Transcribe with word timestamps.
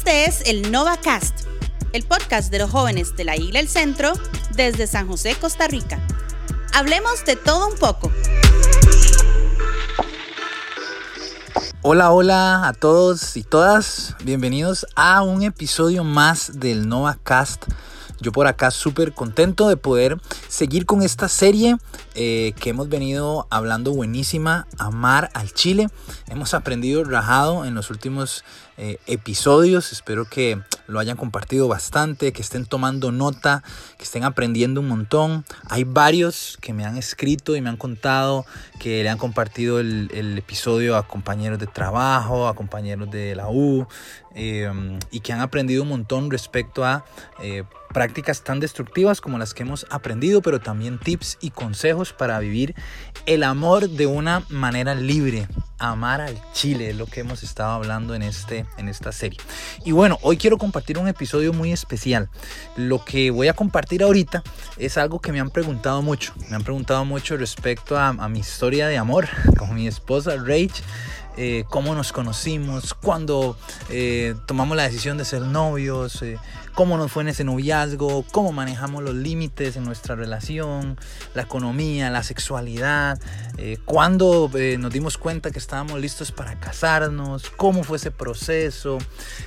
Este 0.00 0.24
es 0.24 0.42
el 0.46 0.72
NovaCast, 0.72 1.40
el 1.92 2.04
podcast 2.04 2.50
de 2.50 2.58
los 2.58 2.70
jóvenes 2.70 3.14
de 3.16 3.24
la 3.24 3.36
Isla 3.36 3.60
El 3.60 3.68
Centro 3.68 4.14
desde 4.56 4.86
San 4.86 5.06
José, 5.06 5.36
Costa 5.38 5.68
Rica. 5.68 6.00
Hablemos 6.72 7.22
de 7.26 7.36
todo 7.36 7.68
un 7.68 7.76
poco. 7.76 8.10
Hola, 11.82 12.12
hola 12.12 12.66
a 12.66 12.72
todos 12.72 13.36
y 13.36 13.42
todas. 13.42 14.16
Bienvenidos 14.24 14.86
a 14.96 15.20
un 15.20 15.42
episodio 15.42 16.02
más 16.02 16.58
del 16.58 16.88
NovaCast. 16.88 17.66
Yo 18.20 18.32
por 18.32 18.46
acá 18.46 18.70
súper 18.70 19.14
contento 19.14 19.68
de 19.68 19.78
poder 19.78 20.18
seguir 20.46 20.84
con 20.84 21.00
esta 21.00 21.26
serie 21.26 21.78
eh, 22.14 22.52
que 22.60 22.68
hemos 22.68 22.90
venido 22.90 23.46
hablando 23.48 23.92
buenísima, 23.92 24.66
Amar 24.76 25.30
al 25.32 25.54
Chile. 25.54 25.88
Hemos 26.28 26.52
aprendido 26.52 27.02
rajado 27.04 27.64
en 27.64 27.74
los 27.74 27.88
últimos 27.88 28.44
eh, 28.76 28.98
episodios. 29.06 29.92
Espero 29.92 30.26
que 30.26 30.60
lo 30.86 30.98
hayan 30.98 31.16
compartido 31.16 31.66
bastante, 31.66 32.34
que 32.34 32.42
estén 32.42 32.66
tomando 32.66 33.10
nota, 33.10 33.62
que 33.96 34.04
estén 34.04 34.24
aprendiendo 34.24 34.82
un 34.82 34.88
montón. 34.88 35.46
Hay 35.70 35.84
varios 35.84 36.58
que 36.60 36.74
me 36.74 36.84
han 36.84 36.98
escrito 36.98 37.56
y 37.56 37.62
me 37.62 37.70
han 37.70 37.78
contado 37.78 38.44
que 38.78 39.02
le 39.02 39.08
han 39.08 39.18
compartido 39.18 39.80
el, 39.80 40.10
episodio 40.36 40.96
a 40.98 41.06
compañeros 41.06 41.58
de 41.58 41.66
trabajo, 41.66 42.48
a 42.48 42.54
compañeros 42.54 43.10
de 43.10 43.34
la 43.34 43.48
U, 43.48 43.86
eh, 44.34 44.70
y 45.10 45.20
que 45.20 45.32
han 45.32 45.40
aprendido 45.40 45.84
un 45.84 45.88
montón 45.88 46.30
respecto 46.30 46.84
a 46.84 47.04
prácticas 47.92 48.42
tan 48.42 48.60
destructivas 48.60 49.20
como 49.20 49.38
las 49.38 49.54
que 49.54 49.62
hemos 49.62 49.86
aprendido, 49.90 50.42
pero 50.42 50.60
también 50.60 50.98
tips 50.98 51.38
y 51.40 51.50
consejos 51.50 52.12
para 52.12 52.38
vivir 52.38 52.74
el 53.26 53.42
amor 53.42 53.88
de 53.88 54.06
una 54.06 54.44
manera 54.48 54.94
libre. 54.94 55.48
Amar 55.78 56.20
al 56.20 56.38
Chile 56.52 56.90
es 56.90 56.96
lo 56.96 57.06
que 57.06 57.20
hemos 57.20 57.42
estado 57.42 57.72
hablando 57.72 58.14
en, 58.14 58.22
este, 58.22 58.66
en 58.76 58.88
esta 58.88 59.12
serie. 59.12 59.38
Y 59.84 59.92
bueno, 59.92 60.18
hoy 60.20 60.36
quiero 60.36 60.58
compartir 60.58 60.98
un 60.98 61.08
episodio 61.08 61.54
muy 61.54 61.72
especial. 61.72 62.28
Lo 62.76 63.02
que 63.02 63.30
voy 63.30 63.48
a 63.48 63.54
compartir 63.54 64.02
ahorita 64.02 64.42
es 64.76 64.98
algo 64.98 65.20
que 65.20 65.32
me 65.32 65.40
han 65.40 65.48
preguntado 65.48 66.02
mucho. 66.02 66.34
Me 66.50 66.56
han 66.56 66.64
preguntado 66.64 67.04
mucho 67.06 67.36
respecto 67.38 67.98
a, 67.98 68.12
mi 68.28 68.40
historia 68.40 68.88
de 68.88 68.98
amor 68.98 69.26
con 69.58 69.74
mi 69.74 69.86
esposa 69.86 70.36
Rach. 70.36 70.82
Eh, 71.36 71.64
cómo 71.70 71.94
nos 71.94 72.12
conocimos, 72.12 72.92
cuándo 72.92 73.56
eh, 73.88 74.34
tomamos 74.46 74.76
la 74.76 74.82
decisión 74.82 75.16
de 75.16 75.24
ser 75.24 75.42
novios, 75.42 76.20
eh, 76.22 76.38
cómo 76.74 76.96
nos 76.96 77.12
fue 77.12 77.22
en 77.22 77.28
ese 77.28 77.44
noviazgo, 77.44 78.24
cómo 78.32 78.52
manejamos 78.52 79.02
los 79.02 79.14
límites 79.14 79.76
en 79.76 79.84
nuestra 79.84 80.14
relación, 80.14 80.98
la 81.34 81.42
economía, 81.42 82.10
la 82.10 82.22
sexualidad, 82.22 83.18
eh, 83.58 83.78
cuándo 83.84 84.50
eh, 84.54 84.76
nos 84.78 84.92
dimos 84.92 85.18
cuenta 85.18 85.50
que 85.50 85.58
estábamos 85.58 86.00
listos 86.00 86.32
para 86.32 86.58
casarnos, 86.58 87.50
cómo 87.50 87.84
fue 87.84 87.96
ese 87.96 88.10
proceso 88.10 88.98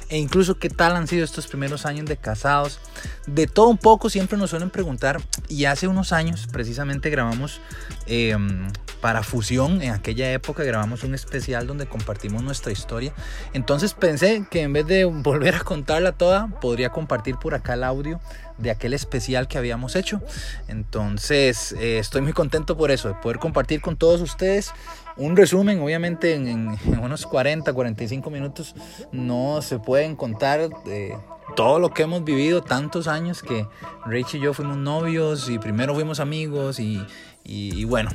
e 0.09 0.17
incluso 0.17 0.59
qué 0.59 0.69
tal 0.69 0.95
han 0.95 1.07
sido 1.07 1.25
estos 1.25 1.47
primeros 1.47 1.85
años 1.85 2.05
de 2.05 2.17
casados. 2.17 2.79
De 3.27 3.47
todo 3.47 3.67
un 3.67 3.77
poco 3.77 4.09
siempre 4.09 4.37
nos 4.37 4.49
suelen 4.49 4.69
preguntar 4.69 5.21
y 5.47 5.65
hace 5.65 5.87
unos 5.87 6.11
años 6.11 6.47
precisamente 6.51 7.09
grabamos 7.09 7.61
em, 8.05 8.67
para 9.03 9.21
Fusión, 9.21 9.81
en 9.81 9.91
aquella 9.91 10.31
época 10.31 10.63
grabamos 10.63 11.03
un 11.03 11.13
especial 11.13 11.67
donde 11.67 11.87
compartimos 11.87 12.41
nuestra 12.41 12.71
historia. 12.71 13.13
Entonces 13.51 13.93
pensé 13.93 14.45
que 14.49 14.61
en 14.61 14.71
vez 14.71 14.87
de 14.87 15.03
volver 15.03 15.55
a 15.55 15.59
contarla 15.59 16.13
toda, 16.13 16.47
podría 16.61 16.89
compartir 16.89 17.35
por 17.35 17.53
acá 17.53 17.73
el 17.73 17.83
audio 17.83 18.21
de 18.57 18.71
aquel 18.71 18.93
especial 18.93 19.49
que 19.49 19.57
habíamos 19.57 19.97
hecho. 19.97 20.21
Entonces, 20.69 21.73
eh, 21.73 21.99
estoy 21.99 22.21
muy 22.21 22.31
contento 22.31 22.77
por 22.77 22.91
eso, 22.91 23.09
de 23.09 23.15
poder 23.15 23.39
compartir 23.39 23.81
con 23.81 23.97
todos 23.97 24.21
ustedes 24.21 24.71
un 25.17 25.35
resumen. 25.35 25.81
Obviamente, 25.81 26.35
en, 26.35 26.77
unos 27.01 27.25
40, 27.25 27.73
45 27.73 28.29
minutos 28.29 28.73
no 29.11 29.61
se 29.61 29.79
pueden 29.79 30.15
contar 30.15 30.69
de 30.85 31.17
todo 31.57 31.77
lo 31.79 31.93
que 31.93 32.03
hemos 32.03 32.23
vivido, 32.23 32.61
tantos 32.61 33.07
años 33.07 33.43
que 33.43 33.67
Rachel 34.05 34.39
y 34.39 34.43
yo 34.45 34.53
fuimos 34.53 34.77
novios 34.77 35.49
y 35.49 35.59
primero 35.59 35.93
fuimos 35.93 36.21
amigos 36.21 36.79
y, 36.79 37.05
y, 37.45 37.83
bueno, 37.83 38.09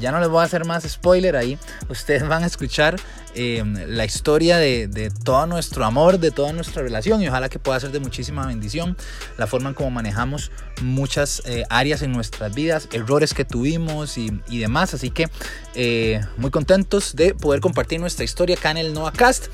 ya 0.00 0.10
no 0.10 0.20
les 0.20 0.30
voy 0.30 0.40
a 0.40 0.44
hacer 0.44 0.64
más 0.64 0.84
spoiler 0.84 1.36
ahí. 1.36 1.58
Ustedes 1.90 2.26
van 2.26 2.44
a 2.44 2.46
escuchar 2.46 2.96
em, 3.34 3.74
la 3.86 4.06
historia 4.06 4.56
de, 4.56 5.12
todo 5.22 5.46
nuestro 5.46 5.84
amor, 5.84 6.18
de 6.18 6.30
toda 6.30 6.54
nuestra 6.54 6.82
relación 6.82 7.20
y 7.20 7.28
ojalá 7.28 7.50
que 7.50 7.58
pueda 7.58 7.78
ser 7.78 7.90
de 7.90 8.00
muchísima 8.00 8.46
bendición. 8.46 8.96
La 9.36 9.46
forma 9.46 9.68
en 9.68 9.74
cómo 9.74 9.90
manejamos 9.90 10.50
muchas 10.80 11.42
eh, 11.44 11.64
áreas 11.68 12.00
en 12.00 12.12
nuestras 12.12 12.54
vidas, 12.54 12.88
errores 12.92 13.34
que 13.34 13.44
tuvimos 13.44 14.16
y, 14.16 14.30
demás. 14.48 14.94
Así 14.94 15.10
que 15.10 15.28
eh, 15.74 16.22
muy 16.38 16.50
contentos 16.50 17.14
de 17.14 17.34
poder 17.34 17.60
compartir 17.60 18.00
nuestra 18.00 18.24
historia 18.24 18.56
acá 18.56 18.70
en 18.70 18.78
el 18.78 18.94
NoahCast. 18.94 19.48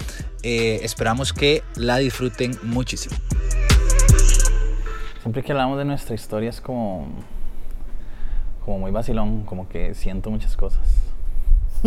Eh, 0.44 0.80
esperamos 0.84 1.32
que 1.32 1.64
la 1.74 1.96
disfruten 1.96 2.56
muchísimo. 2.62 3.16
Siempre 5.20 5.42
que 5.42 5.50
hablamos 5.50 5.78
de 5.78 5.84
nuestra 5.84 6.14
historia 6.14 6.50
es 6.50 6.60
como 6.60 7.08
como 8.66 8.80
muy 8.80 8.90
vacilón, 8.90 9.44
como 9.44 9.68
que 9.68 9.94
siento 9.94 10.28
muchas 10.28 10.56
cosas. 10.56 10.80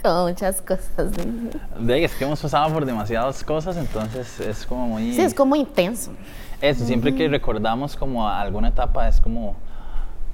como 0.00 0.28
muchas 0.28 0.62
cosas. 0.62 1.12
De 1.78 2.04
es 2.04 2.14
que 2.14 2.24
hemos 2.24 2.40
pasado 2.40 2.72
por 2.72 2.86
demasiadas 2.86 3.42
cosas, 3.42 3.76
entonces 3.76 4.38
es 4.38 4.64
como 4.64 4.86
muy... 4.86 5.12
Sí, 5.12 5.20
es 5.20 5.34
como 5.34 5.56
intenso. 5.56 6.12
Eso, 6.60 6.86
siempre 6.86 7.14
que 7.16 7.26
recordamos 7.28 7.96
como 7.96 8.28
alguna 8.28 8.68
etapa 8.68 9.08
es 9.08 9.20
como, 9.20 9.56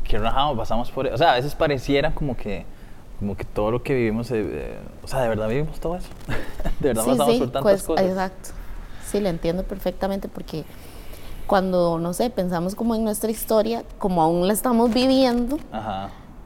qué 0.04 0.18
rajado, 0.18 0.54
pasamos 0.54 0.90
por... 0.90 1.06
O 1.06 1.16
sea, 1.16 1.32
a 1.32 1.36
veces 1.36 1.54
pareciera 1.54 2.14
como 2.14 2.36
que, 2.36 2.66
como 3.18 3.38
que 3.38 3.44
todo 3.44 3.70
lo 3.70 3.82
que 3.82 3.94
vivimos, 3.94 4.30
eh, 4.32 4.44
eh, 4.46 4.78
o 5.02 5.08
sea, 5.08 5.22
de 5.22 5.28
verdad 5.30 5.48
vivimos 5.48 5.80
todo 5.80 5.96
eso. 5.96 6.08
de 6.80 6.88
verdad 6.88 7.06
pasamos 7.06 7.38
por 7.38 7.50
tantas 7.50 7.62
pues, 7.62 7.82
cosas. 7.84 8.04
Exacto. 8.04 8.50
Sí, 9.06 9.18
lo 9.18 9.30
entiendo 9.30 9.62
perfectamente 9.62 10.28
porque 10.28 10.66
cuando, 11.46 11.98
no 11.98 12.12
sé, 12.12 12.30
pensamos 12.30 12.74
como 12.74 12.94
en 12.94 13.04
nuestra 13.04 13.30
historia, 13.30 13.84
como 13.98 14.22
aún 14.22 14.46
la 14.46 14.52
estamos 14.52 14.92
viviendo, 14.92 15.58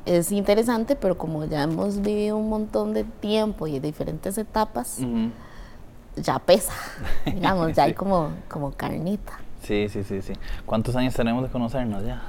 es 0.07 0.33
interesante, 0.33 0.97
pero 0.97 1.17
como 1.17 1.45
ya 1.45 1.63
hemos 1.63 2.01
vivido 2.01 2.37
un 2.37 2.49
montón 2.49 2.95
de 2.95 3.05
tiempo 3.05 3.67
y 3.67 3.79
diferentes 3.81 4.39
etapas, 4.39 4.99
ya 6.17 6.39
pesa, 6.39 6.73
digamos, 7.27 7.73
ya 7.75 7.85
hay 7.85 7.95
como, 7.95 8.31
como 8.49 8.73
carnita. 8.73 9.41
Sí, 9.63 9.89
sí, 9.89 10.05
sí, 10.05 10.23
sí. 10.23 10.33
¿Cuántos 10.67 10.97
años 10.97 11.15
tenemos 11.15 11.43
de 11.43 11.51
conocernos 11.51 12.05
ya? 12.05 12.23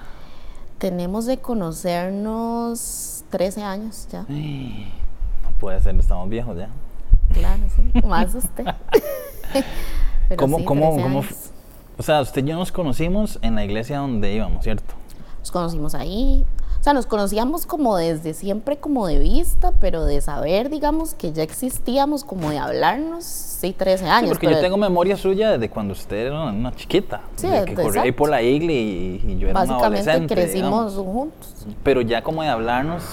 Tenemos 0.78 1.26
de 1.26 1.38
conocernos 1.38 3.24
13 3.30 3.64
años 3.64 4.08
ya. 4.12 4.26
no 4.30 5.52
puede 5.60 5.80
ser, 5.80 5.96
estamos 5.96 6.30
viejos 6.30 6.58
ya. 6.58 6.70
Claro, 7.34 7.64
sí, 7.76 8.02
más 8.06 8.36
usted. 8.36 8.66
¿Cómo, 10.38 10.64
cómo, 10.64 10.92
cómo, 11.02 11.24
o 12.02 12.04
sea, 12.04 12.20
usted 12.20 12.44
y 12.44 12.50
yo 12.50 12.56
nos 12.56 12.72
conocimos 12.72 13.38
en 13.44 13.54
la 13.54 13.64
iglesia 13.64 14.00
donde 14.00 14.34
íbamos, 14.34 14.64
¿cierto? 14.64 14.96
Nos 15.38 15.52
conocimos 15.52 15.94
ahí. 15.94 16.44
O 16.80 16.84
sea, 16.84 16.94
nos 16.94 17.06
conocíamos 17.06 17.68
como 17.68 17.96
desde 17.96 18.34
siempre, 18.34 18.78
como 18.78 19.06
de 19.06 19.20
vista, 19.20 19.72
pero 19.80 20.04
de 20.04 20.20
saber, 20.20 20.72
digamos, 20.72 21.14
que 21.14 21.32
ya 21.32 21.44
existíamos, 21.44 22.24
como 22.24 22.50
de 22.50 22.58
hablarnos, 22.58 23.24
sí, 23.24 23.72
13 23.78 24.10
años. 24.10 24.30
porque 24.32 24.50
yo 24.50 24.60
tengo 24.60 24.78
memoria 24.78 25.16
suya 25.16 25.52
desde 25.52 25.70
cuando 25.70 25.94
usted 25.94 26.26
era 26.26 26.46
una, 26.46 26.76
chiquita. 26.76 27.22
Sí, 27.36 27.46
de 27.46 27.66
que 27.66 27.76
corría 27.76 28.02
ahí 28.02 28.12
por 28.12 28.32
la 28.32 28.42
iglesia 28.42 28.82
y, 28.82 29.38
yo 29.38 29.48
era 29.50 29.60
Básicamente 29.60 29.76
un 29.76 30.10
adolescente. 30.10 30.34
crecimos 30.34 30.96
juntos. 30.96 31.68
Pero 31.84 32.02
ya 32.02 32.24
como 32.24 32.42
de 32.42 32.50
hablarnos... 32.50 33.04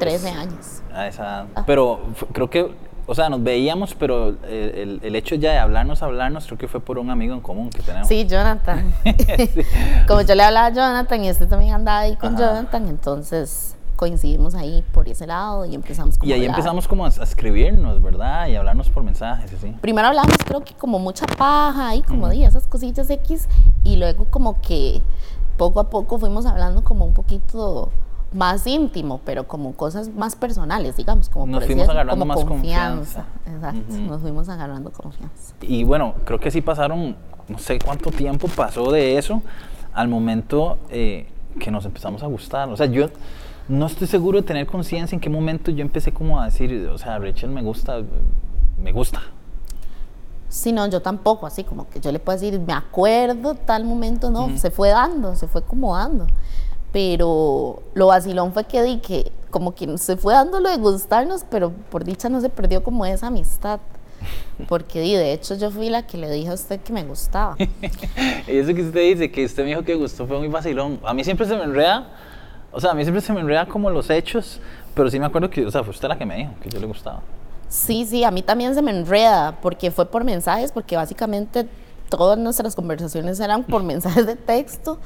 13 0.00 0.18
pues, 0.18 0.36
años. 0.36 0.82
A 0.92 1.06
esa, 1.06 1.46
ah. 1.54 1.62
Pero 1.64 2.00
creo 2.32 2.50
que 2.50 2.74
o 3.06 3.14
sea, 3.14 3.28
nos 3.28 3.42
veíamos, 3.42 3.94
pero 3.94 4.36
el, 4.48 5.00
el, 5.02 5.16
hecho 5.16 5.34
ya 5.34 5.52
de 5.52 5.58
hablarnos, 5.58 6.02
hablarnos, 6.02 6.46
creo 6.46 6.58
que 6.58 6.68
fue 6.68 6.80
por 6.80 6.98
un 6.98 7.10
amigo 7.10 7.34
en 7.34 7.40
común 7.40 7.70
que 7.70 7.82
tenemos. 7.82 8.08
Sí, 8.08 8.26
Jonathan. 8.26 8.94
Como 10.06 10.22
yo 10.22 10.34
le 10.34 10.42
hablaba 10.42 10.66
a 10.66 10.70
Jonathan 10.70 11.24
y 11.24 11.28
este 11.28 11.46
también 11.46 11.74
andaba 11.74 12.00
ahí 12.00 12.16
con 12.16 12.36
Jonathan, 12.36 12.88
entonces 12.88 13.76
coincidimos 13.96 14.56
ahí 14.56 14.84
por 14.92 15.08
ese 15.08 15.28
lado 15.28 15.64
y 15.64 15.76
empezamos 15.76 16.18
como 16.18 16.28
Y 16.28 16.32
ahí 16.32 16.44
empezamos 16.44 16.88
como 16.88 17.06
a, 17.06 17.08
escribirnos, 17.08 18.02
¿verdad? 18.02 18.48
Y 18.48 18.56
hablarnos 18.56 18.90
por 18.90 19.04
mensajes, 19.04 19.52
así. 19.52 19.76
Primero 19.80 20.08
hablamos 20.08 20.36
creo 20.44 20.64
que 20.64 20.74
como 20.74 20.98
mucha 20.98 21.24
paja 21.26 21.94
y 21.94 22.02
como 22.02 22.28
de 22.28 22.44
esas 22.44 22.66
cosillas 22.66 23.08
X 23.08 23.46
y 23.84 23.96
luego 23.96 24.26
como 24.28 24.60
que 24.60 25.02
poco 25.56 25.78
a 25.78 25.88
poco 25.88 26.18
fuimos 26.18 26.46
hablando 26.46 26.82
como 26.82 27.04
un 27.04 27.14
poquito 27.14 27.92
más 28.32 28.66
íntimo, 28.66 29.20
pero 29.24 29.46
como 29.46 29.74
cosas 29.74 30.08
más 30.08 30.36
personales, 30.36 30.96
digamos, 30.96 31.28
como 31.28 31.46
nos 31.46 31.64
fuimos 31.64 31.88
agarrando 31.88 32.24
más 32.24 32.44
confianza. 32.44 33.24
Exacto, 33.46 33.94
nos 33.96 34.20
fuimos 34.22 34.48
agarrando 34.48 34.90
confianza. 34.90 35.54
Y 35.60 35.84
bueno, 35.84 36.14
creo 36.24 36.40
que 36.40 36.50
sí 36.50 36.60
pasaron, 36.60 37.16
no 37.48 37.58
sé 37.58 37.78
cuánto 37.78 38.10
tiempo 38.10 38.48
pasó 38.48 38.90
de 38.90 39.18
eso 39.18 39.42
al 39.92 40.08
momento 40.08 40.78
eh, 40.88 41.28
que 41.60 41.70
nos 41.70 41.84
empezamos 41.84 42.22
a 42.22 42.26
gustar. 42.26 42.68
O 42.70 42.76
sea, 42.76 42.86
yo 42.86 43.08
no 43.68 43.86
estoy 43.86 44.06
seguro 44.06 44.40
de 44.40 44.46
tener 44.46 44.66
conciencia 44.66 45.14
en 45.14 45.20
qué 45.20 45.28
momento 45.28 45.70
yo 45.70 45.82
empecé 45.82 46.12
como 46.12 46.40
a 46.40 46.46
decir, 46.46 46.88
o 46.88 46.98
sea, 46.98 47.18
Rachel 47.18 47.50
me 47.50 47.62
gusta, 47.62 48.00
me 48.78 48.92
gusta. 48.92 49.20
Sí, 50.48 50.70
no, 50.70 50.86
yo 50.86 51.00
tampoco, 51.00 51.46
así 51.46 51.64
como 51.64 51.88
que 51.88 51.98
yo 51.98 52.12
le 52.12 52.18
puedo 52.18 52.38
decir, 52.38 52.60
me 52.60 52.74
acuerdo 52.74 53.54
tal 53.54 53.84
momento, 53.84 54.30
no, 54.30 54.56
se 54.58 54.70
fue 54.70 54.90
dando, 54.90 55.34
se 55.34 55.48
fue 55.48 55.62
como 55.62 55.96
dando 55.96 56.26
pero 56.92 57.82
lo 57.94 58.06
vacilón 58.08 58.52
fue 58.52 58.64
que 58.64 58.82
di 58.82 58.98
que 58.98 59.32
como 59.50 59.74
que 59.74 59.98
se 59.98 60.16
fue 60.16 60.34
dando 60.34 60.60
lo 60.60 60.70
de 60.70 60.76
gustarnos, 60.76 61.44
pero 61.50 61.72
por 61.90 62.04
dicha 62.04 62.28
no 62.28 62.40
se 62.40 62.48
perdió 62.48 62.82
como 62.82 63.06
esa 63.06 63.28
amistad. 63.28 63.80
Porque 64.68 65.00
de 65.00 65.32
hecho 65.32 65.56
yo 65.56 65.70
fui 65.70 65.88
la 65.88 66.06
que 66.06 66.16
le 66.16 66.30
dije 66.30 66.50
a 66.50 66.54
usted 66.54 66.80
que 66.80 66.92
me 66.92 67.02
gustaba. 67.02 67.56
y 68.46 68.56
eso 68.56 68.72
que 68.74 68.82
usted 68.82 69.00
dice, 69.00 69.30
que 69.30 69.44
usted 69.44 69.64
me 69.64 69.70
dijo 69.70 69.82
que 69.82 69.94
gustó, 69.94 70.26
fue 70.26 70.38
muy 70.38 70.48
vacilón. 70.48 71.00
A 71.04 71.12
mí 71.12 71.24
siempre 71.24 71.46
se 71.46 71.56
me 71.56 71.64
enreda, 71.64 72.08
o 72.70 72.80
sea, 72.80 72.92
a 72.92 72.94
mí 72.94 73.02
siempre 73.02 73.20
se 73.20 73.32
me 73.32 73.40
enreda 73.40 73.66
como 73.66 73.90
los 73.90 74.10
hechos, 74.10 74.60
pero 74.94 75.10
sí 75.10 75.18
me 75.18 75.26
acuerdo 75.26 75.50
que, 75.50 75.66
o 75.66 75.70
sea, 75.70 75.82
fue 75.82 75.90
usted 75.90 76.08
la 76.08 76.16
que 76.16 76.26
me 76.26 76.36
dijo 76.36 76.52
que 76.62 76.68
yo 76.70 76.78
le 76.78 76.86
gustaba. 76.86 77.20
Sí, 77.68 78.04
sí, 78.04 78.22
a 78.22 78.30
mí 78.30 78.42
también 78.42 78.74
se 78.74 78.82
me 78.82 78.90
enreda, 78.90 79.58
porque 79.60 79.90
fue 79.90 80.06
por 80.06 80.24
mensajes, 80.24 80.70
porque 80.70 80.94
básicamente 80.94 81.66
todas 82.08 82.38
nuestras 82.38 82.76
conversaciones 82.76 83.40
eran 83.40 83.64
por 83.64 83.82
mensajes 83.82 84.26
de 84.26 84.36
texto 84.36 84.98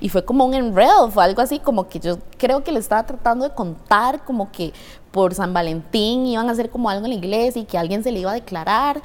y 0.00 0.08
fue 0.08 0.24
como 0.24 0.44
un 0.44 0.54
enredo, 0.54 1.10
fue 1.10 1.24
algo 1.24 1.42
así 1.42 1.58
como 1.58 1.88
que 1.88 2.00
yo 2.00 2.18
creo 2.38 2.64
que 2.64 2.72
le 2.72 2.78
estaba 2.78 3.04
tratando 3.04 3.48
de 3.48 3.54
contar 3.54 4.24
como 4.24 4.50
que 4.50 4.72
por 5.10 5.34
San 5.34 5.52
Valentín 5.52 6.26
iban 6.26 6.48
a 6.48 6.52
hacer 6.52 6.70
como 6.70 6.88
algo 6.88 7.06
en 7.06 7.12
la 7.12 7.18
iglesia 7.18 7.62
y 7.62 7.64
que 7.64 7.78
alguien 7.78 8.02
se 8.02 8.10
le 8.12 8.20
iba 8.20 8.30
a 8.30 8.34
declarar 8.34 9.02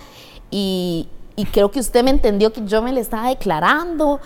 y, 0.52 1.10
y 1.36 1.46
creo 1.46 1.70
que 1.72 1.80
usted 1.80 2.04
me 2.04 2.12
entendió 2.12 2.54
que 2.54 2.66
yo 2.66 2.82
me 2.82 2.94
le 2.94 3.02
estaba 3.02 3.30
declarando 3.30 4.20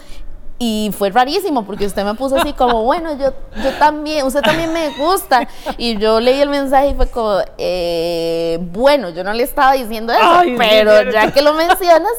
y 0.62 0.92
fue 0.96 1.10
rarísimo 1.10 1.64
porque 1.64 1.86
usted 1.86 2.04
me 2.04 2.16
puso 2.16 2.36
así 2.36 2.52
como, 2.52 2.84
bueno, 2.84 3.18
yo, 3.18 3.32
yo 3.64 3.72
también, 3.80 4.26
usted 4.26 4.42
también 4.42 4.74
me 4.74 4.90
gusta. 4.90 5.48
Y 5.78 5.98
yo 5.98 6.20
leí 6.20 6.42
el 6.42 6.50
mensaje 6.50 6.90
y 6.90 6.94
fue 6.96 7.08
como, 7.08 7.38
eh, 7.58 8.60
bueno, 8.62 9.10
yo 9.10 9.24
no 9.24 9.32
le 9.32 9.44
estaba 9.44 9.72
diciendo 9.74 10.12
eso, 10.12 10.42
pero 10.58 11.10
ya 11.10 11.32
que 11.32 11.42
lo 11.42 11.54
mencionas, 11.54 12.12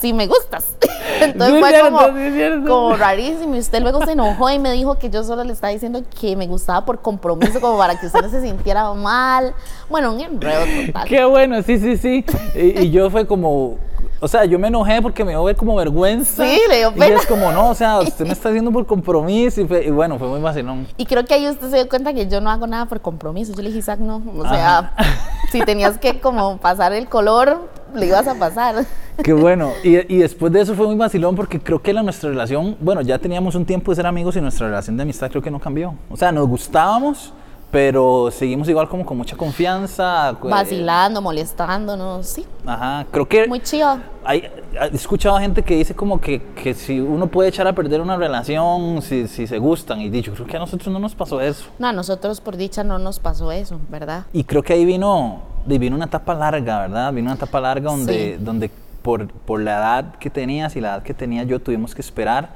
sí 0.00 0.12
me 0.12 0.26
gustas. 0.26 0.66
Entonces 1.20 1.60
fue 1.60 1.80
como, 1.80 2.66
como, 2.66 2.96
rarísimo. 2.96 3.54
Y 3.54 3.58
usted 3.58 3.80
luego 3.80 4.04
se 4.04 4.12
enojó 4.12 4.50
y 4.50 4.58
me 4.58 4.72
dijo 4.72 4.98
que 4.98 5.10
yo 5.10 5.24
solo 5.24 5.44
le 5.44 5.52
estaba 5.52 5.72
diciendo 5.72 6.02
que 6.20 6.36
me 6.36 6.46
gustaba 6.46 6.84
por 6.84 7.00
compromiso, 7.00 7.60
como 7.60 7.78
para 7.78 7.98
que 7.98 8.06
usted 8.06 8.22
no 8.22 8.28
se 8.28 8.42
sintiera 8.42 8.92
mal. 8.94 9.54
Bueno, 9.92 10.14
un 10.14 10.20
enredo 10.22 10.64
total. 10.86 11.06
Qué 11.06 11.22
bueno, 11.22 11.62
sí, 11.62 11.78
sí, 11.78 11.98
sí. 11.98 12.24
Y, 12.54 12.90
yo 12.90 13.10
fue 13.10 13.26
como, 13.26 13.76
o 14.20 14.26
sea, 14.26 14.46
yo 14.46 14.58
me 14.58 14.68
enojé 14.68 15.02
porque 15.02 15.22
me 15.22 15.32
iba 15.32 15.40
a 15.42 15.44
ver 15.44 15.54
como 15.54 15.76
vergüenza. 15.76 16.42
Sí, 16.42 16.60
le 16.66 16.78
dio 16.78 16.92
pena. 16.94 17.08
Y 17.08 17.12
es 17.12 17.26
como, 17.26 17.52
no, 17.52 17.68
o 17.68 17.74
sea, 17.74 18.00
usted 18.00 18.24
me 18.24 18.32
está 18.32 18.48
haciendo 18.48 18.72
por 18.72 18.86
compromiso. 18.86 19.60
Y, 19.60 19.90
bueno, 19.90 20.18
fue 20.18 20.28
muy 20.28 20.40
vacilón. 20.40 20.86
Y 20.96 21.04
creo 21.04 21.26
que 21.26 21.34
ahí 21.34 21.46
usted 21.46 21.68
se 21.68 21.76
dio 21.76 21.88
cuenta 21.90 22.14
que 22.14 22.26
yo 22.26 22.40
no 22.40 22.48
hago 22.48 22.66
nada 22.66 22.86
por 22.86 23.02
compromiso. 23.02 23.52
Yo 23.52 23.60
le 23.60 23.68
dije, 23.68 23.80
Isaac, 23.80 24.00
no. 24.00 24.22
O 24.38 24.48
sea, 24.48 24.94
si 25.52 25.60
tenías 25.60 25.98
que 25.98 26.20
como 26.20 26.56
pasar 26.56 26.94
el 26.94 27.06
color, 27.10 27.68
le 27.94 28.06
ibas 28.06 28.26
a 28.26 28.34
pasar. 28.36 28.86
Qué 29.22 29.34
bueno. 29.34 29.72
Y, 29.84 30.14
y, 30.14 30.18
después 30.20 30.50
de 30.54 30.62
eso 30.62 30.74
fue 30.74 30.86
muy 30.86 30.96
vacilón 30.96 31.36
porque 31.36 31.60
creo 31.60 31.82
que 31.82 31.92
la, 31.92 32.02
nuestra 32.02 32.30
relación, 32.30 32.78
bueno, 32.80 33.02
ya 33.02 33.18
teníamos 33.18 33.54
un 33.56 33.66
tiempo 33.66 33.92
de 33.92 33.96
ser 33.96 34.06
amigos 34.06 34.36
y 34.36 34.40
nuestra 34.40 34.68
relación 34.68 34.96
de 34.96 35.02
amistad 35.02 35.28
creo 35.28 35.42
que 35.42 35.50
no 35.50 35.60
cambió. 35.60 35.94
O 36.10 36.16
sea, 36.16 36.32
nos 36.32 36.48
gustábamos, 36.48 37.34
pero 37.72 38.30
seguimos 38.30 38.68
igual 38.68 38.86
como 38.86 39.06
con 39.06 39.16
mucha 39.16 39.34
confianza. 39.34 40.32
Vacilando, 40.42 41.22
molestándonos, 41.22 42.26
sí. 42.26 42.44
Ajá, 42.66 43.06
creo 43.10 43.26
que... 43.26 43.48
Muy 43.48 43.60
chido. 43.60 43.98
Hay, 44.22 44.46
he 44.78 44.94
escuchado 44.94 45.38
gente 45.38 45.62
que 45.62 45.76
dice 45.76 45.94
como 45.94 46.20
que, 46.20 46.42
que, 46.54 46.74
si 46.74 47.00
uno 47.00 47.28
puede 47.28 47.48
echar 47.48 47.66
a 47.66 47.72
perder 47.72 48.02
una 48.02 48.16
relación 48.16 49.00
si, 49.00 49.26
si 49.26 49.46
se 49.46 49.58
gustan 49.58 50.02
y 50.02 50.10
dicho, 50.10 50.34
creo 50.34 50.46
que 50.46 50.56
a 50.58 50.60
nosotros 50.60 50.92
no 50.92 50.98
nos 50.98 51.14
pasó 51.14 51.40
eso. 51.40 51.64
No, 51.78 51.88
a 51.88 51.92
nosotros 51.94 52.42
por 52.42 52.58
dicha 52.58 52.84
no 52.84 52.98
nos 52.98 53.18
pasó 53.18 53.50
eso, 53.50 53.80
¿verdad? 53.88 54.26
Y 54.34 54.44
creo 54.44 54.62
que 54.62 54.74
ahí 54.74 54.84
vino, 54.84 55.40
vino 55.64 55.96
una 55.96 56.04
etapa 56.04 56.34
larga, 56.34 56.80
¿verdad? 56.80 57.10
Vino 57.10 57.28
una 57.28 57.36
etapa 57.36 57.58
larga 57.58 57.90
donde, 57.90 58.36
donde 58.38 58.70
por, 59.00 59.28
por 59.28 59.62
la 59.62 59.78
edad 59.78 60.14
que 60.16 60.28
tenías 60.28 60.76
y 60.76 60.82
la 60.82 60.88
edad 60.88 61.02
que 61.02 61.14
tenía 61.14 61.44
yo 61.44 61.58
tuvimos 61.58 61.94
que 61.94 62.02
esperar. 62.02 62.50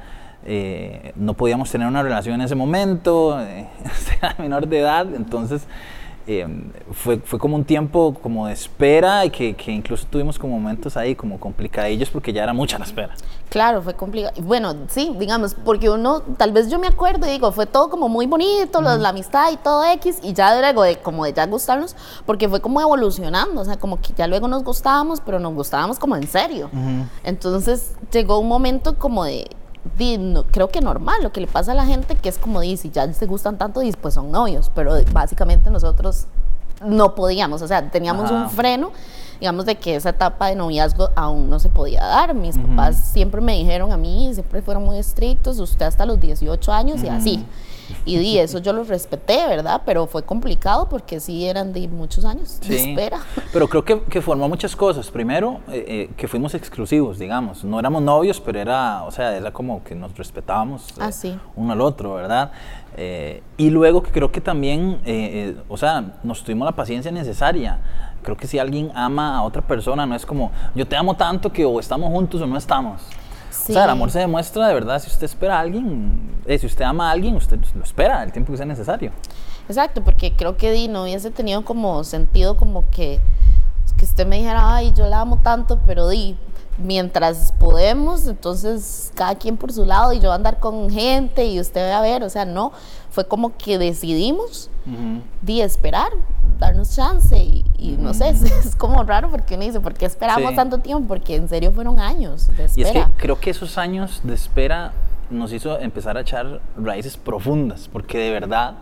Eh, 0.49 1.13
no 1.17 1.35
podíamos 1.35 1.71
tener 1.71 1.89
una 1.89 2.03
relación 2.03 2.37
en 2.37 2.43
ese 2.43 2.55
momento, 2.55 3.41
eh, 3.41 3.67
era 4.19 4.37
menor 4.39 4.69
de 4.69 4.79
edad, 4.79 5.13
entonces 5.15 5.67
Em, 6.29 6.73
fue, 6.91 7.19
fue 7.19 7.39
como 7.39 7.55
un 7.55 7.65
tiempo 7.65 8.13
como 8.21 8.49
de 8.49 8.53
espera 8.53 9.25
y 9.25 9.31
que, 9.31 9.55
que, 9.55 9.71
incluso 9.71 10.09
tuvimos 10.11 10.41
como 10.41 10.59
momentos 10.59 10.97
ahí 10.97 11.15
como 11.15 11.39
complicadillos 11.39 12.11
porque 12.11 12.33
ya 12.33 12.43
era 12.43 12.53
mucha 12.53 12.81
la 12.81 12.85
espera. 12.85 13.15
Claro, 13.49 13.81
fue 13.81 13.95
complicado. 13.95 14.35
Bueno, 14.43 14.75
sí, 14.89 15.15
digamos, 15.21 15.55
porque 15.55 15.89
uno, 15.89 16.23
tal 16.37 16.51
vez 16.51 16.69
yo 16.69 16.81
me 16.81 16.89
acuerdo 16.89 17.29
y 17.29 17.31
digo, 17.31 17.53
fue 17.53 17.67
todo 17.67 17.91
como 17.91 18.09
muy 18.09 18.27
bonito, 18.27 18.81
la 18.81 19.09
amistad 19.09 19.53
y 19.53 19.57
todo 19.57 19.85
X, 19.85 20.19
y 20.21 20.33
ya 20.33 20.59
luego 20.59 20.83
de 20.83 20.97
como 20.97 21.25
de 21.25 21.33
ya 21.33 21.47
gustarnos, 21.47 21.95
porque 22.25 22.49
fue 22.49 22.61
como 22.61 22.81
evolucionando, 22.81 23.61
o 23.61 23.65
sea, 23.65 23.77
como 23.77 24.01
que 24.01 24.13
ya 24.13 24.27
luego 24.27 24.49
nos 24.49 24.65
gustábamos, 24.65 25.21
pero 25.21 25.39
nos 25.39 25.55
gustábamos 25.55 26.01
como 26.01 26.17
en 26.17 26.27
serio. 26.27 26.71
Entonces 27.23 27.93
llegó 28.11 28.41
un 28.41 28.49
momento 28.49 28.99
como 28.99 29.25
de 29.25 29.47
creo 30.51 30.69
que 30.69 30.81
normal, 30.81 31.23
lo 31.23 31.33
que 31.33 31.41
le 31.41 31.47
pasa 31.47 31.73
a 31.73 31.75
la 31.75 31.87
gente, 31.87 32.15
que 32.15 32.29
es 32.29 32.39
como 32.39 32.61
dice, 32.61 32.91
ya 32.91 33.13
se 33.13 33.27
gustan 33.27 33.59
tanto, 33.59 33.83
y 33.83 33.93
pues 33.93 34.15
son 34.15 34.31
novios, 34.31 34.71
pero 34.75 34.95
básicamente 35.13 35.71
nosotros 35.71 36.27
no 36.85 37.15
podíamos, 37.15 37.63
o 37.63 37.69
sea, 37.69 37.91
teníamos 37.91 38.31
un 38.31 38.51
freno, 38.51 38.93
digamos, 39.41 39.67
de 39.67 39.77
que 39.77 39.97
esa 39.97 40.11
etapa 40.11 40.49
de 40.49 40.55
noviazgo 40.57 41.11
aún 41.15 41.51
no 41.51 41.59
se 41.59 41.69
podía 41.69 42.05
dar. 42.05 42.35
Mis 42.35 42.59
papás 42.59 42.97
siempre 43.13 43.41
me 43.41 43.55
dijeron 43.55 43.93
a 43.93 43.97
mí, 43.97 44.31
siempre 44.33 44.63
fueron 44.63 44.85
muy 44.85 44.99
estrictos, 44.99 45.59
usted 45.59 45.87
hasta 45.87 46.07
los 46.07 46.21
18 46.21 46.73
años 46.73 47.03
y 47.03 47.09
así. 47.09 47.45
Y 48.05 48.19
di, 48.19 48.39
eso 48.39 48.59
yo 48.59 48.73
lo 48.73 48.85
respeté, 48.85 49.47
¿verdad? 49.47 49.83
Pero 49.85 50.07
fue 50.07 50.23
complicado 50.23 50.89
porque 50.89 51.21
sí 51.21 51.47
eran 51.47 51.73
de 51.73 51.89
muchos 51.89 52.25
años 52.25 52.61
de 52.61 52.91
espera. 52.91 53.21
Pero 53.53 53.69
creo 53.69 53.85
que, 53.85 54.01
que, 54.03 54.21
formó 54.21 54.49
muchas 54.49 54.75
cosas. 54.75 55.11
Primero, 55.11 55.61
eh, 55.69 55.85
eh, 55.87 56.11
que 56.17 56.29
fuimos 56.29 56.55
exclusivos, 56.55 57.19
digamos. 57.19 57.65
No 57.65 57.79
éramos 57.79 58.03
novios, 58.03 58.41
pero 58.41 58.61
era, 58.61 59.05
o 59.05 59.11
sea, 59.11 59.37
era 59.37 59.53
como 59.53 59.83
que 59.85 59.95
nos 59.95 60.17
respetábamos 60.17 60.95
ah, 60.99 61.11
uno 61.55 61.73
al 61.73 61.81
otro, 61.81 62.15
¿verdad? 62.15 62.53
y 63.59 63.69
luego 63.69 64.03
que 64.03 64.11
creo 64.11 64.33
que 64.33 64.41
también, 64.41 65.01
o 65.69 65.77
sea, 65.77 66.15
nos 66.23 66.43
tuvimos 66.43 66.65
la 66.65 66.73
paciencia 66.73 67.13
necesaria 67.13 67.79
creo 68.27 68.37
que 68.37 68.49
si 68.49 68.59
alguien 68.59 68.91
ama 68.95 69.37
a 69.37 69.43
otra 69.43 69.63
persona, 69.63 70.05
no 70.05 70.17
es 70.17 70.27
como 70.27 70.51
yo 70.75 70.87
te 70.87 70.97
amo 70.97 71.15
tanto 71.15 71.53
que 71.53 71.65
o 71.65 71.79
estamos 71.79 72.11
juntos 72.11 72.43
o 72.43 72.47
no 72.47 72.59
estamos. 72.59 73.03
O 73.71 73.75
sea, 73.75 73.85
el 73.85 73.91
amor 73.91 74.11
se 74.11 74.19
demuestra 74.19 74.69
de 74.69 74.75
verdad 74.75 75.01
si 75.01 75.09
usted 75.09 75.25
espera 75.25 75.57
a 75.59 75.61
alguien, 75.61 76.31
eh, 76.47 76.59
si 76.59 76.67
usted 76.67 76.85
ama 76.85 77.09
a 77.09 77.13
alguien, 77.13 77.37
usted 77.37 77.59
lo 77.75 77.83
espera 77.83 78.23
el 78.23 78.33
tiempo 78.33 78.53
que 78.53 78.59
sea 78.59 78.67
necesario. 78.67 79.11
Exacto, 79.69 80.03
porque 80.03 80.33
creo 80.33 80.57
que 80.57 80.71
Di 80.71 80.89
no 80.89 81.03
hubiese 81.03 81.31
tenido 81.31 81.65
como 81.65 82.05
sentido 82.05 82.57
como 82.57 82.89
que, 82.91 83.21
que 83.97 84.05
usted 84.05 84.27
me 84.27 84.37
dijera, 84.39 84.77
ay, 84.77 84.93
yo 84.97 85.07
la 85.09 85.21
amo 85.21 85.41
tanto, 85.43 85.81
pero 85.87 86.09
Di, 86.09 86.37
mientras 86.79 87.53
podemos, 87.53 88.27
entonces 88.27 89.13
cada 89.15 89.35
quien 89.37 89.57
por 89.57 89.73
su 89.73 89.85
lado 89.85 90.13
y 90.13 90.21
yo 90.21 90.33
andar 90.33 90.61
con 90.61 90.91
gente 90.91 91.47
y 91.47 91.61
usted 91.61 91.91
va 91.91 91.99
a 91.99 92.03
ver, 92.03 92.23
o 92.23 92.31
sea, 92.31 92.45
no, 92.45 92.73
fue 93.11 93.27
como 93.27 93.57
que 93.57 93.79
decidimos 93.79 94.71
de 95.43 95.63
esperar, 95.63 96.11
darnos 96.59 96.95
chance 96.95 97.37
y, 97.37 97.97
no 97.99 98.15
sé, 98.15 98.29
es, 98.65 98.77
como 98.77 99.03
raro 99.03 99.31
porque 99.31 99.55
uno 99.55 99.65
dice, 99.65 99.81
¿por 99.81 99.95
qué 99.95 100.07
esperamos 100.07 100.55
tanto 100.55 100.79
tiempo? 100.79 101.09
Porque 101.09 101.37
en 101.37 101.49
serio 101.49 101.73
fueron 101.73 101.99
años 101.99 102.49
de 102.57 102.65
espera. 102.65 102.93
Y 102.93 102.99
es 102.99 103.07
que 103.07 103.13
creo 103.17 103.41
que 103.41 103.51
esos 103.51 103.79
años 103.79 104.21
de 104.23 104.35
espera 104.35 104.93
nos 105.31 105.53
hizo 105.53 105.79
empezar 105.81 106.17
a 106.17 106.21
echar 106.21 106.61
raíces 106.77 107.17
profundas, 107.17 107.89
porque 107.93 108.19
de 108.19 108.31
verdad 108.31 108.75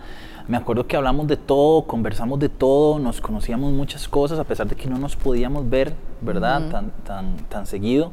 me 0.47 0.57
acuerdo 0.57 0.87
que 0.87 0.97
hablamos 0.97 1.27
de 1.27 1.37
todo, 1.37 1.85
conversamos 1.85 2.39
de 2.39 2.49
todo, 2.49 2.99
nos 2.99 3.21
conocíamos 3.21 3.73
muchas 3.73 4.09
cosas, 4.09 4.39
a 4.39 4.45
pesar 4.45 4.67
de 4.69 4.77
que 4.77 4.89
no 4.89 4.99
nos 4.99 5.17
podíamos 5.17 5.69
ver, 5.69 5.95
¿verdad? 6.21 6.69
tan, 6.71 6.91
tan, 7.05 7.37
tan 7.49 7.67
seguido. 7.67 8.13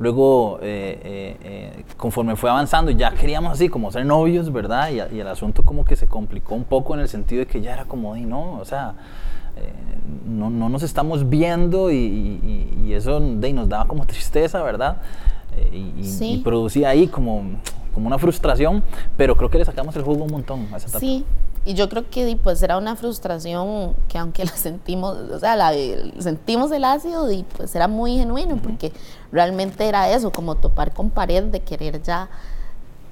Luego, 0.00 0.58
eh, 0.62 0.98
eh, 1.04 1.36
eh, 1.42 1.84
conforme 1.98 2.34
fue 2.34 2.48
avanzando, 2.48 2.90
ya 2.90 3.12
queríamos 3.12 3.52
así 3.52 3.68
como 3.68 3.92
ser 3.92 4.06
novios, 4.06 4.50
¿verdad? 4.50 4.90
Y, 4.90 4.98
el 4.98 5.28
asunto 5.28 5.62
como 5.62 5.84
que 5.84 5.94
se 5.94 6.06
complicó 6.06 6.54
un 6.54 6.64
poco 6.64 6.94
en 6.94 7.00
el 7.00 7.08
sentido 7.08 7.40
de 7.40 7.46
que 7.46 7.60
ya 7.60 7.74
era 7.74 7.84
como, 7.84 8.16
y 8.16 8.24
no, 8.24 8.58
o 8.58 8.64
sea, 8.64 8.94
no, 10.26 10.48
no, 10.48 10.70
nos 10.70 10.82
estamos 10.82 11.28
viendo 11.28 11.92
y, 11.92 12.94
eso 12.94 13.20
de, 13.20 13.52
nos 13.52 13.68
daba 13.68 13.84
como 13.84 14.06
tristeza, 14.06 14.62
¿verdad? 14.62 14.96
y, 15.70 16.38
producía 16.38 16.88
ahí 16.88 17.06
como, 17.06 17.42
como 17.92 18.06
una 18.06 18.18
frustración, 18.18 18.82
pero 19.18 19.36
creo 19.36 19.50
que 19.50 19.58
le 19.58 19.66
sacamos 19.66 19.94
el 19.96 20.02
jugo 20.02 20.24
un 20.24 20.32
montón 20.32 20.66
a 20.72 20.78
esa 20.78 20.88
etapa. 20.88 21.00
Sí, 21.00 21.26
y 21.64 21.74
yo 21.74 21.88
creo 21.88 22.08
que 22.08 22.38
pues 22.42 22.62
era 22.62 22.78
una 22.78 22.96
frustración 22.96 23.94
que 24.08 24.18
aunque 24.18 24.44
la 24.44 24.52
sentimos, 24.56 25.16
o 25.16 25.38
sea, 25.38 25.56
la, 25.56 25.72
sentimos 26.18 26.72
el 26.72 26.84
ácido 26.84 27.30
y 27.30 27.42
pues 27.42 27.74
era 27.74 27.88
muy 27.88 28.16
genuino 28.16 28.56
porque 28.56 28.92
realmente 29.30 29.86
era 29.86 30.10
eso, 30.10 30.32
como 30.32 30.54
topar 30.54 30.92
con 30.92 31.10
pared 31.10 31.44
de 31.44 31.60
querer 31.60 32.02
ya 32.02 32.28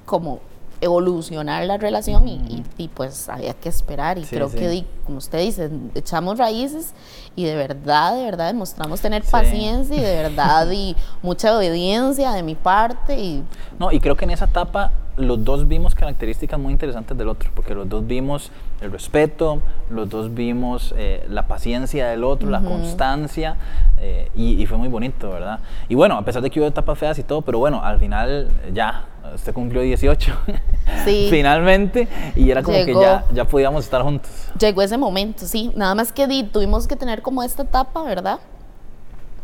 como 0.06 0.40
evolucionar 0.80 1.64
la 1.66 1.76
relación 1.76 2.28
y, 2.28 2.64
y, 2.76 2.88
pues 2.88 3.28
había 3.28 3.52
que 3.52 3.68
esperar. 3.68 4.16
Y 4.16 4.22
creo 4.22 4.50
que 4.50 4.86
como 5.04 5.18
usted 5.18 5.40
dice 5.40 5.70
echamos 5.94 6.38
raíces 6.38 6.94
y 7.34 7.44
de 7.44 7.56
verdad 7.56 8.14
de 8.14 8.24
verdad 8.24 8.46
demostramos 8.46 9.00
tener 9.00 9.24
paciencia 9.24 9.96
y 9.96 10.00
de 10.00 10.16
verdad 10.22 10.70
y 10.70 10.96
mucha 11.20 11.56
obediencia 11.56 12.32
de 12.32 12.42
mi 12.42 12.54
parte 12.54 13.18
y 13.18 13.44
no 13.78 13.90
y 13.90 14.00
creo 14.00 14.16
que 14.16 14.24
en 14.24 14.30
esa 14.30 14.44
etapa 14.44 14.92
los 15.18 15.44
dos 15.44 15.68
vimos 15.68 15.94
características 15.94 16.58
muy 16.58 16.72
interesantes 16.72 17.16
del 17.16 17.28
otro, 17.28 17.50
porque 17.54 17.74
los 17.74 17.88
dos 17.88 18.06
vimos 18.06 18.50
el 18.80 18.92
respeto, 18.92 19.60
los 19.90 20.08
dos 20.08 20.34
vimos 20.34 20.94
eh, 20.96 21.26
la 21.28 21.46
paciencia 21.46 22.08
del 22.08 22.24
otro, 22.24 22.48
la 22.50 22.60
constancia, 22.60 23.56
eh, 24.00 24.30
y, 24.34 24.64
fue 24.66 24.78
muy 24.78 24.88
bonito, 24.88 25.30
¿verdad? 25.30 25.60
Y 25.88 25.94
bueno, 25.94 26.16
a 26.16 26.24
pesar 26.24 26.42
de 26.42 26.50
que 26.50 26.60
hubo 26.60 26.68
etapas 26.68 26.98
feas 26.98 27.18
y 27.18 27.22
todo, 27.22 27.42
pero 27.42 27.58
bueno, 27.58 27.82
al 27.82 27.98
final 27.98 28.48
ya, 28.72 29.06
usted 29.34 29.52
cumplió 29.52 29.82
18, 29.82 30.34
sí. 31.04 31.28
finalmente, 31.30 32.08
y 32.36 32.50
era 32.50 32.62
como 32.62 32.76
que 32.84 32.94
ya, 32.94 33.24
ya 33.34 33.44
podíamos 33.44 33.84
estar 33.84 34.02
juntos. 34.02 34.30
Llegó 34.58 34.82
ese 34.82 34.98
momento, 34.98 35.46
sí, 35.46 35.72
nada 35.74 35.94
más 35.94 36.12
que 36.12 36.26
di, 36.26 36.44
tuvimos 36.44 36.86
que 36.86 36.96
tener 36.96 37.22
como 37.22 37.42
esta 37.42 37.62
etapa, 37.62 38.02
¿verdad? 38.02 38.38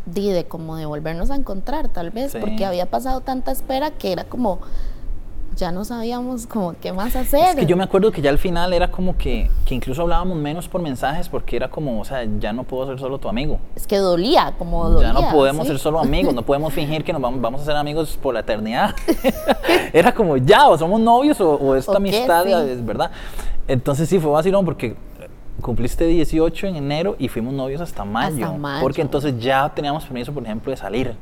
de, 0.05 0.45
como 0.47 0.75
de 0.75 0.85
volvernos 0.85 1.31
a 1.31 1.35
encontrar, 1.35 1.89
tal 1.89 2.11
vez, 2.11 2.35
porque 2.39 2.65
había 2.65 2.85
pasado 2.85 3.21
tanta 3.21 3.51
espera 3.51 3.91
que 3.91 4.11
era 4.11 4.23
como 4.23 4.59
ya 5.55 5.71
no 5.71 5.85
sabíamos 5.85 6.47
como 6.47 6.75
qué 6.81 6.91
más 6.91 7.15
hacer. 7.15 7.49
Es 7.49 7.55
que 7.55 7.65
yo 7.65 7.77
me 7.77 7.83
acuerdo 7.83 8.11
que 8.11 8.21
ya 8.21 8.29
al 8.29 8.37
final 8.37 8.73
era 8.73 8.91
como 8.91 9.17
que, 9.17 9.49
que 9.65 9.75
incluso 9.75 10.01
hablábamos 10.01 10.37
menos 10.37 10.67
por 10.67 10.81
mensajes 10.81 11.29
porque 11.29 11.55
era 11.55 11.69
como, 11.69 11.99
o 11.99 12.05
sea, 12.05 12.25
ya 12.39 12.53
no 12.53 12.63
puedo 12.63 12.87
ser 12.87 12.99
solo 12.99 13.17
tu 13.17 13.29
amigo. 13.29 13.59
Es 13.75 13.87
que 13.87 13.97
dolía, 13.97 14.53
como 14.57 14.89
dolía. 14.89 15.13
Ya 15.13 15.13
no 15.13 15.31
podemos 15.31 15.67
ser 15.67 15.79
solo 15.79 15.99
amigos, 15.99 16.33
no 16.33 16.41
podemos 16.41 16.73
fingir 16.73 17.03
que 17.03 17.13
nos 17.13 17.21
vamos, 17.21 17.41
vamos 17.41 17.61
a 17.61 17.65
ser 17.65 17.75
amigos 17.75 18.17
por 18.21 18.33
la 18.33 18.41
eternidad. 18.41 18.95
era 19.93 20.13
como, 20.13 20.37
ya, 20.37 20.67
o 20.67 20.77
somos 20.77 20.99
novios 20.99 21.39
o, 21.39 21.75
esta 21.75 21.97
amistad, 21.97 22.47
es 22.47 22.85
verdad. 22.85 23.11
Entonces 23.67 24.09
sí, 24.09 24.19
fue 24.19 24.31
vacilón 24.31 24.65
porque 24.65 24.95
cumpliste 25.61 26.05
18 26.05 26.67
en 26.67 26.75
enero 26.75 27.15
y 27.17 27.27
fuimos 27.27 27.53
novios 27.53 27.81
hasta 27.81 28.05
mayo, 28.05 28.45
hasta 28.45 28.57
mayo. 28.57 28.81
Porque 28.81 29.01
entonces 29.01 29.39
ya 29.39 29.71
teníamos 29.73 30.03
permiso, 30.03 30.31
por 30.31 30.43
ejemplo, 30.43 30.71
de 30.71 30.77
salir. 30.77 31.15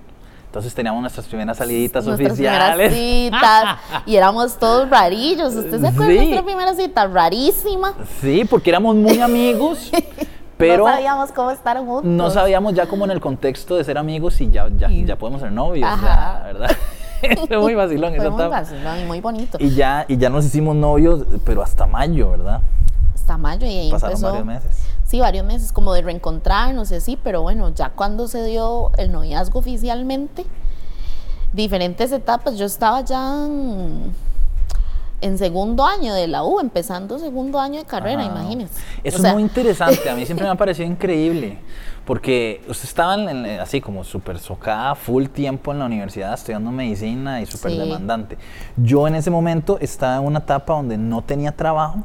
Entonces 0.54 0.76
teníamos 0.76 1.02
nuestras 1.02 1.26
primeras 1.26 1.58
saliditas 1.58 2.06
nuestras 2.06 2.34
oficiales. 2.34 2.94
citas, 2.94 3.80
y 4.06 4.16
éramos 4.16 4.56
todos 4.60 4.88
rarillos. 4.88 5.56
¿Usted 5.56 5.82
se 5.82 5.88
acuerda 5.88 6.14
de 6.14 6.18
nuestra 6.18 6.44
primera 6.44 6.76
cita? 6.76 7.08
Rarísima. 7.08 7.96
Sí, 8.22 8.46
porque 8.48 8.70
éramos 8.70 8.96
muy 8.96 9.20
amigos. 9.20 9.90
Pero 10.60 10.86
no 10.86 10.94
sabíamos 10.94 11.32
cómo 11.32 11.50
estar 11.50 11.80
juntos. 11.80 12.04
No 12.06 12.30
sabíamos 12.30 12.76
ya 12.76 12.86
como 12.86 13.04
en 13.06 13.10
el 13.10 13.20
contexto 13.20 13.78
de 13.78 13.84
ser 13.84 13.98
amigos 13.98 14.40
y 14.42 14.52
ya, 14.52 14.68
ya, 14.78 14.90
ya 14.92 15.16
podemos 15.16 15.42
ser 15.42 15.52
novios, 15.52 15.90
Ajá. 15.90 16.44
¿verdad? 16.46 16.72
Fue 17.48 17.58
muy 17.58 17.74
vacilón. 17.74 18.14
Fue 18.16 18.30
muy 18.30 18.48
vacilón 18.48 19.00
y 19.00 19.06
muy 19.06 19.22
bonito. 19.22 19.58
Y 19.60 19.74
ya, 19.74 20.06
y 20.08 20.18
ya 20.18 20.30
nos 20.30 20.46
hicimos 20.46 20.76
novios, 20.76 21.26
pero 21.44 21.64
hasta 21.64 21.88
mayo, 21.88 22.30
¿verdad? 22.30 22.62
Hasta 23.16 23.38
mayo 23.38 23.66
y 23.66 23.72
ahí 23.72 23.92
Pasaron 23.92 24.22
varios 24.22 24.46
meses 24.46 24.93
sí, 25.14 25.20
varios 25.20 25.46
meses 25.46 25.72
como 25.72 25.94
de 25.94 26.02
reencontrarnos, 26.02 26.88
sí, 26.88 27.20
pero 27.24 27.44
bueno, 27.44 27.70
ya 27.70 27.90
cuando 27.90 28.28
se 28.28 28.44
dio 28.44 28.90
el 28.98 29.12
noviazgo 29.12 29.60
oficialmente, 29.60 30.44
diferentes 31.54 32.12
etapas, 32.12 32.58
yo 32.58 32.66
estaba 32.66 33.02
ya 33.02 33.46
en, 35.22 35.38
segundo 35.38 35.86
año 35.86 36.16
de 36.16 36.26
la 36.26 36.44
U, 36.44 36.60
empezando 36.60 37.20
segundo 37.20 37.60
año 37.60 37.78
de 37.78 37.86
carrera, 37.86 38.24
imagínense. 38.24 38.74
Eso 39.04 39.24
es 39.24 39.34
muy 39.34 39.44
interesante, 39.44 40.10
a 40.10 40.16
mí 40.16 40.26
siempre 40.26 40.48
me 40.48 40.52
ha 40.52 40.56
parecido 40.58 40.88
increíble, 40.90 41.60
porque 42.06 42.64
usted 42.68 42.86
estaba 42.86 43.16
así 43.62 43.82
como 43.82 44.04
súper 44.04 44.40
socada, 44.40 44.96
full 44.96 45.28
tiempo 45.28 45.72
en 45.74 45.78
la 45.78 45.86
universidad 45.86 46.34
estudiando 46.34 46.72
medicina 46.72 47.40
y 47.40 47.46
súper 47.46 47.74
demandante. 47.74 48.40
Yo 48.78 49.08
en 49.08 49.14
ese 49.14 49.30
momento 49.30 49.78
estaba 49.80 50.16
en 50.16 50.24
una 50.24 50.40
etapa 50.40 50.74
donde 50.74 50.98
no 50.98 51.22
tenía 51.22 51.52
trabajo, 51.52 52.04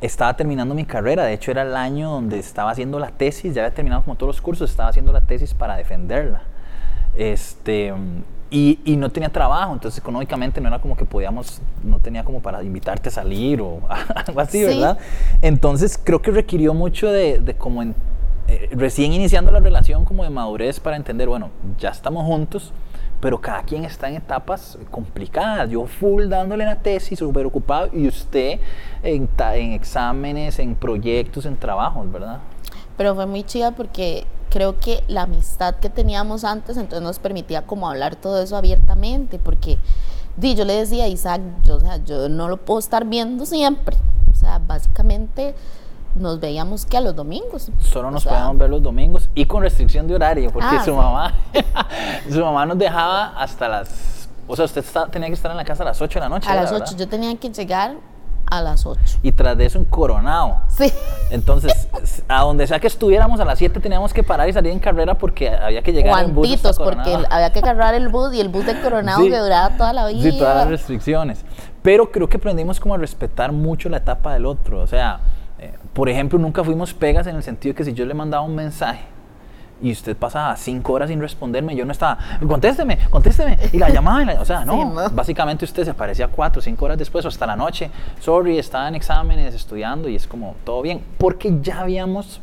estaba 0.00 0.36
terminando 0.36 0.74
mi 0.74 0.84
carrera, 0.84 1.24
de 1.24 1.32
hecho 1.34 1.50
era 1.50 1.62
el 1.62 1.76
año 1.76 2.10
donde 2.10 2.38
estaba 2.38 2.70
haciendo 2.70 2.98
la 2.98 3.10
tesis, 3.10 3.54
ya 3.54 3.62
había 3.62 3.74
terminado 3.74 4.02
como 4.02 4.16
todos 4.16 4.34
los 4.36 4.40
cursos, 4.40 4.70
estaba 4.70 4.88
haciendo 4.88 5.12
la 5.12 5.22
tesis 5.22 5.54
para 5.54 5.76
defenderla. 5.76 6.42
Este, 7.16 7.92
y, 8.50 8.80
y, 8.84 8.96
no 8.96 9.10
tenía 9.10 9.30
trabajo, 9.30 9.72
entonces 9.72 9.98
económicamente 9.98 10.60
no 10.60 10.68
era 10.68 10.80
como 10.80 10.96
que 10.96 11.04
podíamos, 11.04 11.60
no 11.82 11.98
tenía 12.00 12.24
como 12.24 12.40
para 12.40 12.62
invitarte 12.62 13.08
a 13.08 13.12
salir 13.12 13.60
o 13.60 13.80
algo 14.26 14.40
así, 14.40 14.62
¿verdad? 14.62 14.98
Entonces 15.42 15.98
creo 16.02 16.20
que 16.20 16.30
requirió 16.30 16.74
mucho 16.74 17.10
de, 17.10 17.38
de 17.38 17.54
como 17.54 17.82
en, 17.82 17.94
eh, 18.46 18.68
recién 18.72 19.12
iniciando 19.12 19.50
la 19.50 19.60
relación 19.60 20.04
como 20.04 20.22
de 20.22 20.30
madurez 20.30 20.78
para 20.78 20.96
entender, 20.96 21.28
bueno, 21.28 21.50
ya 21.78 21.88
estamos 21.88 22.26
juntos, 22.26 22.72
pero 23.20 23.40
cada 23.40 23.62
quien 23.62 23.84
está 23.84 24.08
en 24.08 24.16
etapas 24.16 24.78
complicadas. 24.90 25.70
Yo 25.70 25.86
full 25.86 26.28
dándole 26.28 26.64
la 26.64 26.76
tesis, 26.76 27.18
súper 27.18 27.46
ocupado, 27.46 27.88
y 27.92 28.06
usted 28.06 28.60
en, 29.02 29.28
en, 29.38 29.72
exámenes, 29.72 30.58
en 30.58 30.74
proyectos, 30.74 31.46
en 31.46 31.56
trabajos, 31.56 32.10
¿verdad? 32.10 32.40
Pero 32.96 33.14
fue 33.14 33.26
muy 33.26 33.42
chida 33.42 33.72
porque 33.72 34.26
creo 34.50 34.78
que 34.78 35.02
la 35.08 35.22
amistad 35.22 35.74
que 35.76 35.90
teníamos 35.90 36.44
antes 36.44 36.76
entonces 36.76 37.02
nos 37.02 37.18
permitía 37.18 37.62
como 37.62 37.88
hablar 37.88 38.14
todo 38.14 38.40
eso 38.40 38.56
abiertamente, 38.56 39.38
porque 39.38 39.78
di, 40.36 40.54
yo 40.54 40.64
le 40.64 40.74
decía 40.74 41.04
a 41.04 41.08
Isaac, 41.08 41.40
yo, 41.64 41.76
o 41.76 41.80
sea, 41.80 41.96
yo 42.04 42.28
no 42.28 42.48
lo 42.48 42.58
puedo 42.58 42.78
estar 42.78 43.04
viendo 43.04 43.46
siempre, 43.46 43.96
o 44.32 44.36
sea, 44.36 44.60
básicamente 44.60 45.54
nos 46.14 46.40
veíamos 46.40 46.86
que 46.86 46.96
a 46.96 47.00
los 47.00 47.14
domingos. 47.14 47.70
Solo 47.80 48.10
nos 48.10 48.24
podíamos 48.24 48.58
ver 48.58 48.70
los 48.70 48.82
domingos 48.82 49.28
y 49.34 49.46
con 49.46 49.62
restricción 49.62 50.06
de 50.06 50.14
horario, 50.14 50.50
porque 50.52 50.68
ah, 50.70 50.84
su 50.84 50.94
mamá 50.94 51.34
su 52.30 52.40
mamá 52.40 52.66
nos 52.66 52.78
dejaba 52.78 53.34
hasta 53.36 53.68
las 53.68 54.14
o 54.46 54.56
sea, 54.56 54.66
usted 54.66 54.84
tenía 55.10 55.28
que 55.28 55.34
estar 55.34 55.50
en 55.50 55.56
la 55.56 55.64
casa 55.64 55.82
a 55.82 55.86
las 55.86 56.00
8 56.00 56.18
de 56.18 56.20
la 56.20 56.28
noche. 56.28 56.50
A 56.50 56.54
las 56.54 56.72
8, 56.72 56.96
yo 56.96 57.08
tenía 57.08 57.34
que 57.36 57.48
llegar 57.48 57.96
a 58.46 58.60
las 58.60 58.84
8. 58.84 59.00
Y 59.22 59.32
tras 59.32 59.56
de 59.56 59.64
eso 59.64 59.78
en 59.78 59.86
Coronado. 59.86 60.60
Sí. 60.68 60.92
Entonces, 61.30 61.88
a 62.28 62.42
donde 62.42 62.66
sea 62.66 62.78
que 62.78 62.86
estuviéramos 62.86 63.40
a 63.40 63.44
las 63.44 63.58
7 63.58 63.80
teníamos 63.80 64.12
que 64.12 64.22
parar 64.22 64.48
y 64.48 64.52
salir 64.52 64.70
en 64.72 64.80
carrera 64.80 65.16
porque 65.16 65.48
había 65.48 65.82
que 65.82 65.92
llegar 65.92 66.24
en 66.24 66.34
bus. 66.34 66.60
porque 66.76 67.16
había 67.30 67.52
que 67.52 67.60
agarrar 67.60 67.94
el 67.94 68.08
bus 68.08 68.34
y 68.34 68.40
el 68.40 68.48
bus 68.48 68.66
de 68.66 68.80
Coronado 68.80 69.22
que 69.22 69.38
duraba 69.38 69.76
toda 69.76 69.92
la 69.92 70.06
vida. 70.06 70.30
Sí, 70.30 70.38
todas 70.38 70.56
las 70.56 70.68
restricciones. 70.68 71.44
Pero 71.82 72.10
creo 72.10 72.28
que 72.28 72.36
aprendimos 72.36 72.80
como 72.80 72.94
a 72.94 72.98
respetar 72.98 73.52
mucho 73.52 73.88
la 73.88 73.98
etapa 73.98 74.34
del 74.34 74.44
otro. 74.46 74.80
O 74.80 74.86
sea, 74.86 75.20
por 75.94 76.08
ejemplo, 76.08 76.38
nunca 76.38 76.62
fuimos 76.62 76.92
pegas 76.92 77.26
en 77.28 77.36
el 77.36 77.42
sentido 77.42 77.72
de 77.72 77.76
que 77.76 77.84
si 77.84 77.94
yo 77.94 78.04
le 78.04 78.14
mandaba 78.14 78.42
un 78.44 78.54
mensaje 78.54 79.14
y 79.80 79.92
usted 79.92 80.16
pasaba 80.16 80.56
cinco 80.56 80.92
horas 80.92 81.08
sin 81.08 81.20
responderme, 81.20 81.76
yo 81.76 81.84
no 81.84 81.92
estaba, 81.92 82.18
contésteme, 82.46 82.98
contésteme, 83.10 83.58
y 83.72 83.78
la 83.78 83.90
llamaba, 83.90 84.40
o 84.40 84.44
sea, 84.44 84.64
no, 84.64 84.92
básicamente 85.12 85.64
usted 85.64 85.84
se 85.84 85.90
aparecía 85.90 86.28
cuatro, 86.28 86.60
cinco 86.60 86.84
horas 86.84 86.98
después 86.98 87.24
o 87.24 87.28
hasta 87.28 87.46
la 87.46 87.56
noche, 87.56 87.90
sorry, 88.20 88.58
estaba 88.58 88.88
en 88.88 88.96
exámenes, 88.96 89.54
estudiando 89.54 90.08
y 90.08 90.16
es 90.16 90.26
como, 90.26 90.54
todo 90.64 90.82
bien, 90.82 91.02
porque 91.18 91.58
ya 91.60 91.80
habíamos 91.80 92.40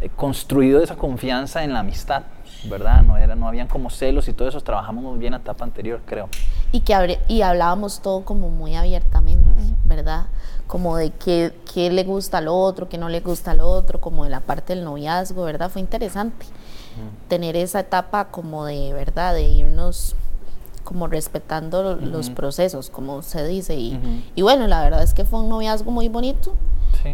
eh, 0.00 0.10
construido 0.14 0.82
esa 0.82 0.96
confianza 0.96 1.64
en 1.64 1.72
la 1.72 1.80
amistad, 1.80 2.24
¿verdad? 2.64 3.02
No, 3.02 3.16
era, 3.16 3.34
no 3.34 3.48
habían 3.48 3.68
como 3.68 3.90
celos 3.90 4.28
y 4.28 4.32
todo 4.32 4.48
eso, 4.48 4.60
trabajamos 4.60 5.04
muy 5.04 5.18
bien 5.18 5.34
a 5.34 5.38
etapa 5.38 5.64
anterior, 5.64 6.00
creo. 6.04 6.28
Y 6.70 6.80
que 6.80 7.18
y 7.28 7.42
hablábamos 7.42 8.00
todo 8.00 8.24
como 8.24 8.48
muy 8.48 8.74
abiertamente, 8.74 9.50
¿verdad? 9.84 10.26
como 10.72 10.96
de 10.96 11.10
qué, 11.10 11.52
qué, 11.74 11.90
le 11.90 12.02
gusta 12.02 12.38
al 12.38 12.48
otro, 12.48 12.88
qué 12.88 12.96
no 12.96 13.10
le 13.10 13.20
gusta 13.20 13.50
al 13.50 13.60
otro, 13.60 14.00
como 14.00 14.24
de 14.24 14.30
la 14.30 14.40
parte 14.40 14.74
del 14.74 14.84
noviazgo, 14.84 15.44
¿verdad? 15.44 15.70
Fue 15.70 15.82
interesante 15.82 16.46
tener 17.28 17.56
esa 17.56 17.80
etapa 17.80 18.28
como 18.28 18.64
de, 18.64 18.94
¿verdad? 18.94 19.34
De 19.34 19.42
irnos 19.42 20.16
como 20.82 21.08
respetando 21.08 21.96
los 21.96 22.30
procesos, 22.30 22.88
como 22.88 23.20
se 23.20 23.46
dice. 23.46 23.74
Y, 23.74 24.00
y, 24.34 24.40
bueno, 24.40 24.66
la 24.66 24.82
verdad 24.82 25.02
es 25.02 25.12
que 25.12 25.26
fue 25.26 25.40
un 25.40 25.50
noviazgo 25.50 25.90
muy 25.90 26.08
bonito 26.08 26.54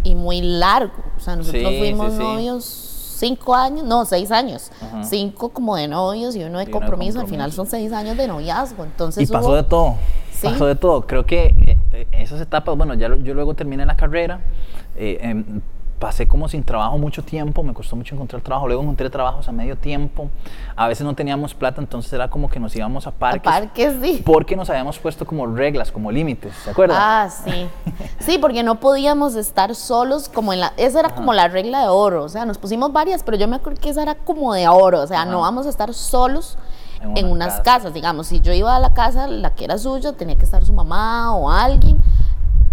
y 0.05 0.15
muy 0.15 0.41
largo. 0.41 1.03
O 1.17 1.21
sea, 1.21 1.35
nosotros 1.35 1.75
fuimos 1.79 2.13
novios 2.13 2.88
cinco 3.19 3.55
años, 3.55 3.85
no, 3.85 4.05
seis 4.05 4.31
años. 4.31 4.71
Cinco 5.03 5.49
como 5.51 5.77
de 5.77 5.89
novios 5.89 6.37
y 6.37 6.45
uno 6.45 6.59
de 6.59 6.71
compromiso. 6.71 7.21
Al 7.21 7.27
final 7.27 7.53
son 7.53 7.67
seis 7.67 7.93
años 7.93 8.17
de 8.17 8.29
noviazgo. 8.29 8.85
Entonces 8.85 9.29
y 9.29 9.33
pasó 9.33 9.55
de 9.55 9.65
todo. 9.65 9.97
Pasó 10.43 10.67
de 10.67 10.77
todo. 10.77 11.03
Creo 11.03 11.27
que 11.27 11.55
eh, 11.67 11.79
eh, 11.93 12.07
esas 12.13 12.41
etapas, 12.41 12.77
bueno, 12.77 12.95
ya 12.95 13.09
yo 13.17 13.35
luego 13.35 13.55
terminé 13.55 13.85
la 13.85 13.97
carrera. 13.97 14.41
Eh, 14.97 15.19
em, 15.21 15.61
pasé 15.99 16.29
como 16.29 16.49
sin 16.49 16.63
trabajo 16.63 16.97
mucho 16.99 17.23
tiempo, 17.23 17.63
me 17.63 17.75
costó 17.75 17.97
mucho 17.97 18.15
encontrar 18.15 18.41
trabajo, 18.43 18.67
luego 18.67 18.83
encontré 18.83 19.11
trabajos 19.11 19.49
a 19.49 19.53
medio 19.53 19.77
tiempo, 19.77 20.31
a 20.77 20.89
veces 20.89 21.05
no 21.05 21.15
teníamos 21.15 21.55
plata, 21.55 21.81
entonces 21.81 22.13
era 22.13 22.29
como 22.29 22.49
que 22.49 22.61
nos 22.61 22.75
íbamos 22.75 23.07
a 23.07 23.11
parques. 23.11 23.53
A 23.53 23.61
parques, 23.61 23.95
sí. 24.01 24.23
Porque 24.25 24.57
nos 24.57 24.71
habíamos 24.71 24.99
puesto 24.99 25.27
como 25.27 25.47
reglas, 25.47 25.91
como 25.91 26.11
límites, 26.13 26.55
¿se 26.65 26.71
acuerdan? 26.71 26.99
Ah, 27.01 27.29
sí. 27.29 27.69
Sí, 28.21 28.39
porque 28.39 28.63
no 28.63 28.81
podíamos 28.81 29.35
estar 29.37 29.75
solos 29.75 30.29
como 30.29 30.53
en 30.53 30.61
la, 30.61 30.73
esa 30.77 31.01
era 31.01 31.11
como 31.11 31.33
la 31.33 31.49
regla 31.49 31.83
de 31.83 31.89
oro, 31.89 32.25
o 32.25 32.29
sea, 32.29 32.45
nos 32.45 32.59
pusimos 32.59 32.93
varias, 32.93 33.23
pero 33.23 33.37
yo 33.37 33.49
me 33.49 33.57
acuerdo 33.57 33.81
que 33.81 33.91
esa 33.91 34.03
era 34.03 34.15
como 34.15 34.53
de 34.55 34.69
oro, 34.69 35.01
o 35.01 35.07
sea, 35.07 35.25
no 35.25 35.41
vamos 35.41 35.67
a 35.67 35.71
estar 35.71 35.93
solos 35.95 36.59
en, 37.01 37.27
unas 37.27 37.61
casas, 37.61 37.95
digamos, 37.95 38.27
si 38.29 38.41
yo 38.41 38.53
iba 38.53 38.75
a 38.75 38.81
la 38.81 38.93
casa, 38.93 39.27
la 39.29 39.55
que 39.55 39.65
era 39.65 39.79
suya, 39.79 40.13
tenía 40.13 40.37
que 40.37 40.45
estar 40.45 40.65
su 40.65 40.73
mamá 40.73 41.35
o 41.35 41.51
alguien 41.51 41.99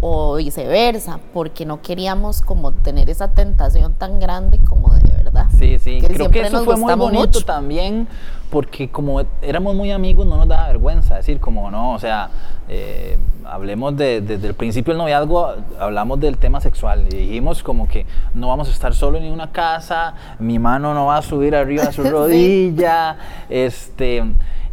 o 0.07 0.35
viceversa, 0.35 1.19
porque 1.33 1.65
no 1.65 1.81
queríamos 1.81 2.43
como 2.43 2.71
tener 2.71 3.09
esa 3.09 3.31
tentación 3.31 3.95
tan 3.95 4.19
grande 4.19 4.59
como 4.59 4.93
de 4.93 5.09
verdad. 5.23 5.47
Sí, 5.57 5.79
sí, 5.79 5.99
creo 5.99 6.29
que 6.29 6.41
eso 6.41 6.63
fue 6.63 6.77
muy 6.77 6.93
bonito 6.93 7.41
también, 7.41 8.07
porque 8.51 8.87
como 8.87 9.23
éramos 9.41 9.73
muy 9.73 9.89
amigos 9.89 10.27
no 10.27 10.37
nos 10.37 10.47
daba 10.47 10.67
vergüenza 10.67 11.15
decir 11.15 11.39
como 11.39 11.71
no, 11.71 11.93
o 11.93 11.97
sea, 11.97 12.29
eh, 12.69 13.17
hablemos 13.45 13.97
de, 13.97 14.21
desde 14.21 14.49
el 14.49 14.53
principio 14.53 14.93
del 14.93 14.99
noviazgo, 14.99 15.55
hablamos 15.79 16.19
del 16.19 16.37
tema 16.37 16.61
sexual 16.61 17.07
y 17.11 17.15
dijimos 17.15 17.63
como 17.63 17.87
que 17.87 18.05
no 18.35 18.49
vamos 18.49 18.67
a 18.67 18.71
estar 18.73 18.93
solo 18.93 19.17
en 19.17 19.31
una 19.31 19.51
casa, 19.51 20.13
mi 20.37 20.59
mano 20.59 20.93
no 20.93 21.07
va 21.07 21.17
a 21.17 21.23
subir 21.23 21.55
arriba 21.55 21.83
de 21.85 21.93
su 21.93 22.03
rodilla, 22.11 23.17
este, 23.49 24.23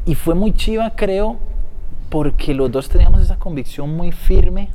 y 0.04 0.14
fue 0.14 0.34
muy 0.34 0.52
chiva 0.52 0.90
creo, 0.94 1.38
porque 2.10 2.52
los 2.52 2.70
dos 2.70 2.90
teníamos 2.90 3.22
esa 3.22 3.38
convicción 3.38 3.96
muy 3.96 4.12
firme 4.12 4.68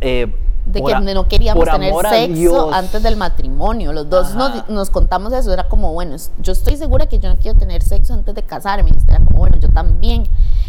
eh, 0.00 0.34
de 0.66 0.82
que 0.82 1.14
no 1.14 1.28
queríamos 1.28 1.64
tener 1.64 1.94
sexo 2.08 2.72
antes 2.72 3.02
del 3.02 3.16
matrimonio. 3.16 3.92
Los 3.92 4.08
dos 4.08 4.34
nos, 4.68 4.90
contamos 4.90 5.32
eso. 5.32 5.52
Era 5.52 5.68
como, 5.68 5.92
bueno, 5.92 6.16
yo 6.40 6.52
estoy 6.52 6.76
segura 6.76 7.06
que 7.06 7.18
yo 7.18 7.28
no 7.28 7.36
quiero 7.36 7.58
tener 7.58 7.82
sexo 7.82 8.14
antes 8.14 8.34
de 8.34 8.42
casarme. 8.42 8.92
Era 9.08 9.18
como, 9.24 9.38
bueno, 9.38 9.56
yo 9.58 9.68
también. 9.68 10.24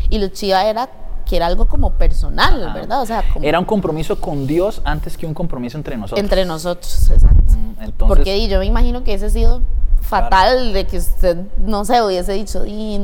Y 0.09 0.19
lo 0.19 0.27
chiva 0.29 0.65
era 0.65 0.89
que 1.25 1.35
era 1.35 1.47
algo 1.47 1.65
como 1.65 1.91
personal, 1.91 2.73
¿verdad? 2.73 3.01
O 3.01 3.05
sea, 3.05 3.23
era 3.41 3.59
un 3.59 3.65
compromiso 3.65 4.19
con 4.19 4.47
Dios 4.47 4.81
antes 4.83 5.17
que 5.17 5.25
un 5.25 5.33
compromiso 5.33 5.77
entre 5.77 5.95
nosotros. 5.95 6.19
Entre 6.19 6.45
nosotros, 6.45 7.09
exacto. 7.09 7.53
Mm, 7.55 8.07
Porque 8.07 8.47
yo 8.47 8.59
me 8.59 8.65
imagino 8.65 9.03
que 9.03 9.13
ese 9.13 9.27
ha 9.27 9.29
sido 9.29 9.61
fatal 10.01 10.73
de 10.73 10.85
que 10.85 10.97
usted, 10.97 11.37
no 11.57 11.85
sé, 11.85 12.01
hubiese 12.01 12.33
dicho, 12.33 12.65
y, 12.65 12.99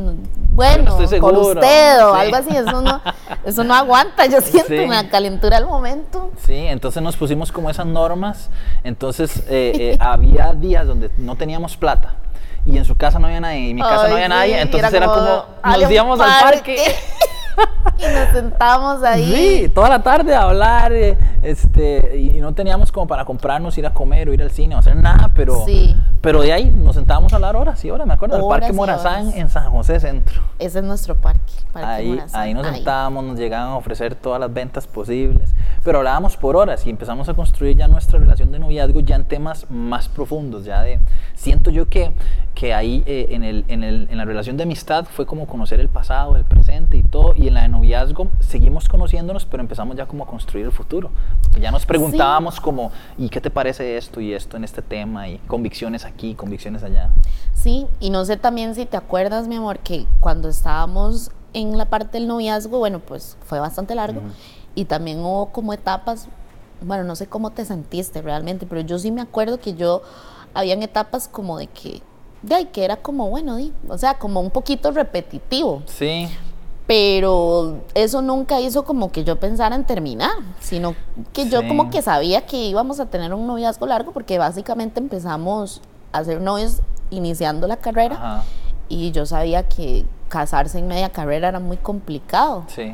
bueno, 0.51 0.97
con 1.19 1.37
usted 1.37 2.05
o 2.05 2.13
algo 2.13 2.35
así, 2.35 2.55
eso 2.55 2.81
no, 2.81 3.01
eso 3.45 3.63
no 3.63 3.73
aguanta, 3.73 4.25
yo 4.25 4.41
siento 4.41 4.83
una 4.83 5.09
calentura 5.09 5.57
al 5.57 5.65
momento. 5.65 6.31
Sí, 6.45 6.55
entonces 6.55 7.01
nos 7.01 7.15
pusimos 7.15 7.51
como 7.51 7.69
esas 7.69 7.85
normas, 7.85 8.49
entonces 8.83 9.43
eh, 9.47 9.93
eh, 9.93 9.97
había 10.01 10.53
días 10.53 10.85
donde 10.85 11.09
no 11.17 11.35
teníamos 11.35 11.77
plata 11.77 12.15
y 12.65 12.77
en 12.77 12.83
su 12.83 12.95
casa 12.95 13.17
no 13.19 13.27
había 13.27 13.39
nadie, 13.39 13.59
y 13.59 13.69
en 13.69 13.75
mi 13.77 13.81
casa 13.81 14.09
no 14.09 14.15
había 14.15 14.27
nadie, 14.27 14.59
entonces 14.59 14.93
era 14.93 15.07
como, 15.07 15.45
nos 15.63 15.91
íbamos 15.91 16.19
al 16.19 16.43
parque. 16.43 16.77
y 17.97 18.13
nos 18.13 18.29
sentábamos 18.29 19.03
ahí. 19.03 19.31
Sí, 19.31 19.69
toda 19.69 19.89
la 19.89 20.03
tarde 20.03 20.35
a 20.35 20.43
hablar, 20.43 20.93
eh, 20.93 21.17
este, 21.41 22.17
y, 22.17 22.39
no 22.39 22.53
teníamos 22.53 22.91
como 22.91 23.07
para 23.07 23.25
comprarnos, 23.25 23.77
ir 23.77 23.85
a 23.85 23.93
comer 23.93 24.29
o 24.29 24.33
ir 24.33 24.41
al 24.41 24.51
cine 24.51 24.75
o 24.75 24.77
hacer 24.77 24.95
nada, 24.95 25.31
pero, 25.35 25.65
pero 26.21 26.41
de 26.41 26.53
ahí 26.53 26.69
nos 26.69 26.95
sentábamos 26.95 27.33
a 27.33 27.37
hablar 27.37 27.55
horas 27.55 27.83
y 27.83 27.91
horas, 27.91 28.07
me 28.07 28.13
acuerdo, 28.13 28.37
el 28.37 28.47
Parque 28.47 28.73
Morazán 28.73 29.31
en 29.33 29.49
San 29.49 29.71
José 29.71 29.99
Centro. 29.99 30.41
Ese 30.59 30.79
es 30.79 30.85
nuestro 30.85 31.15
parque, 31.15 31.53
parque 31.73 31.87
ahí, 31.87 32.09
Morazán. 32.09 32.41
Ahí 32.41 32.53
nos 32.53 32.67
sentábamos, 32.67 33.23
nos 33.23 33.39
llegaban 33.39 33.69
a 33.69 33.77
ofrecer 33.77 34.15
todas 34.15 34.39
las 34.39 34.53
ventas 34.53 34.87
posibles, 34.87 35.53
pero 35.83 35.99
hablábamos 35.99 36.37
por 36.37 36.55
horas 36.55 36.85
y 36.85 36.89
empezamos 36.89 37.27
a 37.29 37.33
construir 37.33 37.75
ya 37.77 37.87
nuestra 37.87 38.19
relación 38.19 38.51
de 38.51 38.59
noviazgo 38.59 38.99
ya 39.01 39.15
en 39.15 39.25
temas 39.25 39.69
más 39.69 40.07
profundos, 40.07 40.65
ya 40.65 40.81
de, 40.81 40.99
siento 41.35 41.71
yo 41.71 41.89
que, 41.89 42.11
que 42.53 42.73
ahí 42.73 43.03
eh, 43.05 43.27
en, 43.31 43.43
el, 43.43 43.65
en, 43.67 43.83
el, 43.83 44.07
en 44.09 44.17
la 44.17 44.25
relación 44.25 44.57
de 44.57 44.63
amistad 44.63 45.05
fue 45.05 45.25
como 45.25 45.47
conocer 45.47 45.79
el 45.79 45.89
pasado, 45.89 46.35
el 46.35 46.43
presente 46.43 46.97
y 46.97 47.03
todo, 47.03 47.33
y 47.35 47.46
en 47.47 47.53
la 47.53 47.61
de 47.61 47.67
noviazgo 47.69 48.27
seguimos 48.39 48.87
conociéndonos, 48.89 49.45
pero 49.45 49.61
empezamos 49.61 49.95
ya 49.95 50.05
como 50.05 50.23
a 50.23 50.27
construir 50.27 50.65
el 50.65 50.71
futuro. 50.71 51.09
Ya 51.59 51.71
nos 51.71 51.85
preguntábamos 51.85 52.59
como, 52.59 52.91
¿y 53.17 53.29
qué 53.29 53.41
te 53.41 53.49
parece 53.49 53.97
esto 53.97 54.21
y 54.21 54.33
esto 54.33 54.57
en 54.57 54.63
este 54.63 54.81
tema? 54.81 55.27
Y 55.27 55.37
convicciones 55.47 56.05
aquí, 56.05 56.35
convicciones 56.35 56.83
allá. 56.83 57.11
Sí, 57.53 57.87
y 57.99 58.09
no 58.09 58.25
sé 58.25 58.37
también 58.37 58.75
si 58.75 58.85
te 58.85 58.97
acuerdas, 58.97 59.47
mi 59.47 59.55
amor, 59.55 59.79
que 59.79 60.05
cuando 60.19 60.49
estábamos 60.49 61.31
en 61.53 61.77
la 61.77 61.85
parte 61.85 62.19
del 62.19 62.27
noviazgo, 62.27 62.77
bueno, 62.77 62.99
pues 62.99 63.37
fue 63.45 63.59
bastante 63.59 63.95
largo 63.95 64.21
y 64.75 64.85
también 64.85 65.19
hubo 65.19 65.47
como 65.47 65.73
etapas, 65.73 66.27
bueno, 66.81 67.03
no 67.03 67.15
sé 67.15 67.27
cómo 67.27 67.49
te 67.49 67.65
sentiste 67.65 68.21
realmente, 68.21 68.65
pero 68.67 68.81
yo 68.81 68.99
sí 68.99 69.11
me 69.11 69.21
acuerdo 69.21 69.59
que 69.59 69.73
yo, 69.73 70.03
habían 70.53 70.83
etapas 70.83 71.27
como 71.27 71.57
de 71.57 71.67
que, 71.67 72.01
de 72.43 72.69
que 72.69 72.85
era 72.85 72.97
como, 72.97 73.29
bueno, 73.29 73.57
o 73.87 73.97
sea, 73.97 74.15
como 74.15 74.39
un 74.39 74.51
poquito 74.51 74.91
repetitivo. 74.91 75.81
Sí 75.87 76.27
pero 76.87 77.81
eso 77.93 78.21
nunca 78.21 78.61
hizo 78.61 78.85
como 78.85 79.11
que 79.11 79.25
yo 79.25 79.35
pensara 79.35 79.75
en 79.75 79.83
terminar, 79.83 80.31
sino 80.61 80.95
que 81.33 81.49
yo 81.49 81.67
como 81.67 81.89
que 81.89 82.01
sabía 82.01 82.45
que 82.45 82.55
íbamos 82.55 83.01
a 83.01 83.07
tener 83.07 83.33
un 83.33 83.45
noviazgo 83.45 83.85
largo 83.85 84.13
porque 84.13 84.37
básicamente 84.37 85.01
empezamos 85.01 85.81
a 86.13 86.23
ser 86.23 86.39
novios 86.39 86.81
iniciando 87.09 87.67
la 87.67 87.77
carrera 87.77 88.43
y 88.87 89.11
yo 89.11 89.25
sabía 89.25 89.67
que 89.67 90.05
casarse 90.29 90.79
en 90.79 90.87
media 90.87 91.09
carrera 91.09 91.49
era 91.49 91.59
muy 91.59 91.75
complicado. 91.75 92.63
Sí. 92.67 92.93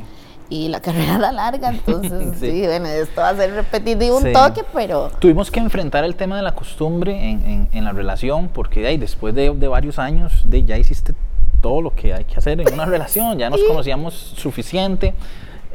Y 0.50 0.68
la 0.68 0.80
carrera 0.80 1.16
era 1.16 1.32
larga, 1.32 1.70
entonces 1.70 2.36
sí. 2.40 2.62
bueno, 2.66 2.86
esto 2.86 3.20
va 3.20 3.30
a 3.30 3.36
ser 3.36 3.52
repetitivo 3.52 4.18
un 4.18 4.32
toque, 4.32 4.62
pero... 4.74 5.10
Tuvimos 5.18 5.50
que 5.50 5.58
enfrentar 5.58 6.04
el 6.04 6.16
tema 6.16 6.36
de 6.36 6.42
la 6.42 6.54
costumbre 6.54 7.30
en, 7.30 7.68
en, 7.72 7.84
la 7.84 7.92
relación, 7.92 8.48
porque 8.48 8.86
ahí, 8.86 8.98
después 8.98 9.34
de, 9.34 9.54
de 9.54 9.68
varios 9.68 9.98
años, 9.98 10.42
de, 10.44 10.64
ya 10.64 10.76
hiciste 10.76 11.14
todo 11.64 11.80
lo 11.80 11.94
que 11.94 12.12
hay 12.12 12.24
que 12.24 12.36
hacer 12.36 12.60
en 12.60 12.70
una 12.74 12.84
relación, 12.84 13.38
ya 13.38 13.48
nos 13.48 13.62
conocíamos 13.64 14.12
suficiente. 14.12 15.14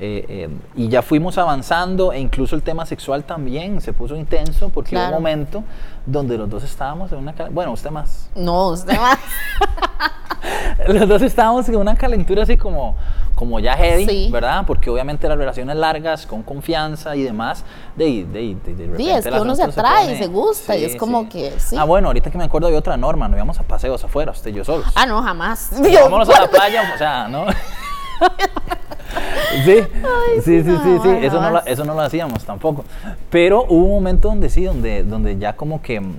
Eh, 0.01 0.25
eh, 0.29 0.49
y 0.77 0.87
ya 0.87 1.01
fuimos 1.01 1.37
avanzando 1.37 2.13
e 2.13 2.19
incluso 2.19 2.55
el 2.55 2.61
tema 2.63 2.85
sexual 2.85 3.25
también 3.25 3.81
se 3.81 3.91
puso 3.91 4.15
intenso 4.15 4.69
porque 4.69 4.95
hubo 4.95 5.03
un 5.03 5.11
momento 5.11 5.61
donde 6.05 6.37
los 6.37 6.49
dos 6.49 6.63
estábamos 6.63 7.11
en 7.11 7.17
una 7.17 7.33
bueno 7.51 7.73
usted 7.73 7.89
más. 7.89 8.29
No 8.33 8.69
usted 8.69 8.97
más. 8.97 9.19
Los 10.87 11.09
dos 11.09 11.21
estábamos 11.21 11.67
en 11.67 11.75
una 11.75 11.95
calentura 11.97 12.43
así 12.43 12.55
como 12.55 12.95
como 13.35 13.59
ya 13.59 13.75
heavy 13.75 14.29
verdad 14.31 14.63
porque 14.65 14.89
obviamente 14.89 15.27
las 15.27 15.37
relaciones 15.37 15.75
largas 15.75 16.25
con 16.25 16.43
confianza 16.43 17.17
y 17.17 17.23
demás. 17.23 17.65
De, 17.97 18.25
de, 18.25 18.55
de, 18.63 18.75
de 18.75 18.97
sí, 18.97 19.09
es 19.09 19.25
que 19.25 19.41
uno 19.41 19.53
se 19.53 19.63
atrae 19.63 20.15
se, 20.15 20.23
se 20.23 20.27
gusta 20.27 20.77
y 20.77 20.85
es 20.85 20.95
como 20.95 21.27
que 21.27 21.59
sí. 21.59 21.75
ah 21.77 21.83
bueno 21.83 22.07
ahorita 22.07 22.31
que 22.31 22.37
me 22.37 22.45
acuerdo 22.45 22.69
de 22.69 22.77
otra 22.77 22.95
norma 22.95 23.27
no 23.27 23.35
íbamos 23.35 23.59
a 23.59 23.63
paseos 23.63 24.01
afuera 24.01 24.31
usted 24.31 24.51
y 24.51 24.53
yo 24.53 24.63
solos. 24.63 24.87
Ah 24.95 25.05
no 25.05 25.21
jamás. 25.21 25.71
Vámonos 25.71 26.29
a 26.29 26.39
la 26.39 26.47
playa 26.49 26.93
o 26.95 26.97
sea 26.97 27.27
no 27.27 27.45
sí, 29.65 29.75
sí, 30.43 30.63
sí, 30.63 30.77
sí, 30.83 30.99
sí, 31.03 31.09
eso 31.21 31.41
no, 31.41 31.51
lo, 31.51 31.65
eso 31.65 31.85
no 31.85 31.93
lo 31.93 32.01
hacíamos 32.01 32.43
tampoco. 32.45 32.85
Pero 33.29 33.65
hubo 33.67 33.85
un 33.85 33.91
momento 33.91 34.29
donde 34.29 34.49
sí, 34.49 34.63
donde, 34.63 35.03
donde 35.03 35.37
ya 35.37 35.53
como 35.53 35.81
que 35.81 35.99
mm, 35.99 36.13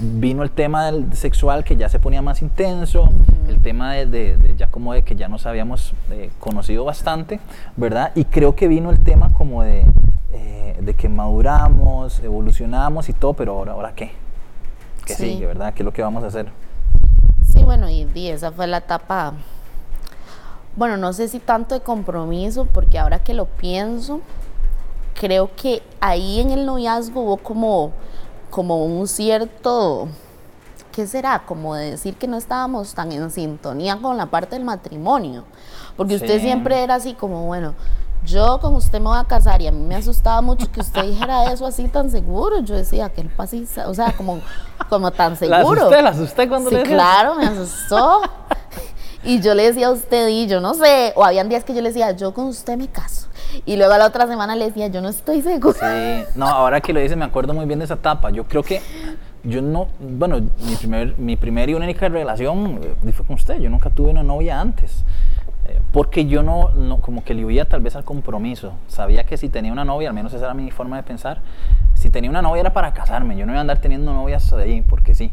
vino 0.00 0.42
el 0.42 0.50
tema 0.50 0.86
del 0.86 1.12
sexual 1.14 1.64
que 1.64 1.76
ya 1.76 1.88
se 1.88 1.98
ponía 1.98 2.22
más 2.22 2.42
intenso, 2.42 3.08
el 3.48 3.60
tema 3.60 3.94
de, 3.94 4.36
ya 4.56 4.66
como 4.68 4.92
de 4.92 5.02
que 5.02 5.16
ya 5.16 5.28
nos 5.28 5.46
habíamos 5.46 5.94
eh, 6.10 6.30
conocido 6.38 6.84
bastante, 6.84 7.40
¿verdad? 7.76 8.12
Y 8.14 8.24
creo 8.24 8.54
que 8.54 8.68
vino 8.68 8.90
el 8.90 9.00
tema 9.00 9.32
como 9.32 9.62
de, 9.62 9.84
eh, 10.32 10.76
de 10.80 10.94
que 10.94 11.08
maduramos, 11.08 12.20
evolucionamos 12.20 13.08
y 13.08 13.12
todo, 13.12 13.34
pero 13.34 13.52
ahora, 13.52 13.72
¿ahora 13.72 13.92
qué? 13.94 14.12
¿Qué 15.06 15.14
sigue, 15.14 15.46
verdad? 15.46 15.72
¿Qué 15.72 15.82
es 15.82 15.84
lo 15.84 15.92
que 15.92 16.02
vamos 16.02 16.24
a 16.24 16.26
hacer? 16.26 16.48
Sí, 17.52 17.62
bueno, 17.62 17.88
y, 17.88 18.08
y 18.12 18.28
esa 18.28 18.50
fue 18.50 18.66
la 18.66 18.78
etapa 18.78 19.34
bueno, 20.76 20.96
no 20.96 21.12
sé 21.12 21.28
si 21.28 21.38
tanto 21.38 21.74
de 21.74 21.80
compromiso, 21.80 22.66
porque 22.66 22.98
ahora 22.98 23.20
que 23.20 23.34
lo 23.34 23.46
pienso, 23.46 24.20
creo 25.18 25.50
que 25.56 25.82
ahí 26.00 26.40
en 26.40 26.50
el 26.50 26.66
noviazgo 26.66 27.22
hubo 27.22 27.36
como, 27.38 27.92
como 28.50 28.84
un 28.84 29.08
cierto, 29.08 30.08
¿qué 30.92 31.06
será? 31.06 31.44
Como 31.46 31.74
de 31.74 31.92
decir 31.92 32.16
que 32.16 32.28
no 32.28 32.36
estábamos 32.36 32.94
tan 32.94 33.10
en 33.12 33.30
sintonía 33.30 33.96
con 33.96 34.16
la 34.16 34.26
parte 34.26 34.56
del 34.56 34.64
matrimonio, 34.64 35.44
porque 35.96 36.16
usted 36.16 36.40
siempre 36.40 36.82
era 36.82 36.96
así 36.96 37.14
como, 37.14 37.46
bueno, 37.46 37.74
yo 38.24 38.58
con 38.60 38.74
usted 38.74 38.98
me 38.98 39.08
voy 39.08 39.18
a 39.18 39.24
casar 39.24 39.62
y 39.62 39.68
a 39.68 39.72
mí 39.72 39.82
me 39.82 39.94
asustaba 39.94 40.42
mucho 40.42 40.70
que 40.70 40.80
usted 40.80 41.04
dijera 41.04 41.52
eso 41.52 41.64
así 41.64 41.86
tan 41.86 42.10
seguro. 42.10 42.58
Yo 42.60 42.74
decía 42.74 43.08
que 43.08 43.20
él 43.20 43.28
pasisa, 43.28 43.88
o 43.88 43.94
sea, 43.94 44.12
como, 44.16 44.40
como 44.88 45.12
tan 45.12 45.36
seguro. 45.36 45.58
¿La 45.58 45.70
asusté? 45.70 46.02
¿La 46.02 46.10
asusté 46.10 46.48
cuando 46.48 46.70
sí, 46.70 46.76
claro, 46.82 47.36
me 47.36 47.46
asustó. 47.46 48.22
Y 49.26 49.40
yo 49.40 49.54
le 49.54 49.64
decía 49.64 49.88
a 49.88 49.90
usted, 49.90 50.28
y 50.28 50.46
yo 50.46 50.60
no 50.60 50.72
sé, 50.74 51.12
o 51.16 51.24
habían 51.24 51.48
días 51.48 51.64
que 51.64 51.74
yo 51.74 51.82
le 51.82 51.88
decía, 51.88 52.12
yo 52.12 52.32
con 52.32 52.46
usted 52.46 52.76
me 52.76 52.86
caso. 52.86 53.26
Y 53.64 53.76
luego 53.76 53.92
a 53.92 53.98
la 53.98 54.06
otra 54.06 54.28
semana 54.28 54.54
le 54.54 54.66
decía, 54.66 54.86
yo 54.86 55.00
no 55.00 55.08
estoy 55.08 55.42
segura. 55.42 55.78
Sí, 55.80 56.24
no, 56.36 56.46
ahora 56.46 56.80
que 56.80 56.92
lo 56.92 57.00
dice 57.00 57.16
me 57.16 57.24
acuerdo 57.24 57.52
muy 57.52 57.66
bien 57.66 57.80
de 57.80 57.86
esa 57.86 57.94
etapa. 57.94 58.30
Yo 58.30 58.44
creo 58.44 58.62
que 58.62 58.80
yo 59.42 59.62
no, 59.62 59.88
bueno, 59.98 60.40
mi 60.40 60.76
primer, 60.76 61.18
mi 61.18 61.36
primer 61.36 61.68
y 61.70 61.74
única 61.74 62.08
relación 62.08 62.80
eh, 63.04 63.12
fue 63.12 63.26
con 63.26 63.34
usted. 63.34 63.58
Yo 63.58 63.68
nunca 63.68 63.90
tuve 63.90 64.10
una 64.10 64.22
novia 64.22 64.60
antes. 64.60 65.04
Eh, 65.66 65.80
porque 65.92 66.26
yo 66.26 66.44
no, 66.44 66.70
no, 66.70 66.98
como 66.98 67.24
que 67.24 67.34
le 67.34 67.44
huía 67.44 67.64
tal 67.64 67.80
vez 67.80 67.96
al 67.96 68.04
compromiso. 68.04 68.74
Sabía 68.86 69.24
que 69.24 69.36
si 69.36 69.48
tenía 69.48 69.72
una 69.72 69.84
novia, 69.84 70.08
al 70.08 70.14
menos 70.14 70.32
esa 70.34 70.44
era 70.44 70.54
mi 70.54 70.70
forma 70.70 70.96
de 70.98 71.02
pensar, 71.02 71.40
si 71.94 72.10
tenía 72.10 72.30
una 72.30 72.42
novia 72.42 72.60
era 72.60 72.72
para 72.72 72.92
casarme. 72.92 73.36
Yo 73.36 73.44
no 73.44 73.52
iba 73.52 73.58
a 73.58 73.62
andar 73.62 73.78
teniendo 73.78 74.12
novias 74.12 74.52
ahí 74.52 74.82
porque 74.82 75.16
sí. 75.16 75.32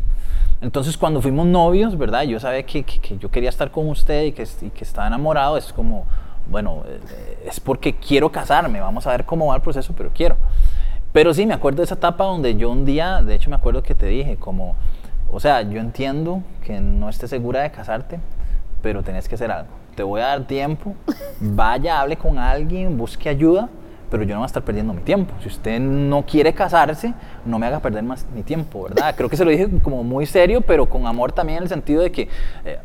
Entonces 0.64 0.98
cuando 0.98 1.22
fuimos 1.22 1.46
novios, 1.46 1.98
¿verdad? 1.98 2.24
Yo 2.24 2.40
sabía 2.40 2.64
que, 2.64 2.84
que, 2.84 3.18
yo 3.18 3.30
quería 3.30 3.50
estar 3.50 3.70
con 3.70 3.90
usted 3.90 4.24
y 4.24 4.32
que, 4.32 4.48
que 4.74 4.84
estaba 4.86 5.08
enamorado. 5.08 5.58
Es 5.58 5.74
como, 5.74 6.06
bueno, 6.50 6.84
eh, 6.88 7.44
es 7.46 7.60
porque 7.60 7.94
quiero 7.98 8.32
casarme. 8.32 8.80
Vamos 8.80 9.06
a 9.06 9.12
ver 9.12 9.26
cómo 9.26 9.48
va 9.48 9.58
el 9.58 9.62
proceso, 9.62 9.94
pero 9.96 10.10
quiero. 10.14 10.38
Pero 11.12 11.34
sí, 11.34 11.46
me 11.46 11.54
acuerdo 11.54 11.80
de 11.80 11.84
esa 11.84 11.96
etapa 11.96 12.24
donde 12.24 12.56
yo 12.56 12.72
un 12.72 12.86
día, 12.86 13.22
de 13.22 13.36
hecho 13.36 13.50
me 13.50 13.58
acuerdo 13.58 13.84
que 13.84 13.94
te 13.94 14.06
dije, 14.06 14.38
como, 14.38 14.78
o 15.30 15.42
sea, 15.42 15.64
yo 15.64 15.82
entiendo 15.82 16.42
que 16.66 16.80
no 16.80 17.10
estés 17.10 17.30
segura 17.30 17.62
de 17.62 17.70
casarte, 17.70 18.22
pero 18.82 19.04
tenés 19.04 19.28
que 19.28 19.36
hacer 19.36 19.52
algo. 19.52 19.70
Te 19.96 20.04
voy 20.04 20.22
a 20.22 20.28
dar 20.28 20.48
tiempo, 20.48 20.96
vaya, 21.42 22.00
hable 22.00 22.16
con 22.16 22.40
alguien, 22.40 22.98
busque 22.98 23.28
ayuda 23.28 23.68
pero 24.14 24.26
yo 24.26 24.36
no 24.36 24.42
voy 24.42 24.46
a 24.46 24.46
estar 24.46 24.62
perdiendo 24.62 24.94
mi 24.94 25.02
tiempo. 25.02 25.34
Si 25.42 25.48
usted 25.48 25.80
no 25.80 26.24
quiere 26.24 26.54
casarse, 26.54 27.16
no 27.48 27.58
me 27.58 27.66
haga 27.66 27.80
perder 27.80 28.04
más 28.04 28.28
mi 28.32 28.44
tiempo, 28.44 28.84
¿verdad? 28.84 29.16
Creo 29.18 29.28
que 29.28 29.36
se 29.36 29.44
lo 29.44 29.50
dije 29.50 29.68
como 29.82 30.04
muy 30.04 30.28
serio, 30.28 30.62
pero 30.62 30.88
con 30.88 31.08
amor 31.08 31.32
también 31.32 31.58
en 31.58 31.64
el 31.64 31.70
sentido 31.70 32.04
de 32.04 32.12
que 32.12 32.30
eh, 32.64 32.78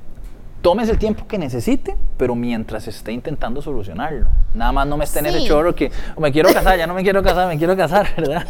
tomes 0.63 0.89
el 0.89 0.99
tiempo 0.99 1.27
que 1.29 1.37
necesite, 1.37 1.99
pero 2.17 2.35
mientras 2.35 2.89
esté 2.89 3.13
intentando 3.13 3.61
solucionarlo. 3.61 4.27
Nada 4.55 4.73
más 4.73 4.87
no 4.87 4.97
me 4.97 5.05
esté 5.05 5.19
en 5.19 5.27
ese 5.27 5.45
chorro 5.45 5.75
que 5.75 5.93
me 6.17 6.33
quiero 6.33 6.51
casar, 6.51 6.79
ya 6.79 6.87
no 6.87 6.95
me 6.95 7.03
quiero 7.03 7.23
casar, 7.23 7.47
me 7.47 7.59
quiero 7.59 7.77
casar, 7.77 8.09
¿verdad? 8.17 8.47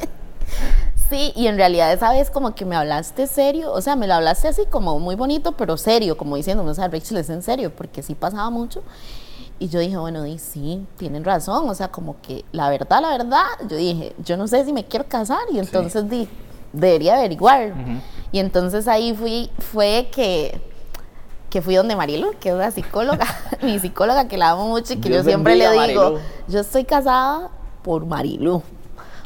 Sí, 1.10 1.32
y 1.34 1.48
en 1.48 1.56
realidad 1.56 1.92
esa 1.92 2.12
vez 2.12 2.30
como 2.30 2.54
que 2.54 2.64
me 2.64 2.76
hablaste 2.76 3.26
serio, 3.26 3.72
o 3.72 3.80
sea, 3.80 3.96
me 3.96 4.06
lo 4.06 4.14
hablaste 4.14 4.46
así 4.46 4.66
como 4.70 5.00
muy 5.00 5.16
bonito, 5.16 5.56
pero 5.56 5.76
serio, 5.76 6.16
como 6.16 6.36
diciéndome, 6.36 6.70
o 6.70 6.74
sea, 6.74 6.86
Rachel 6.86 7.16
es 7.16 7.28
en 7.28 7.42
serio, 7.42 7.72
porque 7.74 8.04
sí 8.04 8.14
pasaba 8.14 8.50
mucho. 8.50 8.84
Y 9.60 9.68
yo 9.68 9.80
dije, 9.80 9.96
bueno, 9.96 10.24
y 10.24 10.38
sí, 10.38 10.86
tienen 10.96 11.24
razón, 11.24 11.68
o 11.68 11.74
sea, 11.74 11.88
como 11.88 12.20
que 12.20 12.44
la 12.52 12.70
verdad, 12.70 13.00
la 13.02 13.10
verdad, 13.10 13.44
yo 13.68 13.76
dije, 13.76 14.14
yo 14.24 14.36
no 14.36 14.46
sé 14.46 14.64
si 14.64 14.72
me 14.72 14.84
quiero 14.84 15.06
casar 15.08 15.40
y 15.52 15.58
entonces 15.58 16.08
di, 16.08 16.28
debería 16.72 17.16
averiguar. 17.16 17.72
Y 18.30 18.38
entonces 18.38 18.86
ahí 18.86 19.14
fui, 19.14 19.50
fue 19.72 20.10
que, 20.12 20.60
que 21.50 21.60
fui 21.60 21.74
donde 21.74 21.96
Marilu, 21.96 22.32
que 22.38 22.50
es 22.50 22.54
la 22.54 22.70
psicóloga, 22.70 23.26
mi 23.62 23.78
psicóloga 23.80 24.28
que 24.28 24.36
la 24.38 24.50
amo 24.50 24.68
mucho 24.68 24.92
y 24.92 24.96
que 24.98 25.08
yo 25.08 25.24
siempre 25.24 25.56
le 25.56 25.70
digo, 25.70 26.18
yo 26.46 26.60
estoy 26.60 26.84
casada 26.84 27.50
por 27.82 28.06
Marilu. 28.06 28.62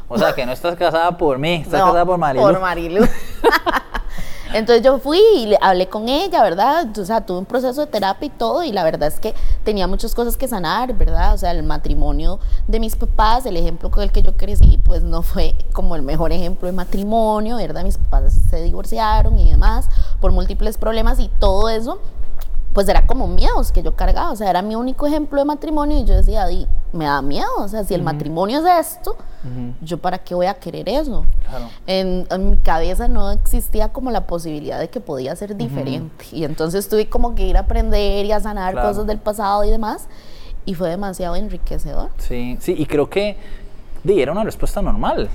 O 0.07 0.17
sea, 0.17 0.33
que 0.33 0.45
no 0.45 0.51
estás 0.51 0.75
casada 0.75 1.15
por 1.17 1.37
mí, 1.37 1.55
estás 1.55 1.81
casada 1.81 2.05
por 2.05 2.17
Marilu. 2.17 2.43
Por 2.43 2.59
Marilu. 2.59 3.07
Entonces 4.53 4.85
yo 4.85 4.99
fui 4.99 5.19
y 5.35 5.47
le 5.47 5.57
hablé 5.59 5.89
con 5.89 6.07
ella, 6.07 6.43
¿verdad? 6.43 6.95
O 6.97 7.05
sea, 7.05 7.25
tuve 7.25 7.39
un 7.39 7.45
proceso 7.45 7.81
de 7.81 7.87
terapia 7.87 8.27
y 8.27 8.29
todo, 8.29 8.63
y 8.63 8.71
la 8.71 8.83
verdad 8.83 9.07
es 9.07 9.19
que 9.19 9.33
tenía 9.63 9.87
muchas 9.87 10.13
cosas 10.13 10.37
que 10.37 10.47
sanar, 10.47 10.93
¿verdad? 10.93 11.33
O 11.33 11.37
sea, 11.39 11.51
el 11.51 11.63
matrimonio 11.63 12.39
de 12.67 12.79
mis 12.79 12.95
papás, 12.95 13.47
el 13.47 13.57
ejemplo 13.57 13.89
con 13.89 14.03
el 14.03 14.11
que 14.11 14.21
yo 14.21 14.37
crecí, 14.37 14.79
pues 14.85 15.01
no 15.01 15.23
fue 15.23 15.55
como 15.73 15.95
el 15.95 16.03
mejor 16.03 16.31
ejemplo 16.31 16.67
de 16.67 16.71
matrimonio, 16.73 17.57
¿verdad? 17.57 17.83
Mis 17.83 17.97
papás 17.97 18.33
se 18.49 18.61
divorciaron 18.61 19.39
y 19.39 19.49
demás 19.49 19.89
por 20.21 20.31
múltiples 20.31 20.77
problemas 20.77 21.19
y 21.19 21.29
todo 21.39 21.69
eso 21.69 21.99
pues 22.73 22.87
era 22.89 23.05
como 23.05 23.27
miedos 23.27 23.71
que 23.71 23.83
yo 23.83 23.95
cargaba, 23.95 24.31
o 24.31 24.35
sea, 24.35 24.49
era 24.49 24.63
mi 24.63 24.75
único 24.75 25.05
ejemplo 25.05 25.39
de 25.39 25.45
matrimonio 25.45 25.99
y 25.99 26.05
yo 26.05 26.15
decía, 26.15 26.47
me 26.91 27.05
da 27.05 27.21
miedo, 27.21 27.49
o 27.59 27.67
sea, 27.67 27.83
si 27.83 27.93
el 27.93 28.01
matrimonio 28.01 28.65
es 28.65 28.87
esto, 28.87 29.15
yo 29.81 29.97
para 29.97 30.19
qué 30.19 30.35
voy 30.35 30.45
a 30.45 30.53
querer 30.55 30.87
eso. 30.89 31.25
En, 31.87 32.27
mi 32.49 32.57
cabeza 32.57 33.07
no 33.07 33.31
existía 33.31 33.89
como 33.89 34.11
la 34.11 34.25
posibilidad 34.27 34.79
de 34.79 34.89
que 34.89 34.99
podía 34.99 35.35
ser 35.35 35.55
diferente 35.55 36.25
y 36.31 36.43
entonces 36.43 36.87
tuve 36.87 37.09
como 37.09 37.35
que 37.35 37.45
ir 37.47 37.57
a 37.57 37.61
aprender 37.61 38.25
y 38.25 38.31
a 38.31 38.39
sanar 38.39 38.75
cosas 38.75 39.05
del 39.05 39.19
pasado 39.19 39.63
y 39.63 39.69
demás 39.69 40.07
y 40.65 40.73
fue 40.75 40.89
demasiado 40.89 41.35
enriquecedor. 41.35 42.09
Sí, 42.17 42.57
sí, 42.59 42.75
y 42.77 42.85
creo 42.85 43.09
que 43.09 43.37
di, 44.03 44.21
era 44.21 44.31
una 44.31 44.43
respuesta 44.43 44.81
normal. 44.81 45.29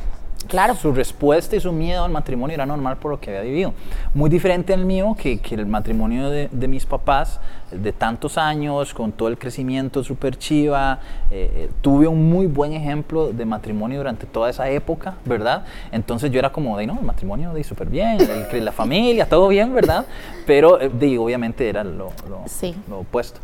Claro. 0.47 0.75
Su 0.75 0.93
respuesta 0.93 1.57
y 1.57 1.61
su 1.61 1.73
miedo 1.73 2.05
al 2.05 2.11
matrimonio 2.11 2.55
era 2.55 2.65
normal 2.65 2.97
por 2.97 3.11
lo 3.11 3.21
que 3.21 3.31
había 3.31 3.43
vivido. 3.43 3.75
Muy 4.15 4.31
diferente 4.31 4.73
al 4.73 4.85
mío, 4.85 5.17
que, 5.19 5.39
que 5.41 5.55
el 5.55 5.67
matrimonio 5.67 6.31
de, 6.31 6.49
de, 6.51 6.69
mis 6.69 6.87
papás, 6.87 7.41
de 7.71 7.93
tantos 7.93 8.39
años, 8.39 8.95
con 8.95 9.13
todo 9.13 9.29
el 9.29 9.37
crecimiento 9.37 10.03
súper 10.05 10.39
chiva. 10.39 11.01
Eh, 11.31 11.51
eh, 11.55 11.71
tuve 11.83 12.07
un 12.07 12.31
muy 12.31 12.47
buen 12.47 12.73
ejemplo 12.73 13.33
de 13.33 13.45
matrimonio 13.45 13.99
durante 13.99 14.27
toda 14.27 14.49
esa 14.49 14.71
época, 14.71 15.15
¿verdad? 15.25 15.65
Entonces 15.93 16.31
yo 16.31 16.39
era 16.39 16.51
como, 16.51 16.79
de 16.79 16.87
no, 16.87 16.99
el 16.99 17.05
matrimonio 17.05 17.53
de 17.53 17.65
súper 17.65 17.89
bien, 17.89 18.19
el, 18.53 18.65
la 18.65 18.73
familia, 18.73 19.29
todo 19.29 19.49
bien, 19.49 19.75
¿verdad? 19.75 20.07
Pero, 20.47 20.81
eh, 20.81 20.89
de, 20.89 21.19
obviamente, 21.19 21.69
era 21.69 21.85
lo, 21.85 22.13
lo, 22.29 22.43
sí. 22.47 22.75
lo 22.89 23.01
opuesto. 23.01 23.41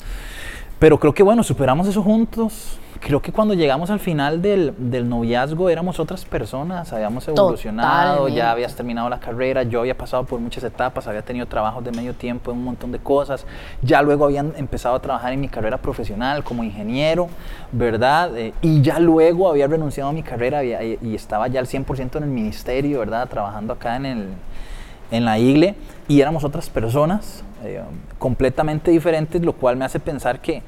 Pero 0.78 0.98
creo 0.98 1.12
que 1.14 1.22
bueno, 1.22 1.42
superamos 1.42 1.86
eso 1.86 2.02
juntos. 2.02 2.78
Creo 3.04 3.20
que 3.20 3.32
cuando 3.32 3.52
llegamos 3.52 3.90
al 3.90 4.00
final 4.00 4.40
del, 4.40 4.72
del 4.78 5.06
noviazgo 5.06 5.68
éramos 5.68 6.00
otras 6.00 6.24
personas, 6.24 6.90
habíamos 6.90 7.28
evolucionado, 7.28 8.12
Totalmente. 8.12 8.38
ya 8.38 8.50
habías 8.50 8.74
terminado 8.74 9.10
la 9.10 9.20
carrera, 9.20 9.62
yo 9.62 9.80
había 9.80 9.94
pasado 9.94 10.24
por 10.24 10.40
muchas 10.40 10.64
etapas, 10.64 11.06
había 11.06 11.20
tenido 11.20 11.44
trabajos 11.44 11.84
de 11.84 11.92
medio 11.92 12.14
tiempo 12.14 12.50
en 12.50 12.56
un 12.56 12.64
montón 12.64 12.92
de 12.92 12.98
cosas, 12.98 13.44
ya 13.82 14.00
luego 14.00 14.24
habían 14.24 14.54
empezado 14.56 14.94
a 14.94 15.02
trabajar 15.02 15.34
en 15.34 15.40
mi 15.42 15.48
carrera 15.48 15.76
profesional 15.76 16.42
como 16.44 16.64
ingeniero, 16.64 17.28
¿verdad? 17.72 18.34
Eh, 18.38 18.54
y 18.62 18.80
ya 18.80 18.98
luego 18.98 19.50
había 19.50 19.66
renunciado 19.66 20.08
a 20.08 20.12
mi 20.14 20.22
carrera 20.22 20.64
y, 20.64 20.98
y 21.02 21.14
estaba 21.14 21.46
ya 21.48 21.60
al 21.60 21.66
100% 21.66 22.16
en 22.16 22.22
el 22.22 22.30
ministerio, 22.30 23.00
¿verdad? 23.00 23.28
Trabajando 23.28 23.74
acá 23.74 23.96
en, 23.96 24.06
el, 24.06 24.28
en 25.10 25.26
la 25.26 25.38
igle 25.38 25.74
y 26.08 26.22
éramos 26.22 26.42
otras 26.42 26.70
personas 26.70 27.44
eh, 27.64 27.82
completamente 28.18 28.90
diferentes, 28.90 29.42
lo 29.42 29.52
cual 29.52 29.76
me 29.76 29.84
hace 29.84 30.00
pensar 30.00 30.40
que 30.40 30.62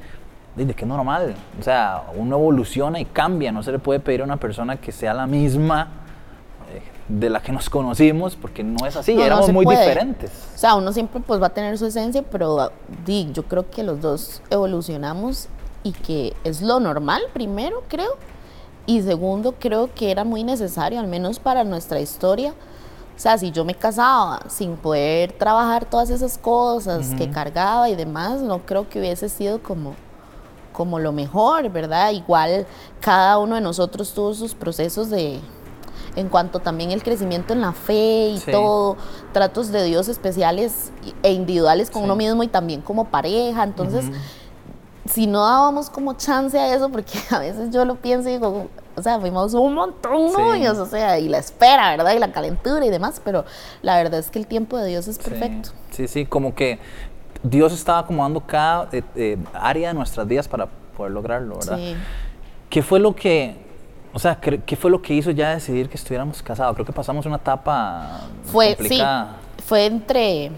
de 0.65 0.73
que 0.73 0.85
es 0.85 0.87
normal, 0.87 1.35
o 1.59 1.63
sea, 1.63 2.03
uno 2.15 2.37
evoluciona 2.37 2.99
y 2.99 3.05
cambia, 3.05 3.51
no 3.51 3.61
se 3.63 3.71
le 3.71 3.79
puede 3.79 3.99
pedir 3.99 4.21
a 4.21 4.23
una 4.23 4.37
persona 4.37 4.77
que 4.77 4.91
sea 4.91 5.13
la 5.13 5.27
misma 5.27 5.87
eh, 6.73 6.81
de 7.07 7.29
la 7.29 7.41
que 7.41 7.51
nos 7.51 7.69
conocimos, 7.69 8.35
porque 8.35 8.63
no 8.63 8.85
es 8.85 8.95
así, 8.95 9.13
No, 9.13 9.19
no 9.19 9.25
éramos 9.25 9.45
se 9.45 9.53
muy 9.53 9.65
puede. 9.65 9.79
diferentes. 9.79 10.31
O 10.55 10.57
sea, 10.57 10.75
uno 10.75 10.91
siempre 10.93 11.21
pues 11.25 11.41
va 11.41 11.47
a 11.47 11.51
tener 11.51 11.77
su 11.77 11.85
esencia, 11.85 12.23
pero 12.23 12.71
di, 13.05 13.29
yo 13.33 13.43
creo 13.43 13.69
que 13.69 13.83
los 13.83 14.01
dos 14.01 14.41
evolucionamos 14.49 15.47
y 15.83 15.91
que 15.91 16.33
es 16.43 16.61
lo 16.61 16.79
normal, 16.79 17.21
primero 17.33 17.83
creo, 17.87 18.17
y 18.85 19.01
segundo 19.01 19.53
creo 19.59 19.93
que 19.93 20.11
era 20.11 20.23
muy 20.23 20.43
necesario, 20.43 20.99
al 20.99 21.07
menos 21.07 21.39
para 21.39 21.63
nuestra 21.63 21.99
historia. 21.99 22.53
O 23.15 23.19
sea, 23.19 23.37
si 23.37 23.51
yo 23.51 23.65
me 23.65 23.73
casaba 23.73 24.41
sin 24.47 24.75
poder 24.77 25.31
trabajar 25.31 25.85
todas 25.85 26.09
esas 26.11 26.37
cosas 26.37 27.13
que 27.17 27.29
cargaba 27.31 27.89
y 27.89 27.95
demás, 27.95 28.41
no 28.41 28.59
creo 28.59 28.87
que 28.87 28.99
hubiese 28.99 29.27
sido 29.27 29.61
como, 29.61 29.95
como 30.77 30.99
lo 30.99 31.11
mejor, 31.11 31.69
¿verdad? 31.71 32.11
Igual 32.11 32.67
cada 33.01 33.39
uno 33.39 33.55
de 33.55 33.61
nosotros 33.61 34.13
tuvo 34.13 34.35
sus 34.35 34.53
procesos 34.53 35.09
de, 35.09 35.39
en 36.15 36.29
cuanto 36.29 36.59
también 36.59 36.91
el 36.91 37.01
crecimiento 37.01 37.51
en 37.53 37.61
la 37.61 37.73
fe 37.73 38.27
y 38.29 38.37
Sí. 38.37 38.51
todo, 38.51 38.95
tratos 39.33 39.71
de 39.71 39.83
Dios 39.83 40.07
especiales 40.07 40.91
e 41.23 41.31
individuales 41.33 41.89
con 41.89 42.03
Sí. 42.03 42.05
uno 42.05 42.15
mismo 42.15 42.43
y 42.43 42.47
también 42.47 42.81
como 42.81 43.05
pareja. 43.05 43.63
Entonces, 43.63 44.05
si 45.09 45.25
no 45.25 45.39
dábamos 45.43 45.89
como 45.89 46.13
chance 46.13 46.59
a 46.59 46.75
eso, 46.75 46.89
porque 46.89 47.13
a 47.31 47.39
veces 47.39 47.71
yo 47.71 47.83
lo 47.83 47.95
pienso 47.95 48.29
y 48.29 48.33
digo, 48.33 48.67
o 48.95 49.01
sea, 49.01 49.19
fuimos 49.19 49.53
un 49.55 49.73
montón 49.73 50.29
Sí. 50.29 50.35
novios, 50.37 50.77
o 50.77 50.85
sea, 50.85 51.17
y 51.17 51.27
la 51.27 51.39
espera, 51.39 51.89
¿verdad? 51.95 52.13
Y 52.13 52.19
la 52.19 52.31
calentura 52.31 52.85
y 52.85 52.89
demás, 52.89 53.19
pero 53.23 53.45
la 53.81 53.95
verdad 53.97 54.19
es 54.19 54.29
que 54.29 54.37
el 54.37 54.45
tiempo 54.45 54.77
de 54.77 54.89
Dios 54.89 55.07
es 55.07 55.17
perfecto. 55.17 55.69
Sí, 55.91 56.05
sí, 56.05 56.07
sí, 56.07 56.25
como 56.25 56.53
que 56.53 56.79
Dios 57.49 57.73
estaba 57.73 57.99
acomodando 57.99 58.39
cada 58.41 58.89
eh, 58.91 59.03
eh, 59.15 59.37
área 59.53 59.89
de 59.89 59.93
nuestras 59.93 60.27
vidas 60.27 60.47
para 60.47 60.67
poder 60.95 61.11
lograrlo, 61.11 61.55
¿verdad? 61.59 61.77
Sí. 61.77 61.95
¿Qué 62.69 62.81
fue 62.83 62.99
lo 62.99 63.15
que, 63.15 63.55
o 64.13 64.19
sea, 64.19 64.39
cre- 64.41 64.61
qué 64.65 64.75
fue 64.75 64.91
lo 64.91 65.01
que 65.01 65.13
hizo 65.13 65.31
ya 65.31 65.51
decidir 65.51 65.87
que 65.89 65.95
estuviéramos 65.95 66.41
casados? 66.41 66.73
Creo 66.75 66.85
que 66.85 66.93
pasamos 66.93 67.25
una 67.25 67.37
etapa 67.37 68.21
Fue, 68.45 68.69
sí, 68.71 68.75
complicada. 68.77 69.37
fue 69.65 69.85
entre 69.85 70.51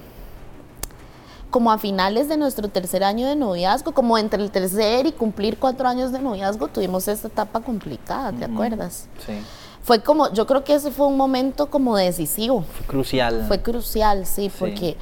como 1.49 1.71
a 1.71 1.80
finales 1.80 2.30
de 2.30 2.38
nuestro 2.38 2.67
tercer 2.69 3.04
año 3.04 3.28
de 3.28 3.36
noviazgo, 3.36 3.91
como 3.91 4.17
entre 4.19 4.41
el 4.43 4.52
tercer 4.52 5.08
y 5.08 5.12
cumplir 5.12 5.58
cuatro 5.58 5.88
años 5.88 6.12
de 6.12 6.19
noviazgo, 6.19 6.67
tuvimos 6.67 7.08
esta 7.08 7.28
etapa 7.28 7.60
complicada, 7.62 8.32
¿te 8.32 8.45
acuerdas? 8.45 9.08
Sí, 9.25 9.34
Fue 9.82 10.02
como, 10.04 10.32
yo 10.32 10.45
creo 10.45 10.63
que 10.63 10.75
ese 10.75 10.91
fue 10.91 11.08
un 11.08 11.17
momento 11.17 11.67
como 11.71 11.97
decisivo, 11.97 12.62
fue 12.62 12.86
crucial. 12.86 13.45
fue 13.47 13.62
crucial, 13.63 14.28
sí, 14.28 14.49
Sí. 14.49 14.56
porque 14.60 14.95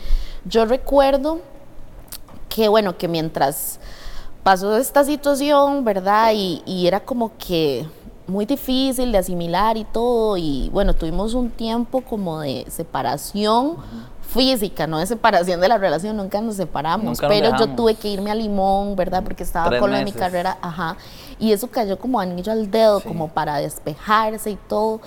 yo 0.46 0.64
recuerdo 0.66 1.42
que, 2.58 2.68
bueno, 2.68 2.98
que 2.98 3.08
mientras 3.08 3.80
pasó 4.42 4.76
esta 4.78 5.04
situación, 5.04 5.86
¿verdad? 5.86 6.32
Y, 6.34 6.88
era 6.88 7.00
como 7.00 7.38
que 7.38 7.86
muy 8.26 8.48
difícil 8.48 9.12
de 9.12 9.20
asimilar 9.20 9.78
y 9.78 9.84
todo, 9.84 10.38
y 10.38 10.68
bueno, 10.74 10.96
tuvimos 10.96 11.36
un 11.36 11.52
tiempo 11.52 12.02
como 12.02 12.40
de 12.40 12.66
separación 12.68 13.78
física, 14.38 14.88
no 14.88 15.00
de 15.00 15.06
separación 15.08 15.60
de 15.60 15.68
la 15.68 15.78
relación, 15.78 16.16
nunca 16.16 16.40
nos 16.40 16.56
separamos, 16.56 17.06
Nunca 17.06 17.28
nos 17.28 17.36
pero 17.36 17.58
yo 17.58 17.68
tuve 17.76 17.96
que 17.96 18.08
irme 18.08 18.32
a 18.32 18.36
Limón, 18.36 18.96
¿verdad? 18.96 19.24
Porque 19.24 19.44
estaba 19.44 19.68
Tres 19.70 19.82
con 19.82 19.92
lo 19.92 19.98
de 19.98 20.06
mi 20.06 20.12
carrera, 20.14 20.58
ajá, 20.62 20.96
y 21.40 21.52
eso 21.52 21.68
cayó 21.70 22.00
como 22.00 22.20
anillo 22.20 22.52
al 22.52 22.72
dedo, 22.72 23.00
Sí. 23.02 23.08
como 23.08 23.28
para 23.28 23.58
despejarse 23.58 24.52
y 24.52 24.56
todo, 24.70 25.02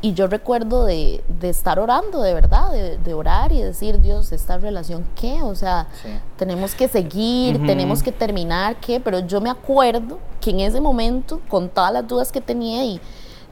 y 0.00 0.12
yo 0.14 0.26
recuerdo 0.28 0.84
de, 0.84 1.24
de 1.40 1.48
estar 1.48 1.78
orando, 1.78 2.22
de 2.22 2.34
verdad, 2.34 2.70
de, 2.70 2.98
de 2.98 3.14
orar 3.14 3.50
y 3.52 3.60
decir, 3.62 4.00
Dios, 4.00 4.30
¿esta 4.32 4.58
relación 4.58 5.04
qué? 5.16 5.42
O 5.42 5.54
sea, 5.54 5.88
Sí. 6.02 6.08
tenemos 6.36 6.74
que 6.74 6.86
seguir, 6.86 7.56
Ujú. 7.56 7.66
tenemos 7.66 8.02
que 8.02 8.12
terminar, 8.12 8.76
¿qué? 8.76 9.00
Pero 9.00 9.18
yo 9.20 9.40
me 9.40 9.50
acuerdo 9.50 10.18
que 10.40 10.50
en 10.50 10.60
ese 10.60 10.80
momento, 10.80 11.40
con 11.48 11.68
todas 11.68 11.92
las 11.92 12.06
dudas 12.06 12.30
que 12.30 12.40
tenía, 12.40 12.84
y 12.84 13.00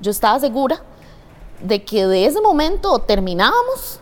yo 0.01 0.11
estaba 0.11 0.38
segura 0.38 0.83
de 1.61 1.83
que 1.85 2.07
de 2.07 2.27
ese 2.27 2.40
momento 2.40 2.99
terminábamos 2.99 4.01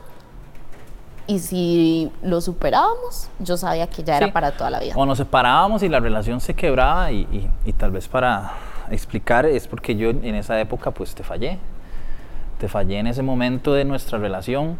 y 1.30 1.38
si 1.38 2.10
lo 2.22 2.40
superábamos, 2.40 3.28
yo 3.38 3.56
sabía 3.56 3.86
que 3.86 4.02
ya 4.02 4.18
Sí. 4.18 4.24
era 4.24 4.32
para 4.32 4.50
toda 4.50 4.68
la 4.70 4.80
vida. 4.80 4.94
O 4.96 5.06
nos 5.06 5.18
separábamos 5.18 5.82
y 5.84 5.88
la 5.88 6.00
relación 6.00 6.40
se 6.40 6.54
quebraba 6.54 7.12
y, 7.12 7.20
y- 7.30 7.48
y 7.64 7.72
tal 7.72 7.92
vez 7.92 8.08
para 8.08 8.52
explicar 8.90 9.46
es 9.46 9.68
porque 9.68 9.94
yo 9.94 10.10
en 10.10 10.34
esa 10.34 10.58
época 10.60 10.90
pues 10.90 11.14
te 11.14 11.22
fallé. 11.22 11.58
Te 12.58 12.66
fallé 12.68 12.98
en 12.98 13.06
ese 13.06 13.22
momento 13.22 13.72
de 13.74 13.84
nuestra 13.84 14.18
relación 14.18 14.76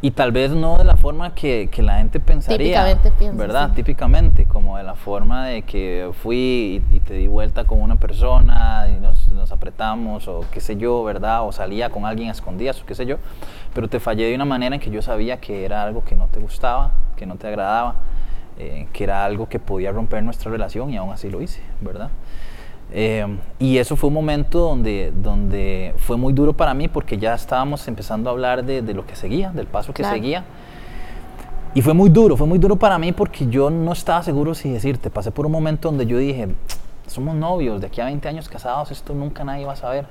y 0.00 0.12
tal 0.12 0.30
vez 0.32 0.52
no 0.52 0.76
de 0.78 0.84
la 0.84 0.96
forma 0.96 1.34
que, 1.34 1.68
que 1.72 1.82
la 1.82 1.98
gente 1.98 2.20
pensaría. 2.20 2.58
Típicamente 2.58 3.10
piensa, 3.10 3.36
¿Verdad? 3.36 3.68
sí. 3.70 3.76
Típicamente, 3.76 4.44
como 4.44 4.76
de 4.76 4.84
la 4.84 4.94
forma 4.94 5.46
de 5.46 5.62
que 5.62 6.10
fui 6.22 6.82
y, 6.92 6.96
y 6.96 7.00
te 7.00 7.14
di 7.14 7.26
vuelta 7.26 7.64
con 7.64 7.80
una 7.80 7.96
persona 7.96 8.86
y 8.88 9.00
nos, 9.00 9.28
nos 9.28 9.50
apretamos 9.50 10.28
o 10.28 10.44
qué 10.52 10.60
sé 10.60 10.76
yo, 10.76 11.02
¿verdad? 11.02 11.46
O 11.46 11.52
salía 11.52 11.90
con 11.90 12.06
alguien 12.06 12.28
a 12.28 12.32
escondidas 12.32 12.80
o 12.80 12.86
qué 12.86 12.94
sé 12.94 13.06
yo. 13.06 13.16
Pero 13.74 13.88
te 13.88 13.98
fallé 13.98 14.26
de 14.28 14.34
una 14.34 14.44
manera 14.44 14.76
en 14.76 14.80
que 14.80 14.90
yo 14.90 15.02
sabía 15.02 15.38
que 15.38 15.64
era 15.64 15.82
algo 15.82 16.04
que 16.04 16.14
no 16.14 16.26
te 16.28 16.38
gustaba, 16.38 16.92
que 17.16 17.26
no 17.26 17.36
te 17.36 17.48
agradaba, 17.48 17.96
eh, 18.58 18.86
que 18.92 19.04
era 19.04 19.24
algo 19.24 19.48
que 19.48 19.58
podía 19.58 19.92
romper 19.92 20.22
nuestra 20.22 20.50
relación 20.50 20.90
y 20.90 20.96
aún 20.96 21.12
así 21.12 21.28
lo 21.30 21.42
hice, 21.42 21.62
¿verdad? 21.80 22.10
Eh, 22.92 23.26
y 23.58 23.76
eso 23.78 23.96
fue 23.96 24.08
un 24.08 24.14
momento 24.14 24.60
donde, 24.60 25.12
donde 25.14 25.94
fue 25.98 26.16
muy 26.16 26.32
duro 26.32 26.54
para 26.54 26.72
mí 26.72 26.88
porque 26.88 27.18
ya 27.18 27.34
estábamos 27.34 27.86
empezando 27.86 28.30
a 28.30 28.32
hablar 28.32 28.64
de, 28.64 28.80
de 28.82 28.94
lo 28.94 29.04
que 29.06 29.14
seguía, 29.14 29.50
del 29.50 29.66
paso 29.66 29.92
que 29.92 30.02
Claro. 30.02 30.16
seguía. 30.16 30.44
Y 31.74 31.82
fue 31.82 31.92
muy 31.92 32.08
duro, 32.08 32.36
fue 32.36 32.46
muy 32.46 32.58
duro 32.58 32.76
para 32.76 32.98
mí 32.98 33.12
porque 33.12 33.46
yo 33.46 33.68
no 33.70 33.92
estaba 33.92 34.22
seguro 34.22 34.54
si 34.54 34.70
decirte, 34.70 35.10
pasé 35.10 35.30
por 35.30 35.44
un 35.46 35.52
momento 35.52 35.88
donde 35.88 36.06
yo 36.06 36.16
dije, 36.18 36.48
somos 37.06 37.34
novios, 37.34 37.80
de 37.80 37.88
aquí 37.88 38.00
a 38.00 38.06
20 38.06 38.26
años 38.28 38.48
casados, 38.48 38.90
esto 38.90 39.14
nunca 39.14 39.44
nadie 39.44 39.66
va 39.66 39.74
a 39.74 39.76
saber. 39.76 40.06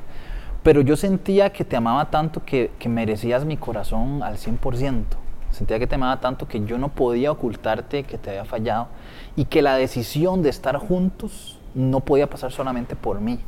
Pero 0.63 0.81
yo 0.81 0.95
sentía 0.95 1.51
que 1.51 1.65
te 1.65 1.75
amaba 1.75 2.09
tanto 2.11 2.43
que, 2.45 2.71
que 2.77 2.89
merecías 2.89 3.43
mi 3.43 3.57
corazón 3.57 4.21
al 4.21 4.37
100%. 4.37 5.03
Sentía 5.51 5.79
que 5.79 5.87
te 5.87 5.95
amaba 5.95 6.19
tanto 6.19 6.47
que 6.47 6.63
yo 6.65 6.77
no 6.77 6.89
podía 6.89 7.31
ocultarte 7.31 8.03
que 8.03 8.17
te 8.17 8.29
había 8.31 8.45
fallado 8.45 8.87
y 9.35 9.45
que 9.45 9.61
la 9.61 9.75
decisión 9.77 10.43
de 10.43 10.49
estar 10.49 10.77
juntos 10.77 11.56
no 11.75 11.99
podía 11.99 12.29
pasar 12.29 12.51
solamente 12.51 12.95
por 12.95 13.19
mí, 13.21 13.39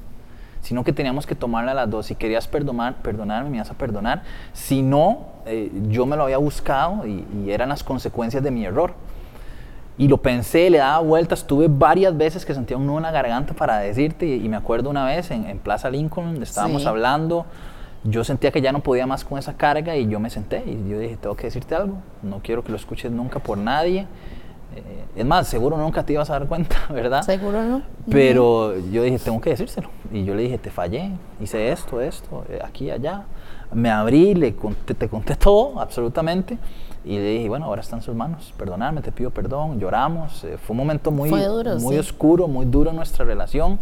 sino 0.62 0.84
que 0.84 0.94
teníamos 0.94 1.26
que 1.26 1.36
tomarla 1.36 1.72
a 1.72 1.76
las 1.76 1.90
dos. 1.90 2.06
Si 2.08 2.16
querías 2.16 2.48
perdonar, 2.48 2.96
perdonarme, 3.02 3.50
me 3.50 3.58
ibas 3.58 3.72
a 3.72 3.74
perdonar. 3.74 4.24
Si 4.54 4.82
no, 4.82 5.28
eh, 5.46 5.72
yo 5.90 6.06
me 6.06 6.16
lo 6.16 6.24
había 6.24 6.38
buscado 6.38 7.06
y, 7.06 7.26
eran 7.50 7.70
las 7.70 7.84
consecuencias 7.84 8.44
de 8.44 8.52
mi 8.52 8.66
error. 8.66 8.94
Y 9.98 10.08
lo 10.08 10.18
pensé, 10.18 10.70
le 10.70 10.78
daba 10.78 11.00
vueltas, 11.00 11.46
tuve 11.46 11.68
varias 11.68 12.16
veces 12.16 12.46
que 12.46 12.54
sentía 12.54 12.78
un 12.78 12.88
nudo 12.88 12.98
en 12.98 13.04
la 13.04 13.12
garganta 13.12 13.54
para 13.54 13.80
decirte, 13.80 14.26
y, 14.26 14.48
me 14.48 14.56
acuerdo 14.56 14.90
una 14.90 15.06
vez 15.06 15.30
en, 15.32 15.60
Plaza 15.60 15.90
Lincoln, 15.90 16.42
estábamos 16.42 16.86
hablando, 16.86 17.46
yo 18.06 18.24
sentía 18.24 18.52
que 18.52 18.62
ya 18.62 18.72
no 18.72 18.80
podía 18.80 19.06
más 19.06 19.26
con 19.26 19.38
esa 19.38 19.58
carga 19.58 19.98
y 19.98 20.08
yo 20.08 20.22
me 20.22 20.30
senté 20.30 20.64
y 20.66 20.90
yo 20.90 21.00
dije, 21.00 21.18
tengo 21.18 21.36
que 21.36 21.48
decirte 21.48 21.76
algo, 21.76 21.98
no 22.24 22.40
quiero 22.42 22.64
que 22.64 22.72
lo 22.72 22.78
escuches 22.78 23.12
nunca 23.12 23.40
por 23.40 23.58
nadie. 23.58 24.08
Eh, 24.76 25.06
es 25.16 25.26
más, 25.26 25.48
seguro 25.48 25.78
nunca 25.78 26.06
te 26.06 26.14
ibas 26.14 26.30
a 26.30 26.34
dar 26.34 26.48
cuenta, 26.48 26.76
¿verdad? 26.90 27.22
Seguro 27.24 27.64
no. 27.64 27.82
Pero 28.10 28.78
yo 28.92 29.04
dije, 29.04 29.20
tengo 29.20 29.42
que 29.42 29.52
decírselo. 29.52 29.90
Y 30.12 30.24
yo 30.24 30.36
le 30.36 30.44
dije, 30.44 30.58
te 30.58 30.70
fallé, 30.70 31.12
hice 31.42 31.72
esto, 31.72 32.02
esto, 32.02 32.46
eh, 32.50 32.60
aquí, 32.64 32.90
allá. 32.92 33.26
Me 33.74 33.90
abrí, 33.90 34.34
le 34.34 34.52
te 34.52 35.08
conté 35.08 35.36
todo, 35.40 35.80
absolutamente. 35.80 36.58
Y 37.10 37.18
le 37.18 37.24
dije, 37.24 37.50
bueno, 37.50 37.66
ahora 37.66 37.82
está 37.82 37.96
en 37.96 38.04
sus 38.04 38.14
manos, 38.14 38.54
perdonarme, 38.56 39.02
te 39.02 39.12
pido 39.12 39.32
perdón, 39.32 39.80
lloramos. 39.80 40.44
Eh, 40.44 40.60
fue 40.60 40.76
un 40.76 40.78
momento 40.78 41.10
muy, 41.10 41.32
muy 41.32 41.98
oscuro, 41.98 42.48
muy 42.48 42.68
duro 42.68 42.92
en 42.92 42.98
nuestra 42.98 43.26
relación, 43.26 43.80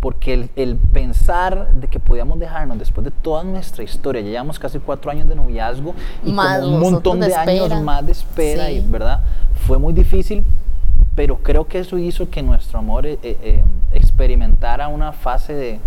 porque 0.00 0.50
el, 0.54 0.76
pensar 0.76 1.72
de 1.72 1.88
que 1.88 1.98
podíamos 1.98 2.38
dejarnos 2.38 2.78
después 2.78 3.06
de 3.06 3.10
toda 3.10 3.42
nuestra 3.42 3.82
historia, 3.82 4.20
ya 4.20 4.28
llevamos 4.28 4.58
casi 4.58 4.80
cuatro 4.80 5.10
años 5.10 5.26
de 5.26 5.34
noviazgo 5.34 5.94
y 6.22 6.28
un 6.28 6.78
montón 6.78 7.20
de, 7.20 7.34
años 7.34 7.82
más 7.82 8.04
de 8.04 8.12
espera, 8.12 8.66
¿verdad? 8.90 9.20
Fue 9.66 9.78
muy 9.78 9.94
difícil, 9.94 10.44
pero 11.14 11.38
creo 11.38 11.66
que 11.66 11.78
eso 11.78 11.96
hizo 11.96 12.28
que 12.28 12.42
nuestro 12.42 12.80
amor 12.80 13.06
eh, 13.06 13.18
eh, 13.22 13.64
experimentara 13.94 14.88
una 14.88 15.12
fase 15.12 15.54
de, 15.54 15.80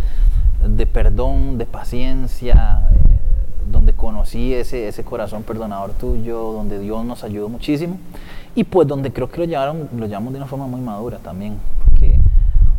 de 0.67 0.88
perdón, 0.88 1.60
de 1.60 1.67
paciencia 1.67 2.89
donde 3.72 3.94
conocí 3.94 4.54
ese, 4.54 4.88
ese 4.88 5.04
corazón 5.04 5.44
perdonador 5.44 5.92
tuyo, 5.92 6.52
donde 6.52 6.80
Dios 6.80 7.06
nos 7.06 7.24
ayudó 7.24 7.50
muchísimo 7.50 7.98
y 8.56 8.64
pues 8.64 8.88
donde 8.88 9.12
creo 9.12 9.30
que 9.30 9.40
lo, 9.40 9.46
llevaron, 9.46 9.90
lo 9.96 10.06
llevamos 10.06 10.34
de 10.34 10.38
una 10.38 10.48
forma 10.48 10.68
muy 10.68 10.82
madura 10.82 11.18
también. 11.20 11.58
Porque, 11.86 12.20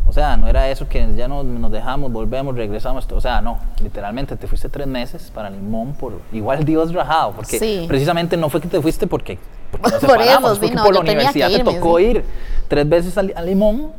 o 0.07 0.13
sea, 0.13 0.37
no 0.37 0.47
era 0.47 0.69
eso 0.69 0.87
que 0.87 1.13
ya 1.15 1.27
nos, 1.27 1.45
nos 1.45 1.71
dejamos, 1.71 2.11
volvemos, 2.11 2.55
regresamos, 2.55 3.07
o 3.11 3.21
sea, 3.21 3.41
no, 3.41 3.57
literalmente 3.81 4.35
te 4.35 4.47
fuiste 4.47 4.69
tres 4.69 4.87
meses 4.87 5.31
para 5.33 5.49
Limón 5.49 5.93
por 5.93 6.19
igual 6.31 6.63
Dios 6.63 6.93
rajado, 6.93 7.31
porque 7.31 7.85
precisamente 7.87 8.37
no 8.37 8.49
fue 8.49 8.61
que 8.61 8.67
te 8.67 8.81
fuiste 8.81 9.07
porque, 9.07 9.39
porque 9.71 9.89
nos 9.89 9.99
separamos, 10.01 10.59
por 10.59 10.83
por 10.83 10.93
la 10.93 10.99
universidad 10.99 11.49
te 11.49 11.63
tocó 11.63 11.99
ir 11.99 12.23
tres 12.67 12.87
veces 12.87 13.17
a, 13.17 13.23
Limón. 13.23 13.91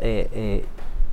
Eh, 0.00 0.28
eh, 0.32 0.64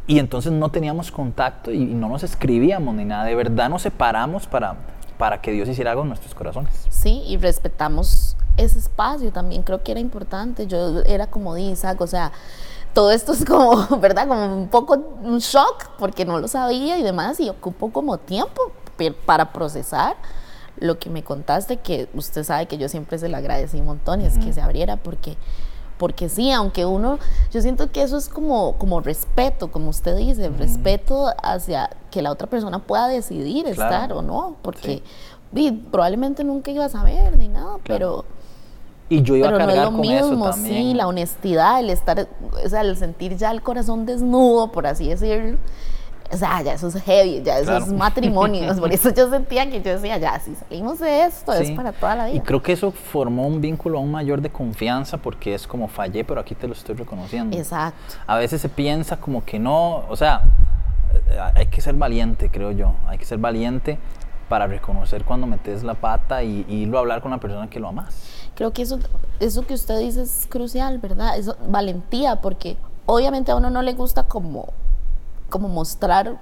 y 0.10 0.20
entonces 0.20 0.54
no 0.54 0.70
teníamos 0.70 1.12
contacto 1.12 1.70
y 1.70 1.80
no 1.80 2.08
nos 2.08 2.24
escribíamos 2.24 2.96
ni 2.96 3.04
nada. 3.04 3.26
De 3.26 3.36
verdad 3.36 3.70
nos 3.70 3.82
separamos 3.82 4.48
para, 4.48 4.76
para 5.18 5.42
que 5.42 5.52
Dios 5.52 5.68
hiciera 5.68 5.92
algo 5.92 6.04
en 6.04 6.10
nuestros 6.10 6.34
corazones. 6.36 6.74
Sí, 6.90 7.24
y 7.28 7.38
respetamos 7.38 8.36
ese 8.58 8.80
espacio 8.80 9.32
también, 9.32 9.64
creo 9.64 9.84
que 9.84 9.92
era 9.92 10.00
importante. 10.00 10.68
Yo 10.68 11.02
era 11.06 11.28
como 11.28 11.56
dice 11.56 11.88
o 11.98 12.08
sea, 12.08 12.32
todo 12.94 13.12
esto 13.12 13.34
es 13.34 13.46
como, 13.46 13.88
¿verdad? 14.00 14.28
Como 14.28 14.56
un 14.56 14.68
poco 14.70 14.98
un 15.24 15.40
shock 15.40 15.90
porque 16.00 16.26
no 16.26 16.40
lo 16.40 16.48
sabía 16.48 16.98
y 16.98 17.04
demás, 17.04 17.40
y 17.40 17.50
ocupó 17.50 17.92
como 17.92 18.18
tiempo 18.18 18.72
para 19.26 19.54
procesar 19.54 20.16
lo 20.80 21.00
que 21.00 21.10
me 21.10 21.24
contaste, 21.24 21.78
que 21.78 22.08
usted 22.14 22.44
sabe 22.44 22.68
que 22.68 22.78
yo 22.78 22.90
siempre 22.90 23.18
se 23.18 23.30
lo 23.30 23.38
agradecí 23.38 23.80
un 23.80 23.86
montón 23.86 24.22
y 24.22 24.26
es 24.26 24.38
que 24.38 24.54
se 24.54 24.62
abriera 24.62 24.98
porque 24.98 25.38
porque 25.98 26.30
sí, 26.30 26.52
aunque 26.52 26.86
uno, 26.86 27.20
yo 27.52 27.62
siento 27.62 27.92
que 27.92 28.04
eso 28.04 28.18
es 28.18 28.30
como, 28.30 28.74
como 28.74 29.02
respeto, 29.02 29.72
como 29.72 29.90
usted 29.90 30.16
dice, 30.16 30.50
respeto 30.50 31.28
hacia 31.42 31.90
que 32.12 32.22
la 32.22 32.32
otra 32.32 32.48
persona 32.48 32.80
pueda 32.80 33.08
decidir 33.08 33.68
estar 33.68 34.14
o 34.14 34.22
no, 34.22 34.56
porque 34.62 35.02
probablemente 35.92 36.44
nunca 36.44 36.72
iba 36.72 36.86
a 36.86 36.90
saber 36.90 37.38
ni 37.38 37.48
nada, 37.48 37.78
pero... 37.86 38.26
Y 39.10 39.22
yo 39.22 39.38
iba 39.38 39.48
a 39.48 39.52
cargar 39.52 39.68
no 39.68 39.74
es 39.74 39.82
lo 39.86 39.92
con 39.92 40.02
mismo, 40.02 40.50
eso 40.50 40.60
sí, 40.60 40.94
la 40.94 41.08
honestidad, 41.08 41.80
el 41.80 41.90
estar, 41.90 42.28
o 42.64 42.70
sea, 42.70 42.82
el 42.82 42.98
sentir 42.98 43.38
ya 43.38 43.52
el 43.52 43.62
corazón 43.62 44.06
desnudo, 44.06 44.72
por 44.74 44.86
así 44.86 45.08
decirlo, 45.08 45.58
o 46.32 46.38
sea, 46.38 46.62
ya 46.62 46.74
eso 46.74 46.88
es 46.88 47.02
heavy, 47.04 47.42
ya 47.44 47.60
eso 47.60 47.78
es 47.78 47.88
matrimonio. 47.88 48.76
Por 48.80 48.92
eso 48.92 49.14
yo 49.14 49.30
sentía 49.30 49.70
que 49.70 49.82
yo 49.82 49.92
decía, 49.92 50.18
ya, 50.18 50.40
si 50.40 50.56
salimos 50.56 51.00
de 51.00 51.26
esto, 51.26 51.54
es 51.54 51.72
para 51.72 51.92
toda 51.92 52.16
la 52.16 52.26
vida. 52.26 52.38
Y 52.38 52.42
creo 52.42 52.62
que 52.62 52.74
eso 52.74 52.92
formó 52.92 53.48
un 53.48 53.62
vínculo 53.62 53.98
aún 53.98 54.12
mayor 54.12 54.42
de 54.42 54.50
confianza 54.50 55.18
porque 55.18 55.54
es 55.54 55.68
como 55.68 55.88
fallé, 55.88 56.24
pero 56.24 56.42
aquí 56.42 56.56
te 56.56 56.68
lo 56.68 56.74
estoy 56.74 56.96
reconociendo. 56.96 57.58
Exacto. 57.58 58.16
A 58.26 58.38
veces 58.38 58.62
se 58.62 58.70
piensa 58.70 59.18
como 59.18 59.44
que 59.46 59.60
no, 59.60 60.06
o 60.10 60.16
sea, 60.16 60.44
hay 61.56 61.68
que 61.68 61.82
ser 61.82 61.96
valiente, 61.96 62.50
creo 62.50 62.72
yo. 62.72 62.94
Hay 63.08 63.18
que 63.18 63.26
ser 63.26 63.38
valiente 63.38 63.98
para 64.50 64.68
reconocer 64.68 65.24
cuando 65.24 65.48
metes 65.48 65.84
la 65.84 65.94
pata 65.94 66.44
y, 66.44 66.66
y 66.68 66.84
irlo 66.84 66.98
a 66.98 67.02
hablar 67.02 67.22
con 67.22 67.32
la 67.32 67.38
persona 67.38 67.70
que 67.70 67.80
lo 67.80 67.90
amas. 67.90 68.16
Creo 68.56 68.72
que 68.72 68.82
eso, 68.82 69.00
eso 69.40 69.66
que 69.68 69.74
usted 69.74 70.00
dice 70.00 70.22
es 70.22 70.48
crucial, 70.50 70.98
¿verdad? 71.00 71.38
Eso, 71.38 71.56
valentía, 71.68 72.38
porque 72.38 72.78
obviamente 73.06 73.52
a 73.52 73.56
uno 73.56 73.70
no 73.70 73.82
le 73.82 73.94
gusta 73.94 74.24
como 74.24 74.74
como 75.50 75.68
mostrar 75.68 76.40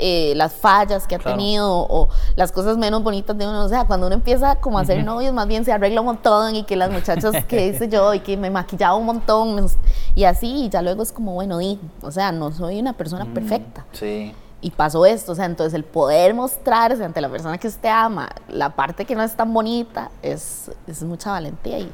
eh, 0.00 0.32
las 0.36 0.52
fallas 0.52 1.08
que 1.08 1.16
ha 1.16 1.18
tenido 1.18 1.68
o 1.68 2.08
las 2.36 2.52
cosas 2.52 2.78
menos 2.78 3.02
bonitas 3.02 3.36
de 3.36 3.48
uno. 3.48 3.64
O 3.64 3.68
sea, 3.68 3.84
cuando 3.84 4.06
uno 4.06 4.14
empieza 4.14 4.54
como 4.56 4.78
a 4.78 4.84
ser 4.84 5.02
novios, 5.02 5.34
más 5.34 5.48
bien 5.48 5.64
se 5.64 5.72
arregla 5.72 6.00
un 6.02 6.06
montón 6.06 6.54
y 6.54 6.62
que 6.62 6.76
las 6.76 6.90
muchachas 6.90 7.44
que 7.48 7.66
hice 7.66 7.88
yo 7.88 8.14
y 8.14 8.20
que 8.20 8.36
me 8.36 8.48
maquillaba 8.48 8.94
un 8.94 9.06
montón 9.06 9.66
y 10.14 10.22
así, 10.22 10.66
y 10.66 10.68
ya 10.68 10.82
luego 10.82 11.02
es 11.02 11.10
como, 11.10 11.34
bueno, 11.34 11.58
di, 11.58 11.80
o 12.00 12.12
sea, 12.12 12.30
no 12.30 12.52
soy 12.52 12.78
una 12.78 12.92
persona 12.92 13.24
mm, 13.24 13.34
perfecta. 13.34 13.86
Sí. 13.90 14.32
Y 14.60 14.70
pasó 14.70 15.04
esto, 15.04 15.32
o 15.32 15.34
sea, 15.34 15.46
entonces 15.46 15.74
el 15.74 15.84
poder 15.84 16.32
mostrarse 16.32 17.04
ante 17.04 17.20
la 17.20 17.28
persona 17.28 17.58
que 17.58 17.66
usted 17.66 17.88
ama, 17.88 18.28
la 18.48 18.76
parte 18.76 19.04
que 19.04 19.16
no 19.16 19.24
es 19.24 19.34
tan 19.34 19.52
bonita, 19.52 20.12
es, 20.22 20.70
es 20.86 21.02
mucha 21.02 21.32
valentía 21.32 21.80
y, 21.80 21.92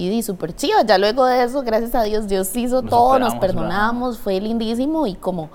y 0.00 0.08
di 0.08 0.22
súper 0.22 0.56
chido. 0.56 0.78
Ya 0.86 0.96
luego 0.96 1.26
de 1.26 1.42
eso, 1.44 1.62
gracias 1.62 1.94
a 1.94 2.02
Dios, 2.02 2.26
Dios 2.26 2.56
hizo 2.56 2.82
todo, 2.82 3.18
nos 3.18 3.34
perdonamos, 3.34 4.18
fue 4.18 4.40
lindísimo 4.40 5.06
y 5.06 5.14
como 5.14 5.50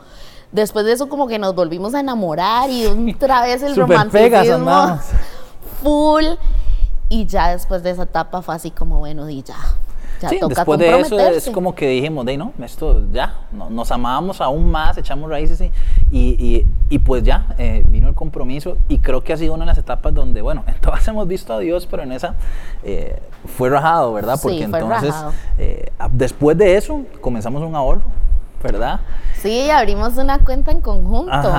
después 0.51 0.85
de 0.85 0.91
eso 0.91 1.09
como 1.09 1.27
que 1.27 1.39
nos 1.39 1.55
volvimos 1.55 1.95
a 1.95 1.99
enamorar 1.99 2.69
y 2.69 2.85
otra 2.85 3.41
vez 3.41 3.63
el 3.63 3.75
romanticismo 3.75 4.99
full 5.83 6.25
y 7.09 7.25
ya 7.25 7.49
después 7.49 7.81
de 7.81 7.89
esa 7.89 8.03
etapa 8.03 8.43
fue 8.43 8.53
así 8.53 8.69
como 8.69 8.99
bueno, 8.99 9.25
di 9.25 9.41
ya. 9.41 9.57
Ya 10.21 10.29
sí, 10.29 10.39
después 10.47 10.79
de 10.79 10.99
eso 10.99 11.19
es 11.19 11.49
como 11.49 11.73
que 11.73 11.89
dijimos, 11.89 12.25
de 12.25 12.37
no, 12.37 12.53
esto 12.63 13.01
ya, 13.11 13.33
nos 13.51 13.91
amábamos 13.91 14.39
aún 14.39 14.71
más, 14.71 14.97
echamos 14.97 15.29
raíces 15.29 15.59
y, 15.59 15.71
y, 16.19 16.65
y 16.89 16.99
pues 16.99 17.23
ya 17.23 17.47
eh, 17.57 17.83
vino 17.87 18.07
el 18.07 18.13
compromiso 18.13 18.77
y 18.87 18.99
creo 18.99 19.23
que 19.23 19.33
ha 19.33 19.37
sido 19.37 19.53
una 19.53 19.63
de 19.63 19.67
las 19.67 19.77
etapas 19.77 20.13
donde, 20.13 20.41
bueno, 20.41 20.63
en 20.67 20.75
todas 20.75 21.07
hemos 21.07 21.27
visto 21.27 21.53
a 21.53 21.59
Dios, 21.59 21.87
pero 21.89 22.03
en 22.03 22.11
esa 22.11 22.35
eh, 22.83 23.21
fue 23.57 23.69
rajado, 23.69 24.13
¿verdad? 24.13 24.39
Porque 24.41 24.63
entonces, 24.63 25.15
eh, 25.57 25.91
después 26.11 26.57
de 26.57 26.77
eso, 26.77 27.01
comenzamos 27.21 27.63
un 27.63 27.75
ahorro, 27.75 28.03
¿verdad? 28.61 28.99
Sí, 29.41 29.69
abrimos 29.69 30.17
una 30.17 30.39
cuenta 30.39 30.71
en 30.71 30.81
conjunto. 30.81 31.51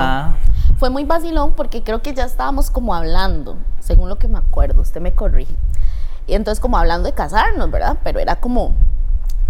Fue 0.77 0.89
muy 0.89 1.05
vacilón 1.05 1.53
porque 1.53 1.81
creo 1.81 2.01
que 2.01 2.13
ya 2.13 2.25
estábamos 2.25 2.69
como 2.69 2.93
hablando, 2.93 3.57
según 3.79 4.09
lo 4.09 4.17
que 4.17 4.27
me 4.27 4.37
acuerdo, 4.37 4.81
usted 4.81 5.01
me 5.01 5.13
corrige. 5.13 5.55
Y 6.27 6.35
entonces 6.35 6.59
como 6.59 6.77
hablando 6.77 7.07
de 7.07 7.13
casarnos, 7.13 7.71
¿verdad? 7.71 7.97
Pero 8.03 8.19
era 8.19 8.35
como, 8.35 8.73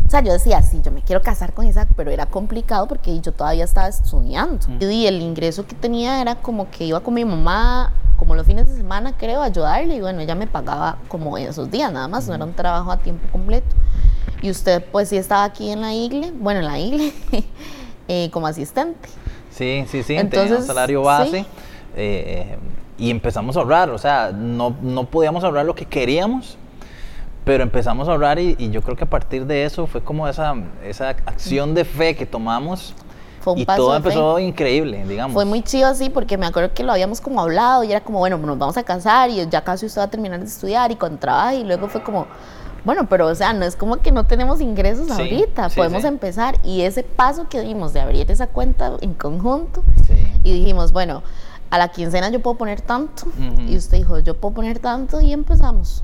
o 0.08 0.10
sea, 0.10 0.22
yo 0.22 0.32
decía, 0.32 0.62
sí, 0.62 0.80
yo 0.82 0.90
me 0.92 1.02
quiero 1.02 1.22
casar 1.22 1.54
con 1.54 1.68
Isaac, 1.68 1.90
pero 1.98 2.12
era 2.12 2.28
complicado 2.28 2.88
porque 2.88 3.20
yo 3.20 3.34
todavía 3.34 3.66
estaba 3.66 3.90
estudiando. 3.90 4.66
Y 4.80 5.06
el 5.06 5.22
ingreso 5.22 5.68
que 5.68 5.76
tenía 5.76 6.22
era 6.22 6.36
como 6.36 6.72
que 6.72 6.86
iba 6.86 7.02
con 7.02 7.14
mi 7.14 7.26
mamá, 7.26 7.92
como 8.16 8.34
los 8.34 8.46
fines 8.46 8.70
de 8.70 8.78
semana, 8.78 9.18
creo, 9.18 9.42
a 9.42 9.46
ayudarle. 9.46 9.96
Y 9.96 10.00
bueno, 10.00 10.22
ella 10.22 10.34
me 10.34 10.48
pagaba 10.48 10.98
como 11.10 11.38
esos 11.38 11.70
días 11.70 11.92
nada 11.92 12.08
más, 12.08 12.26
no 12.30 12.36
era 12.36 12.46
un 12.46 12.54
trabajo 12.54 12.90
a 12.90 12.98
tiempo 12.98 13.28
completo. 13.34 13.76
Y 14.42 14.50
usted, 14.50 14.82
pues 14.94 15.10
sí 15.10 15.18
estaba 15.18 15.44
aquí 15.44 15.72
en 15.72 15.82
la 15.82 15.94
iglesia, 15.94 16.34
bueno, 16.40 16.62
en 16.62 16.68
la 16.68 16.80
iglesia, 16.80 17.44
eh, 18.08 18.30
como 18.32 18.48
asistente. 18.48 19.10
Sí, 19.52 19.84
sí, 19.90 20.04
sí, 20.04 20.16
Entonces, 20.16 20.50
tenía 20.50 20.62
un 20.62 20.68
salario 20.68 21.02
base. 21.02 21.46
Eh, 21.98 22.58
y 22.98 23.12
empezamos 23.12 23.58
a 23.58 23.60
ahorrar, 23.60 23.90
o 23.90 23.98
sea, 23.98 24.32
no, 24.32 24.74
no 24.82 25.04
podíamos 25.04 25.44
ahorrar 25.44 25.66
lo 25.66 25.76
que 25.76 25.86
queríamos, 25.86 26.58
pero 27.48 27.64
empezamos 27.64 28.10
a 28.10 28.12
ahorrar 28.12 28.38
y, 28.40 28.70
yo 28.70 28.82
creo 28.82 28.98
que 28.98 29.06
a 29.06 29.10
partir 29.10 29.46
de 29.46 29.64
eso 29.64 29.88
fue 29.88 30.04
como 30.04 30.28
esa, 30.28 30.54
esa 30.84 31.10
acción 31.10 31.74
de 31.74 31.86
fe 31.86 32.14
que 32.14 32.26
tomamos. 32.26 32.94
Fue 33.40 33.54
un 33.54 33.60
y 33.60 33.66
todo 33.66 33.96
empezó 33.96 34.38
increíble, 34.38 35.06
digamos. 35.08 35.34
Fue 35.34 35.46
muy 35.46 35.62
chido 35.62 35.88
así 35.88 36.10
porque 36.10 36.38
me 36.38 36.46
acuerdo 36.46 36.74
que 36.74 36.84
lo 36.84 36.92
habíamos 36.92 37.22
como 37.22 37.40
hablado 37.40 37.86
y 37.86 37.92
era 37.92 38.02
como, 38.02 38.20
bueno, 38.20 38.38
nos 38.38 38.60
vamos 38.60 38.76
a 38.76 38.84
casar 38.84 39.30
y 39.30 39.48
ya 39.48 39.64
casi 39.64 39.86
usted 39.86 40.02
va 40.02 40.06
a 40.06 40.10
terminar 40.10 40.42
de 40.42 40.46
estudiar 40.46 40.92
y 40.92 40.98
con 40.98 41.18
trabajo 41.18 41.56
y 41.56 41.64
luego 41.64 41.88
fue 41.88 42.04
como, 42.04 42.28
bueno, 42.84 43.08
pero 43.08 43.28
o 43.28 43.36
sea, 43.36 43.54
no 43.54 43.64
es 43.64 43.78
como 43.78 44.02
que 44.02 44.12
no 44.12 44.26
tenemos 44.26 44.60
ingresos 44.60 45.10
ahorita, 45.10 45.70
podemos 45.70 46.04
empezar 46.04 46.58
y 46.66 46.82
ese 46.82 47.04
paso 47.04 47.48
que 47.48 47.62
dimos 47.62 47.94
de 47.94 48.02
abrir 48.02 48.30
esa 48.30 48.48
cuenta 48.48 48.98
en 49.00 49.14
conjunto 49.14 49.84
y 50.44 50.52
dijimos, 50.52 50.92
bueno, 50.92 51.24
a 51.70 51.78
la 51.78 51.90
quincena 51.90 52.30
yo 52.30 52.42
puedo 52.42 52.58
poner 52.58 52.82
tanto 52.82 53.28
y 53.68 53.76
usted 53.76 53.98
dijo, 53.98 54.20
yo 54.20 54.36
puedo 54.36 54.56
poner 54.56 54.80
tanto 54.80 55.22
y 55.22 55.34
empezamos. 55.34 56.04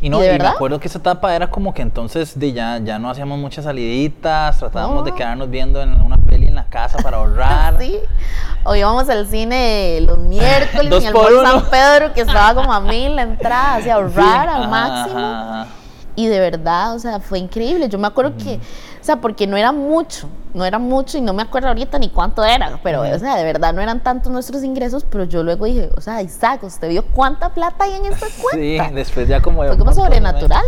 Y 0.00 0.10
no, 0.10 0.24
y, 0.24 0.28
me 0.38 0.46
acuerdo 0.46 0.78
que 0.78 0.86
esa 0.86 0.98
etapa 0.98 1.34
era 1.34 1.50
como 1.50 1.74
que 1.74 1.82
entonces 1.82 2.38
de 2.38 2.52
ya, 2.52 2.78
ya 2.78 3.00
no 3.00 3.10
hacíamos 3.10 3.36
muchas 3.38 3.64
saliditas, 3.64 4.58
tratábamos 4.58 5.04
de 5.04 5.12
quedarnos 5.12 5.50
viendo 5.50 5.82
en 5.82 6.00
una 6.00 6.16
peli 6.18 6.46
en 6.46 6.54
la 6.54 6.66
casa 6.66 6.98
para 6.98 7.16
ahorrar. 7.16 7.78
sí. 7.80 7.98
O 8.62 8.76
íbamos 8.76 9.08
al 9.08 9.26
cine 9.26 10.00
los 10.02 10.18
miércoles 10.18 10.92
en 11.04 11.08
el 11.08 11.12
Mall 11.12 11.40
San 11.42 11.64
Pedro, 11.68 12.12
que 12.12 12.20
estaba 12.20 12.54
como 12.54 12.72
a 12.72 12.80
mil 12.80 13.16
la 13.16 13.22
entrada, 13.22 13.76
así 13.76 13.90
ahorrar 13.90 14.48
al 14.48 14.68
máximo. 14.68 15.77
Y 16.18 16.26
de 16.26 16.40
verdad, 16.40 16.96
o 16.96 16.98
sea, 16.98 17.20
fue 17.20 17.38
increíble. 17.38 17.88
Yo 17.88 17.96
me 17.96 18.08
acuerdo 18.08 18.36
que, 18.36 18.56
o 18.56 19.04
sea, 19.04 19.20
porque 19.20 19.46
no 19.46 19.56
era 19.56 19.70
mucho, 19.70 20.28
no 20.52 20.64
era 20.64 20.80
mucho 20.80 21.16
y 21.16 21.20
no 21.20 21.32
me 21.32 21.42
acuerdo 21.44 21.68
ahorita 21.68 21.96
ni 22.00 22.08
cuánto 22.08 22.44
era, 22.44 22.80
pero, 22.82 23.02
o 23.02 23.18
sea, 23.20 23.36
de 23.36 23.44
verdad 23.44 23.72
no 23.72 23.80
eran 23.80 24.02
tantos 24.02 24.32
nuestros 24.32 24.64
ingresos, 24.64 25.06
pero 25.08 25.22
yo 25.22 25.44
luego 25.44 25.66
dije, 25.66 25.90
o 25.96 26.00
sea, 26.00 26.20
Isaac, 26.20 26.64
¿usted 26.64 26.88
vio 26.88 27.04
cuánta 27.04 27.50
plata 27.54 27.84
hay 27.84 27.92
en 27.92 28.06
esta 28.06 28.26
cuenta? 28.42 28.88
Sí, 28.88 28.94
después 28.96 29.28
ya 29.28 29.40
como... 29.40 29.62
Fue 29.62 29.78
como 29.78 29.92
sobrenatural. 29.92 30.64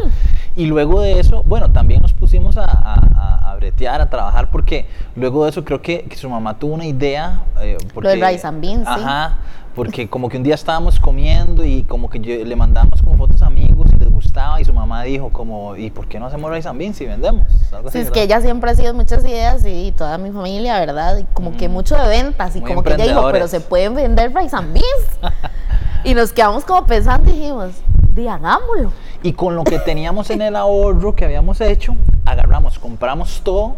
Y 0.61 0.67
luego 0.67 1.01
de 1.01 1.19
eso, 1.19 1.43
bueno, 1.47 1.73
también 1.73 2.03
nos 2.03 2.13
pusimos 2.13 2.59
a, 2.59 2.65
a, 2.65 3.51
a, 3.51 3.57
bretear, 3.57 4.03
a 4.03 4.11
trabajar, 4.11 4.51
porque 4.51 4.87
luego 5.17 5.45
de 5.45 5.51
eso 5.51 5.65
creo 5.65 5.81
que, 5.81 6.03
que 6.03 6.17
su 6.17 6.29
mamá 6.29 6.59
tuvo 6.59 6.75
una 6.75 6.85
idea. 6.85 7.45
Eh, 7.63 7.79
porque, 7.95 8.09
Lo 8.09 8.11
del 8.11 8.31
rice 8.31 8.47
and 8.47 8.61
beans, 8.61 8.87
Ajá, 8.87 9.39
porque 9.75 10.11
como 10.11 10.29
que 10.29 10.37
un 10.37 10.43
día 10.43 10.57
estábamos 10.57 11.01
comiendo 11.01 11.65
y 11.65 11.85
como 11.85 12.11
que 12.11 12.21
yo, 12.21 12.45
le 12.45 12.57
mandamos 12.57 13.01
como 13.01 13.17
fotos 13.17 13.41
a 13.41 13.47
amigos 13.47 13.87
y 13.91 13.97
les 13.97 14.11
gustaba 14.11 14.61
y 14.61 14.67
su 14.67 14.75
mamá 14.75 15.03
dijo 15.05 15.31
como, 15.31 15.77
¿y 15.77 15.89
por 15.89 16.07
qué 16.09 16.21
no 16.21 16.27
hacemos 16.27 16.51
rice 16.51 16.69
and 16.69 16.79
beans 16.79 16.99
si 16.99 17.07
vendemos? 17.07 17.47
sí, 17.91 18.01
es 18.01 18.11
que 18.11 18.25
ella 18.25 18.43
siempre 18.43 18.71
ha 18.71 18.75
sido 18.75 18.93
muchas 18.93 19.25
ideas 19.25 19.65
y 19.65 19.93
toda 19.93 20.19
mi 20.19 20.31
familia, 20.31 20.79
¿verdad? 20.79 21.17
Y 21.17 21.25
como 21.33 21.57
que 21.57 21.71
mm. 21.71 21.73
mucho 21.73 21.97
de 21.97 22.07
ventas 22.07 22.55
y 22.55 22.61
como 22.61 22.83
que 22.83 22.93
ella 22.93 23.07
dijo, 23.07 23.27
pero 23.33 23.49
se 23.49 23.61
pueden 23.63 23.95
vender 23.95 24.35
rice 24.35 24.55
and 24.55 24.75
beans. 24.75 25.33
y 26.05 26.13
nos 26.13 26.35
quedamos 26.35 26.67
como 26.67 26.85
pensando 26.85 27.31
y 27.31 27.33
dijimos, 27.33 27.73
di, 28.15 28.29
hagámoslo. 28.29 28.93
Y 29.23 29.33
con 29.33 29.57
lo 29.57 29.65
que 29.65 29.79
teníamos 29.79 30.31
en 30.31 30.43
el 30.43 30.57
ahorro 30.57 31.15
que 31.15 31.25
habíamos 31.25 31.61
hecho, 31.61 31.95
agarramos, 32.25 32.79
compramos 32.79 33.41
todo. 33.43 33.77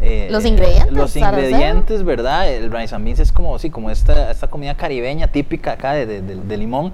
Eh, 0.00 0.28
los 0.30 0.44
ingredientes. 0.44 0.92
Los 0.92 1.16
ingredientes, 1.16 2.02
¿verdad? 2.02 2.50
El 2.50 2.72
rice 2.72 2.94
and 2.94 3.04
beans 3.04 3.20
es 3.20 3.32
como, 3.32 3.58
sí, 3.58 3.70
como 3.70 3.90
esta, 3.90 4.30
esta 4.30 4.48
comida 4.48 4.74
caribeña 4.76 5.28
típica 5.28 5.72
acá 5.72 5.92
de, 5.92 6.06
de, 6.06 6.22
de 6.22 6.56
limón. 6.56 6.92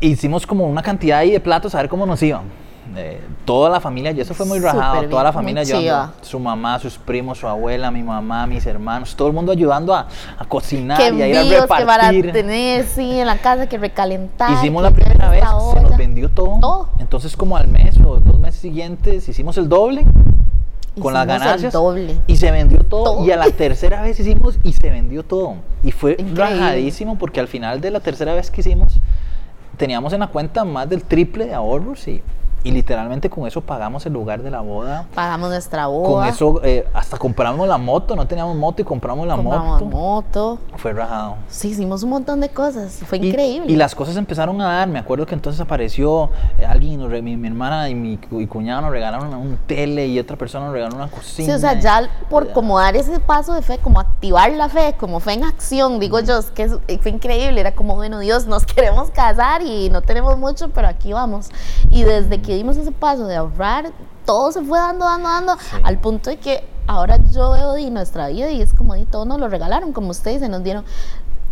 Hicimos 0.00 0.46
como 0.46 0.66
una 0.66 0.82
cantidad 0.82 1.18
ahí 1.18 1.30
de 1.30 1.40
platos 1.40 1.74
a 1.74 1.78
ver 1.78 1.88
cómo 1.88 2.06
nos 2.06 2.22
iban 2.22 2.65
toda 3.44 3.70
la 3.70 3.80
familia, 3.80 4.10
y 4.12 4.20
eso 4.20 4.34
fue 4.34 4.46
muy 4.46 4.58
rajado, 4.58 5.08
toda 5.08 5.24
la 5.24 5.32
familia 5.32 5.62
ayudando, 5.62 6.14
su 6.22 6.38
mamá, 6.38 6.78
sus 6.78 6.98
primos, 6.98 7.38
su 7.38 7.46
abuela, 7.46 7.90
mi 7.90 8.02
mamá, 8.02 8.46
mis 8.46 8.66
hermanos, 8.66 9.14
todo 9.14 9.28
el 9.28 9.34
mundo 9.34 9.52
ayudando 9.52 9.94
a, 9.94 10.08
a 10.38 10.44
cocinar 10.44 11.00
y 11.00 11.22
a 11.22 11.28
ir 11.28 11.36
a 11.36 11.60
repartir. 11.60 11.76
que 11.76 11.84
para 11.86 12.10
tener, 12.32 12.86
sí, 12.86 13.20
en 13.20 13.26
la 13.26 13.38
casa, 13.38 13.68
que 13.68 13.78
recalentar. 13.78 14.50
Hicimos 14.52 14.82
la 14.82 14.90
primera 14.90 15.30
vez, 15.30 15.44
se 15.74 15.80
nos 15.80 15.96
vendió 15.96 16.28
todo. 16.28 16.88
Entonces 16.98 17.36
como 17.36 17.56
al 17.56 17.68
mes 17.68 17.96
o 18.04 18.16
dos 18.16 18.38
meses 18.40 18.60
siguientes 18.60 19.28
hicimos 19.28 19.58
el 19.58 19.68
doble 19.68 20.04
con 21.00 21.12
las 21.12 21.26
ganancias 21.26 21.72
doble. 21.72 22.16
y 22.26 22.36
se 22.36 22.50
vendió 22.50 22.78
todo, 22.80 23.24
y 23.24 23.30
a 23.30 23.36
la 23.36 23.50
tercera 23.50 24.00
vez 24.02 24.18
hicimos 24.18 24.58
y 24.62 24.72
se 24.72 24.90
vendió 24.90 25.22
todo 25.22 25.56
y 25.82 25.92
fue 25.92 26.16
rajadísimo 26.34 27.18
porque 27.18 27.40
al 27.40 27.48
final 27.48 27.80
de 27.80 27.90
la 27.90 28.00
tercera 28.00 28.34
vez 28.34 28.50
que 28.50 28.62
hicimos 28.62 28.98
teníamos 29.76 30.12
en 30.14 30.20
la 30.20 30.28
cuenta 30.28 30.64
más 30.64 30.88
del 30.88 31.02
triple 31.02 31.46
de 31.46 31.54
ahorros 31.54 32.08
y 32.08 32.22
y 32.66 32.72
literalmente 32.72 33.30
con 33.30 33.46
eso 33.46 33.60
pagamos 33.60 34.04
el 34.06 34.12
lugar 34.12 34.42
de 34.42 34.50
la 34.50 34.60
boda. 34.60 35.06
Pagamos 35.14 35.50
nuestra 35.50 35.86
boda. 35.86 36.08
Con 36.08 36.26
eso 36.26 36.60
eh, 36.64 36.84
hasta 36.92 37.16
compramos 37.16 37.68
la 37.68 37.78
moto, 37.78 38.16
no 38.16 38.26
teníamos 38.26 38.56
moto 38.56 38.82
y 38.82 38.84
compramos 38.84 39.24
la 39.24 39.36
compramos 39.36 39.82
moto. 39.82 39.84
moto. 39.84 40.58
Fue 40.76 40.92
rajado. 40.92 41.36
Sí, 41.48 41.68
hicimos 41.68 42.02
un 42.02 42.10
montón 42.10 42.40
de 42.40 42.48
cosas, 42.48 43.00
fue 43.06 43.18
increíble. 43.18 43.70
Y 43.70 43.76
las 43.76 43.94
cosas 43.94 44.16
empezaron 44.16 44.60
a 44.60 44.78
dar, 44.78 44.88
me 44.88 44.98
acuerdo 44.98 45.26
que 45.26 45.34
entonces 45.34 45.60
apareció 45.60 46.30
eh, 46.58 46.66
alguien, 46.66 47.08
mi, 47.22 47.46
hermana 47.46 47.88
y 47.88 47.94
mi 47.94 48.18
cuñado 48.48 48.82
nos 48.82 48.90
regalaron 48.90 49.32
un 49.32 49.58
tele 49.68 50.08
y 50.08 50.18
otra 50.18 50.36
persona 50.36 50.64
nos 50.64 50.74
regaló 50.74 50.96
una 50.96 51.08
cocina. 51.08 51.46
Sí, 51.46 51.52
o 51.52 51.58
sea, 51.60 51.78
ya 51.78 52.10
por 52.28 52.50
como 52.50 52.80
dar 52.80 52.96
ese 52.96 53.20
paso 53.20 53.54
de 53.54 53.62
fe, 53.62 53.78
como 53.78 54.00
activar 54.00 54.50
la 54.50 54.68
fe, 54.68 54.96
como 54.98 55.20
fe 55.20 55.34
en 55.34 55.44
acción, 55.44 56.00
digo 56.00 56.18
yo, 56.18 56.38
es 56.38 56.46
que 56.46 56.68
fue 56.68 57.12
increíble, 57.12 57.60
era 57.60 57.76
como, 57.76 57.94
bueno, 57.94 58.18
Dios, 58.18 58.46
nos 58.46 58.66
queremos 58.66 59.12
casar 59.12 59.62
y 59.62 59.88
no 59.88 60.02
tenemos 60.02 60.36
mucho, 60.36 60.70
pero 60.70 60.88
aquí 60.88 61.12
vamos. 61.12 61.50
Y 61.90 62.02
desde 62.02 62.42
que 62.42 62.55
dimos 62.56 62.76
ese 62.76 62.92
paso 62.92 63.26
de 63.26 63.36
ahorrar, 63.36 63.92
todo 64.24 64.52
se 64.52 64.62
fue 64.62 64.78
dando, 64.78 65.04
dando, 65.04 65.28
dando, 65.28 65.56
al 65.82 65.98
punto 65.98 66.30
de 66.30 66.38
que 66.38 66.64
ahora 66.86 67.18
yo 67.32 67.52
veo 67.52 67.78
y 67.78 67.90
nuestra 67.90 68.28
vida 68.28 68.50
y 68.50 68.60
es 68.60 68.72
como 68.72 68.96
y 68.96 69.04
todo 69.04 69.24
nos 69.24 69.38
lo 69.38 69.48
regalaron, 69.48 69.92
como 69.92 70.10
ustedes 70.10 70.40
se 70.40 70.48
nos 70.48 70.62
dieron 70.62 70.84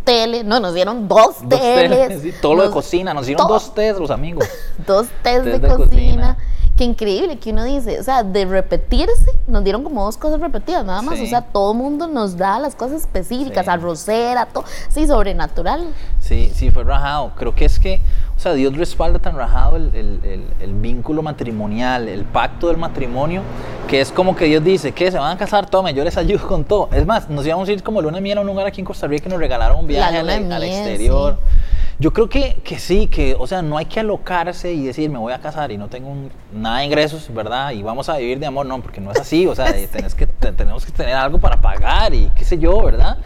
tele, 0.05 0.45
no, 0.45 0.61
nos 0.61 0.75
dieron 0.75 1.09
dos, 1.09 1.37
teles. 1.49 2.41
todo 2.43 2.55
lo 2.57 2.63
de 2.65 2.71
cocina, 2.71 3.15
nos 3.15 3.27
dieron 3.27 3.47
dos 3.47 3.75
tés 3.75 3.99
los 3.99 4.11
amigos. 4.11 4.45
dos 4.87 5.07
tés, 5.23 5.45
de, 5.45 5.61
cocina 5.61 6.37
qué 6.77 6.85
increíble 6.85 7.39
que 7.39 7.51
uno 7.51 7.65
dice, 7.65 8.01
o 8.01 8.03
sea, 8.03 8.25
de 8.25 8.45
repetirse, 8.45 9.31
nos 9.47 9.63
dieron 9.63 9.85
como 9.85 10.05
dos 10.05 10.17
cosas 10.17 10.41
repetidas, 10.41 10.85
nada 10.85 11.03
más, 11.03 11.21
o 11.21 11.27
sea, 11.27 11.43
todo 11.43 11.73
el 11.73 11.79
mundo 11.79 12.09
nos 12.09 12.37
da 12.37 12.59
las 12.59 12.75
cosas 12.75 13.03
específicas, 13.03 13.69
arrocera, 13.69 14.47
todo, 14.47 14.65
sí, 14.89 15.07
sobrenatural. 15.07 15.95
Sí, 16.19 16.51
sí, 16.53 16.71
fue 16.71 16.83
rajado, 16.83 17.33
creo 17.37 17.55
que 17.55 17.65
es 17.65 17.79
que, 17.79 18.01
sea, 18.45 18.55
Dios 18.55 18.77
respalda 18.77 19.19
tan 19.19 19.37
rajado 19.37 19.77
el, 19.77 19.91
el, 19.95 20.45
el, 20.61 20.75
vínculo 20.75 21.23
matrimonial, 21.23 22.09
el 22.09 22.25
pacto 22.25 22.69
del 22.69 22.77
matrimonio, 22.77 23.43
que 23.89 24.01
es 24.01 24.13
como 24.13 24.37
que 24.37 24.45
Dios 24.45 24.63
dice, 24.63 24.93
que 24.93 25.11
se 25.11 25.19
van 25.19 25.33
a 25.33 25.39
casar, 25.39 25.69
tome, 25.69 25.95
yo 25.95 26.05
les 26.05 26.17
ayudo 26.17 26.47
con 26.47 26.65
todo. 26.65 26.89
Es 26.93 27.07
más, 27.07 27.29
nos 27.29 27.47
íbamos 27.47 27.69
a 27.69 27.73
ir 27.73 27.83
como 27.83 28.01
luna 28.03 28.21
miel 28.21 28.39
a 28.39 28.41
un 28.43 28.47
lugar 28.47 28.67
aquí 28.67 28.81
en 28.81 28.85
Costa 28.85 29.07
Rica 29.07 29.25
que 29.25 29.31
nos 29.31 29.39
regalaron 29.39 29.81
un 29.81 29.87
viaje 29.87 30.19
al, 30.19 30.29
al, 30.29 30.63
exterior. 30.63 31.39
Yo 31.99 32.13
creo 32.13 32.29
que, 32.29 32.61
que, 32.65 32.79
sí, 32.79 33.07
que, 33.07 33.37
o 33.39 33.47
sea, 33.47 33.63
no 33.63 33.79
hay 33.79 33.87
que 33.87 34.01
alocarse 34.01 34.73
y 34.73 34.85
decir, 34.85 35.09
me 35.11 35.19
voy 35.19 35.33
a 35.33 35.39
casar 35.39 35.71
y 35.71 35.79
no 35.79 35.89
tengo 35.89 36.13
nada 36.53 36.79
de 36.79 36.87
ingresos, 36.87 37.33
¿verdad? 37.33 37.71
Y 37.71 37.83
vamos 37.83 38.09
a 38.09 38.17
vivir 38.17 38.41
de 38.41 38.47
amor, 38.47 38.67
no, 38.67 38.81
porque 38.83 39.01
no 39.01 39.13
es 39.13 39.21
así, 39.21 39.47
o 39.47 39.55
sea, 39.55 39.73
tenés 39.93 40.15
que, 40.15 40.27
tenemos 40.27 40.85
que 40.85 40.93
tener 40.93 41.15
algo 41.15 41.39
para 41.39 41.61
pagar 41.61 42.13
y 42.13 42.31
qué 42.37 42.45
sé 42.45 42.59
yo, 42.59 42.83
¿verdad? 42.83 43.19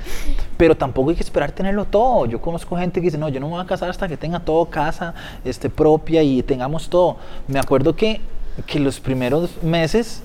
Pero 0.58 0.76
tampoco 0.76 1.08
hay 1.08 1.16
que 1.16 1.22
esperar 1.22 1.52
tenerlo 1.52 1.86
todo. 1.86 2.26
Yo 2.26 2.40
conozco 2.42 2.76
gente 2.76 3.00
que 3.00 3.06
dice, 3.06 3.16
no, 3.16 3.30
yo 3.30 3.40
no 3.40 3.46
me 3.46 3.52
voy 3.54 3.62
a 3.62 3.66
casar 3.66 3.88
hasta 3.88 4.06
que 4.06 4.18
tenga 4.18 4.40
todo 4.40 4.66
casa 4.66 5.14
este, 5.44 5.70
propia 5.70 6.22
y 6.22 6.42
tengamos 6.42 6.90
todo. 6.90 7.16
Me 7.46 7.58
acuerdo 7.58 7.96
que, 7.96 8.20
que 8.66 8.78
los 8.78 9.00
primeros 9.00 9.62
meses, 9.62 10.22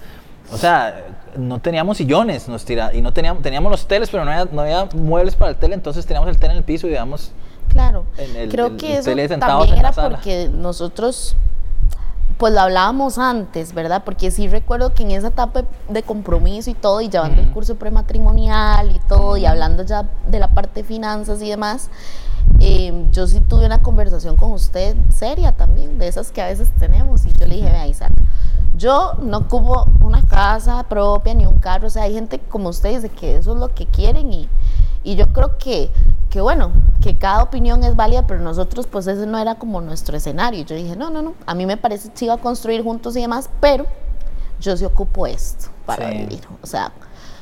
o 0.52 0.58
sea, 0.58 1.06
no 1.38 1.60
teníamos 1.60 1.98
sillones 1.98 2.50
nos 2.50 2.66
tira, 2.66 2.94
y 2.94 3.02
no 3.02 3.14
teníamos, 3.14 3.42
teníamos 3.42 3.72
los 3.72 3.88
teles, 3.88 4.10
pero 4.10 4.26
no 4.26 4.32
había, 4.32 4.46
no 4.52 4.62
había 4.62 4.90
muebles 4.94 5.36
para 5.36 5.52
el 5.52 5.58
tele, 5.58 5.76
entonces 5.76 6.06
teníamos 6.06 6.30
el 6.30 6.38
tele 6.38 6.52
en 6.52 6.58
el 6.58 6.64
piso 6.64 6.88
y 6.88 6.92
íbamos 6.92 7.32
Claro, 7.70 8.06
creo 8.52 8.78
que 8.78 8.98
eso 8.98 9.12
también 9.40 9.80
era 9.80 9.92
porque 9.92 10.50
nosotros, 10.54 11.36
pues 12.44 12.54
lo 12.54 12.60
hablábamos 12.60 13.20
antes, 13.20 13.74
¿verdad? 13.74 14.02
Porque 14.04 14.30
sí 14.30 14.50
recuerdo 14.50 14.94
que 14.94 15.04
en 15.04 15.12
esa 15.12 15.30
etapa 15.30 15.64
de 15.88 16.04
compromiso 16.04 16.70
y 16.70 16.74
todo, 16.74 17.00
y 17.00 17.08
llevando 17.08 17.42
el 17.42 17.50
curso 17.54 17.76
prematrimonial 17.76 18.94
y 18.94 19.00
todo, 19.08 19.38
y 19.38 19.46
hablando 19.46 19.84
ya 19.84 20.10
de 20.28 20.40
la 20.40 20.50
parte 20.50 20.82
de 20.82 20.84
finanzas 20.86 21.42
y 21.42 21.50
demás, 21.50 21.90
em, 22.60 23.10
yo 23.14 23.28
sí 23.28 23.40
tuve 23.40 23.66
una 23.66 23.82
conversación 23.82 24.36
con 24.36 24.52
usted 24.52 24.94
seria 25.08 25.54
también, 25.54 25.98
de 25.98 26.10
esas 26.10 26.34
que 26.34 26.42
a 26.42 26.48
veces 26.48 26.70
tenemos, 26.78 27.26
y 27.26 27.32
yo 27.32 27.48
le 27.48 27.56
dije, 27.56 27.70
vea 27.70 27.88
Isaac, 27.88 28.12
yo 28.76 29.14
no 29.22 29.38
ocupo 29.38 29.86
una 30.02 30.22
casa 30.26 30.84
propia 30.90 31.34
ni 31.36 31.46
un 31.46 31.60
carro, 31.60 31.88
o 31.88 31.90
sea, 31.90 32.04
hay 32.04 32.14
gente 32.14 32.40
como 32.40 32.68
ustedes 32.68 33.04
de 33.04 33.10
que 33.10 33.38
eso 33.38 33.54
es 33.54 33.58
lo 33.58 33.70
que 33.70 33.86
quieren 33.86 34.34
y, 34.34 34.50
y 35.06 35.16
yo 35.16 35.32
creo 35.32 35.58
que 35.58 35.92
que 36.34 36.42
bueno, 36.42 36.72
que 37.00 37.16
cada 37.16 37.44
opinión 37.44 37.84
es 37.84 37.96
válida, 37.96 38.26
pero 38.26 38.40
nosotros 38.40 38.88
pues 38.88 39.06
ese 39.06 39.28
no 39.28 39.38
era 39.38 39.54
como 39.54 39.82
nuestro 39.82 40.18
escenario. 40.18 40.66
Yo 40.66 40.76
dije, 40.76 40.96
no, 40.96 41.12
no, 41.12 41.22
no, 41.22 41.36
a 41.46 41.54
mí 41.54 41.68
me 41.68 41.78
parece 41.78 42.10
que 42.10 42.26
iba 42.26 42.34
a 42.34 42.40
construir 42.40 42.82
juntos 42.82 43.16
y 43.16 43.22
demás, 43.22 43.52
pero 43.60 43.86
yo 44.60 44.76
sí 44.76 44.84
ocupo 44.84 45.28
esto 45.28 45.70
para 45.86 46.10
vivir. 46.10 46.42
O 46.64 46.66
sea, 46.66 46.92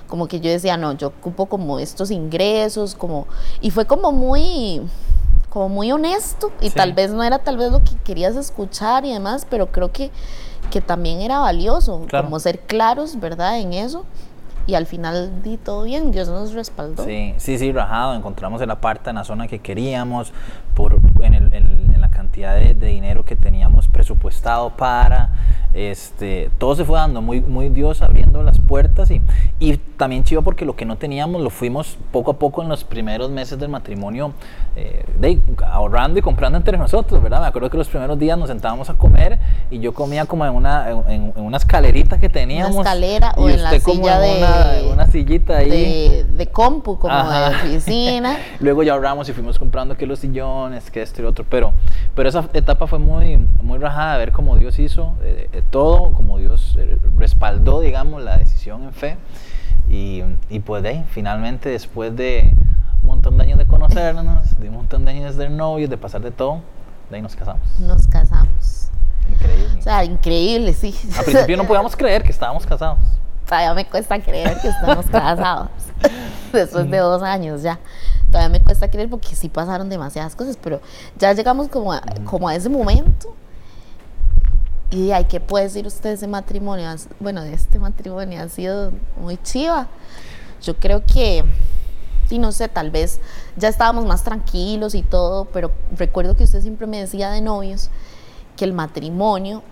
como 0.08 0.28
que 0.28 0.42
yo 0.42 0.52
decía, 0.52 0.76
no, 0.76 0.92
yo 0.92 1.08
ocupo 1.08 1.46
como 1.46 1.80
estos 1.80 2.12
ingresos, 2.12 2.94
como, 2.94 3.28
y 3.62 3.72
fue 3.72 3.86
como 3.86 4.12
muy, 4.12 4.82
como 5.50 5.70
muy 5.70 5.90
honesto, 5.94 6.52
y 6.60 6.70
tal 6.70 6.92
vez 6.92 7.12
no 7.12 7.24
era 7.24 7.40
tal 7.40 7.56
vez 7.56 7.72
lo 7.72 7.82
que 7.82 7.96
querías 8.04 8.36
escuchar 8.36 9.06
y 9.06 9.14
demás, 9.14 9.48
pero 9.50 9.72
creo 9.72 9.94
que, 9.94 10.12
que 10.70 10.82
también 10.82 11.22
era 11.22 11.40
valioso, 11.40 12.06
como 12.12 12.42
ser 12.42 12.60
claros, 12.60 13.18
¿verdad? 13.22 13.58
En 13.58 13.72
eso 13.72 14.04
y 14.68 14.76
al 14.76 14.86
final 14.86 15.42
di 15.44 15.58
todo 15.58 15.84
bien, 15.84 16.12
Dios 16.12 16.28
nos 16.30 16.54
respaldó. 16.54 17.06
Sí, 17.06 17.34
sí, 17.38 17.58
sí, 17.58 17.72
rajado, 17.72 18.16
encontramos 18.16 18.62
el 18.62 18.72
aparta 18.72 19.10
en 19.10 19.18
la 19.18 19.24
zona 19.24 19.48
que 19.48 19.60
queríamos, 19.60 20.34
por, 20.76 21.00
en, 21.22 21.34
el, 21.34 21.54
en, 21.54 22.02
la 22.02 22.10
cantidad 22.10 22.56
de, 22.56 22.74
dinero 22.74 23.26
que 23.26 23.36
teníamos 23.36 23.88
presupuestado 23.88 24.72
para, 24.72 25.32
este, 25.74 26.50
todo 26.58 26.76
se 26.76 26.86
fue 26.86 26.98
dando, 26.98 27.22
muy, 27.22 27.42
muy 27.42 27.70
Dios 27.70 28.02
abriendo 28.02 28.44
las 28.44 28.60
puertas 28.60 29.12
y 29.12 29.22
también 30.02 30.24
chido 30.24 30.42
porque 30.42 30.66
lo 30.66 30.76
que 30.76 30.84
no 30.84 30.96
teníamos 30.96 31.44
lo 31.44 31.52
fuimos 31.52 31.96
poco 32.12 32.32
a 32.32 32.34
poco 32.40 32.64
en 32.64 32.70
los 32.70 32.84
primeros 32.84 33.30
meses 33.30 33.60
del 33.60 33.70
matrimonio 33.70 34.34
eh, 34.76 35.06
de, 35.20 35.40
ahorrando 35.64 36.18
y 36.18 36.24
comprando 36.24 36.58
entre 36.58 36.76
nosotros, 36.76 37.22
¿verdad? 37.22 37.40
Me 37.40 37.46
acuerdo 37.46 37.70
que 37.70 37.78
los 37.78 37.88
primeros 37.88 38.18
días 38.18 38.36
nos 38.36 38.50
sentábamos 38.50 38.90
a 38.90 38.96
comer 38.96 39.38
y 39.70 39.78
yo 39.78 39.94
comía 39.94 40.26
como 40.26 40.44
en 40.44 40.56
una, 40.56 40.90
en, 41.08 41.32
una 41.36 41.58
escalerita 41.58 42.18
que 42.18 42.30
teníamos. 42.30 42.78
Una 42.78 42.82
escalera 42.82 43.34
o 43.38 43.48
en 43.48 43.62
la 43.62 43.80
silla 43.80 44.20
de... 44.20 44.90
Una, 44.92 45.06
sillita 45.06 45.58
ahí. 45.58 45.70
De, 45.70 46.24
de 46.24 46.48
compu, 46.48 46.98
como 46.98 47.16
de 47.30 47.48
oficina. 47.50 48.40
Luego 48.60 48.82
ya 48.82 48.94
ahorramos 48.94 49.30
y 49.30 49.34
fuimos 49.34 49.60
comprando 49.60 49.98
que 49.98 50.08
los 50.08 50.18
sillones, 50.18 50.90
que 50.90 51.04
esto 51.04 51.22
y 51.22 51.26
otro, 51.26 51.46
pero, 51.48 51.74
pero 52.16 52.28
esa 52.28 52.50
etapa 52.54 52.88
fue 52.88 52.98
muy, 52.98 53.38
muy 53.62 53.78
rajada 53.78 54.14
de 54.14 54.18
ver 54.18 54.32
cómo 54.32 54.58
Dios 54.58 54.80
hizo. 54.80 55.14
Eh, 55.22 55.62
todo, 55.70 56.14
como 56.14 56.40
Dios 56.40 56.76
eh, 56.80 56.98
respaldó, 57.20 57.82
digamos, 57.82 58.24
la 58.24 58.38
decisión 58.38 58.82
en 58.82 58.94
fe. 58.94 59.18
Y, 59.92 60.24
y 60.50 60.60
pues 60.62 60.84
de 60.84 60.90
ahí, 60.90 61.06
finalmente 61.12 61.68
después 61.68 62.16
de 62.16 62.50
un 63.02 63.08
montón 63.08 63.38
de 63.38 63.44
años 63.44 63.58
de 63.58 63.68
conocernos, 63.68 64.58
de 64.58 64.70
un 64.70 64.76
montón 64.76 65.04
de 65.04 65.12
años 65.12 65.36
de 65.36 65.50
novios, 65.50 65.90
de 65.90 65.98
pasar 65.98 66.22
de 66.22 66.32
todo, 66.32 66.62
de 67.10 67.18
ahí 67.18 67.22
nos 67.22 67.36
casamos. 67.36 67.62
Nos 67.80 68.08
casamos. 68.08 68.90
Increíble. 69.30 69.80
O 69.80 69.82
sea, 69.82 70.06
increíble, 70.06 70.74
sí. 70.74 70.96
Al 71.18 71.26
principio 71.26 71.58
no 71.58 71.64
podíamos 71.68 71.96
creer 71.98 72.24
que 72.24 72.32
estábamos 72.32 72.66
casados. 72.66 73.00
Todavía 73.46 73.74
me 73.74 73.86
cuesta 73.86 74.18
creer 74.22 74.58
que 74.62 74.70
estamos 74.70 75.06
casados. 75.12 75.70
Después 76.54 76.90
de 76.90 76.98
dos 76.98 77.22
años 77.22 77.62
ya. 77.62 77.78
Todavía 78.28 78.48
me 78.50 78.62
cuesta 78.62 78.90
creer 78.90 79.10
porque 79.10 79.36
sí 79.36 79.50
pasaron 79.50 79.90
demasiadas 79.90 80.36
cosas, 80.38 80.58
pero 80.62 80.80
ya 81.18 81.34
llegamos 81.34 81.68
como 81.68 81.92
a, 81.92 82.02
como 82.24 82.48
a 82.48 82.56
ese 82.56 82.70
momento. 82.70 83.36
Y 84.92 85.12
hay 85.12 85.24
que 85.26 85.40
puede 85.40 85.66
decir 85.66 85.88
usted 85.88 86.12
ese 86.12 86.28
matrimonio, 86.28 86.94
bueno, 87.22 87.44
de 87.44 87.54
este 87.54 87.80
matrimonio 87.80 88.42
ha 88.42 88.50
sido 88.50 88.92
muy 89.20 89.38
chiva. 89.38 89.88
Yo 90.62 90.76
creo 90.76 91.04
que, 91.06 91.46
y 92.30 92.38
no 92.38 92.52
sé, 92.52 92.68
tal 92.68 92.92
vez 92.92 93.22
ya 93.56 93.70
estábamos 93.70 94.06
más 94.06 94.24
tranquilos 94.24 94.94
y 94.94 95.02
todo, 95.02 95.46
pero 95.46 95.72
recuerdo 95.98 96.36
que 96.36 96.44
usted 96.44 96.62
siempre 96.62 96.88
me 96.88 97.00
decía 97.00 97.32
de 97.32 97.40
novios 97.40 97.90
que 98.58 98.66
el 98.66 98.74
matrimonio 98.74 99.64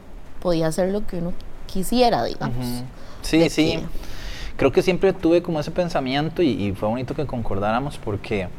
podía 0.41 0.71
ser 0.71 0.89
lo 0.89 1.05
que 1.05 1.17
uno 1.17 1.33
quisiera, 1.67 2.23
digamos. 2.23 2.83
Sí, 3.21 3.49
sí. 3.49 3.83
Creo 4.55 4.71
que 4.71 4.81
siempre 4.81 5.11
tuve 5.11 5.41
como 5.41 5.59
ese 5.59 5.71
pensamiento 5.71 6.41
y, 6.41 6.49
y, 6.49 6.71
fue 6.73 6.89
bonito 6.89 7.13
que 7.13 7.25
concordáramos 7.25 7.97
porque 7.97 8.49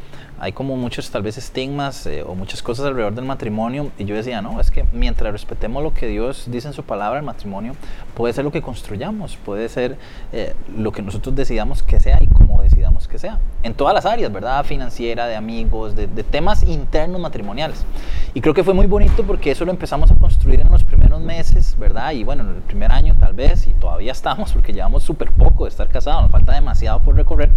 hay 0.41 0.53
como 0.53 0.77
muchos 0.77 1.11
tal 1.11 1.23
vez 1.23 1.37
estigmas 1.37 2.07
eh, 2.07 2.23
o 2.23 2.35
muchas 2.35 2.63
cosas 2.63 2.87
alrededor 2.87 3.15
del 3.15 3.27
matrimonio 3.27 3.91
y 3.99 4.07
yo 4.07 4.17
decía, 4.17 4.41
no, 4.41 4.59
es 4.59 4.71
que 4.71 4.87
mientras 4.93 5.33
respetemos 5.33 5.83
lo 5.83 5.93
que 5.93 6.07
Dios 6.07 6.47
dice 6.49 6.69
en 6.69 6.75
su 6.75 6.83
palabra, 6.83 7.21
el 7.21 7.27
matrimonio 7.27 7.75
puede 8.15 8.33
ser 8.33 8.45
lo 8.45 8.51
que 8.51 8.63
construyamos, 8.63 9.37
puede 9.37 9.69
ser 9.69 9.99
eh, 10.33 10.55
lo 10.75 10.93
que 10.93 11.03
nosotros 11.03 11.37
decidamos 11.37 11.83
que 11.83 12.01
sea 12.01 12.19
y 12.23 12.27
como 12.27 12.63
decidamos 12.63 13.07
que 13.07 13.19
sea, 13.19 13.39
en 13.63 13.75
todas 13.75 13.95
las 13.95 14.07
áreas, 14.07 14.33
¿verdad? 14.33 14.65
Financiera, 14.65 15.27
de 15.27 15.37
amigos, 15.37 15.95
de, 15.95 16.07
de 16.07 16.25
temas 16.25 16.63
internos 16.63 17.21
matrimoniales. 17.21 17.85
Y 18.33 18.41
creo 18.41 18.55
que 18.55 18.65
fue 18.65 18.73
muy 18.73 18.87
bonito 18.87 19.25
porque 19.25 19.51
eso 19.51 19.65
lo 19.67 19.73
empezamos 19.73 20.11
a 20.11 20.15
construir 20.15 20.61
en 20.61 20.71
los 20.71 20.85
primeros 20.85 21.21
meses, 21.21 21.77
¿verdad? 21.79 22.13
Y 22.13 22.25
bueno, 22.25 22.45
en 22.45 22.57
el 22.57 22.63
primer 22.63 22.93
año 22.93 23.15
tal 23.19 23.35
vez, 23.35 23.67
y 23.67 23.71
todavía 23.71 24.13
estamos 24.13 24.53
porque 24.53 24.73
llevamos 24.73 25.03
súper 25.03 25.33
poco 25.33 25.65
de 25.65 25.71
estar 25.71 25.89
casados, 25.89 26.23
nos 26.23 26.31
falta 26.31 26.55
demasiado 26.55 27.01
por 27.01 27.15
recorrer, 27.15 27.51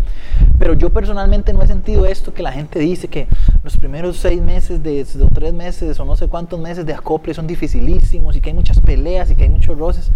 pero 0.60 0.74
yo 0.74 0.90
personalmente 0.90 1.54
no 1.54 1.62
he 1.62 1.68
sentido 1.68 2.06
esto 2.06 2.34
que 2.34 2.44
la 2.44 2.52
gente 2.52 2.73
dice 2.80 3.08
que 3.08 3.28
los 3.64 3.78
primeros 3.78 4.18
seis 4.18 4.42
meses 4.42 4.82
de, 4.84 5.06
o 5.22 5.28
tres 5.34 5.54
meses 5.54 6.00
o 6.00 6.06
no 6.06 6.16
sé 6.16 6.28
cuántos 6.28 6.60
meses 6.60 6.86
de 6.86 6.94
acople 6.94 7.34
son 7.34 7.48
dificilísimos 7.48 8.36
y 8.36 8.42
que 8.42 8.50
hay 8.50 8.56
muchas 8.56 8.80
peleas 8.80 9.32
y 9.32 9.36
que 9.36 9.44
hay 9.44 9.50
muchos 9.50 9.78
roces. 9.78 10.12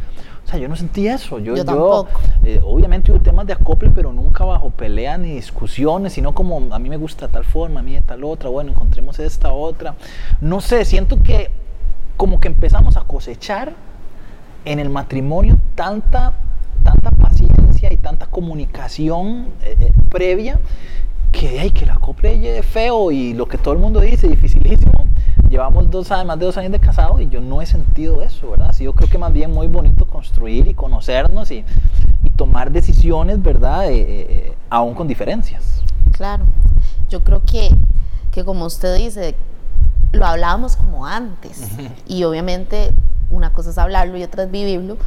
O 0.45 0.49
sea, 0.49 0.59
yo 0.59 0.69
no 0.69 0.77
sentí 0.77 1.07
eso. 1.07 1.39
Yo, 1.39 1.55
yo, 1.55 2.07
eh, 2.45 2.61
obviamente 2.63 3.11
hubo 3.11 3.19
temas 3.19 3.45
de 3.45 3.53
acople, 3.53 3.89
pero 3.89 4.13
nunca 4.13 4.45
bajo 4.45 4.69
pelea 4.69 5.17
ni 5.17 5.33
discusiones, 5.33 6.13
sino 6.13 6.33
como 6.33 6.73
a 6.73 6.79
mí 6.79 6.89
me 6.89 6.95
gusta 6.95 7.27
tal 7.27 7.43
forma, 7.43 7.81
a 7.81 7.83
mí 7.83 7.95
de 7.95 8.01
tal 8.01 8.23
otra, 8.23 8.49
bueno, 8.49 8.71
encontremos 8.71 9.19
esta 9.19 9.51
otra. 9.51 9.95
No 10.39 10.61
sé, 10.61 10.85
siento 10.85 11.21
que 11.21 11.51
como 12.15 12.39
que 12.39 12.47
empezamos 12.47 12.95
a 12.95 13.01
cosechar 13.01 13.73
en 14.63 14.79
el 14.79 14.89
matrimonio 14.89 15.59
tanta, 15.75 16.33
tanta 16.83 17.11
paciencia 17.11 17.91
y 17.91 17.97
tanta 17.97 18.27
comunicación 18.27 19.49
eh, 19.63 19.75
eh, 19.79 19.91
previa 20.09 20.59
que, 21.31 21.59
hay 21.59 21.71
que 21.71 21.85
la 21.85 21.93
acople 21.93 22.57
es 22.57 22.65
feo 22.65 23.11
y 23.11 23.33
lo 23.33 23.47
que 23.47 23.57
todo 23.57 23.73
el 23.73 23.79
mundo 23.79 23.99
dice, 23.99 24.27
dificilísimo. 24.27 24.91
Llevamos 25.49 25.89
dos, 25.89 26.09
más 26.09 26.39
de 26.39 26.45
dos 26.45 26.57
años 26.57 26.71
de 26.71 26.79
casado 26.79 27.19
y 27.21 27.29
yo 27.29 27.39
no 27.39 27.61
he 27.61 27.65
sentido 27.65 28.21
eso, 28.21 28.51
¿verdad? 28.51 28.73
Sí, 28.73 28.83
yo 28.83 28.93
creo 28.93 29.09
que 29.09 29.17
más 29.17 29.31
bien 29.31 29.51
muy 29.51 29.67
bonito 29.67 30.05
construir 30.05 30.67
y 30.67 30.73
conocernos 30.73 31.51
y, 31.51 31.63
y 32.23 32.29
tomar 32.31 32.71
decisiones, 32.71 33.41
¿verdad? 33.41 33.89
Eh, 33.89 34.05
eh, 34.07 34.53
aún 34.69 34.93
con 34.93 35.07
diferencias. 35.07 35.83
Claro, 36.11 36.45
yo 37.09 37.23
creo 37.23 37.41
que, 37.43 37.69
que 38.31 38.43
como 38.43 38.65
usted 38.65 38.97
dice, 38.97 39.35
lo 40.11 40.25
hablábamos 40.25 40.75
como 40.75 41.05
antes 41.05 41.69
y 42.07 42.23
obviamente 42.23 42.91
una 43.29 43.53
cosa 43.53 43.69
es 43.69 43.77
hablarlo 43.77 44.17
y 44.17 44.23
otra 44.23 44.43
es 44.43 44.51
vivirlo, 44.51 44.97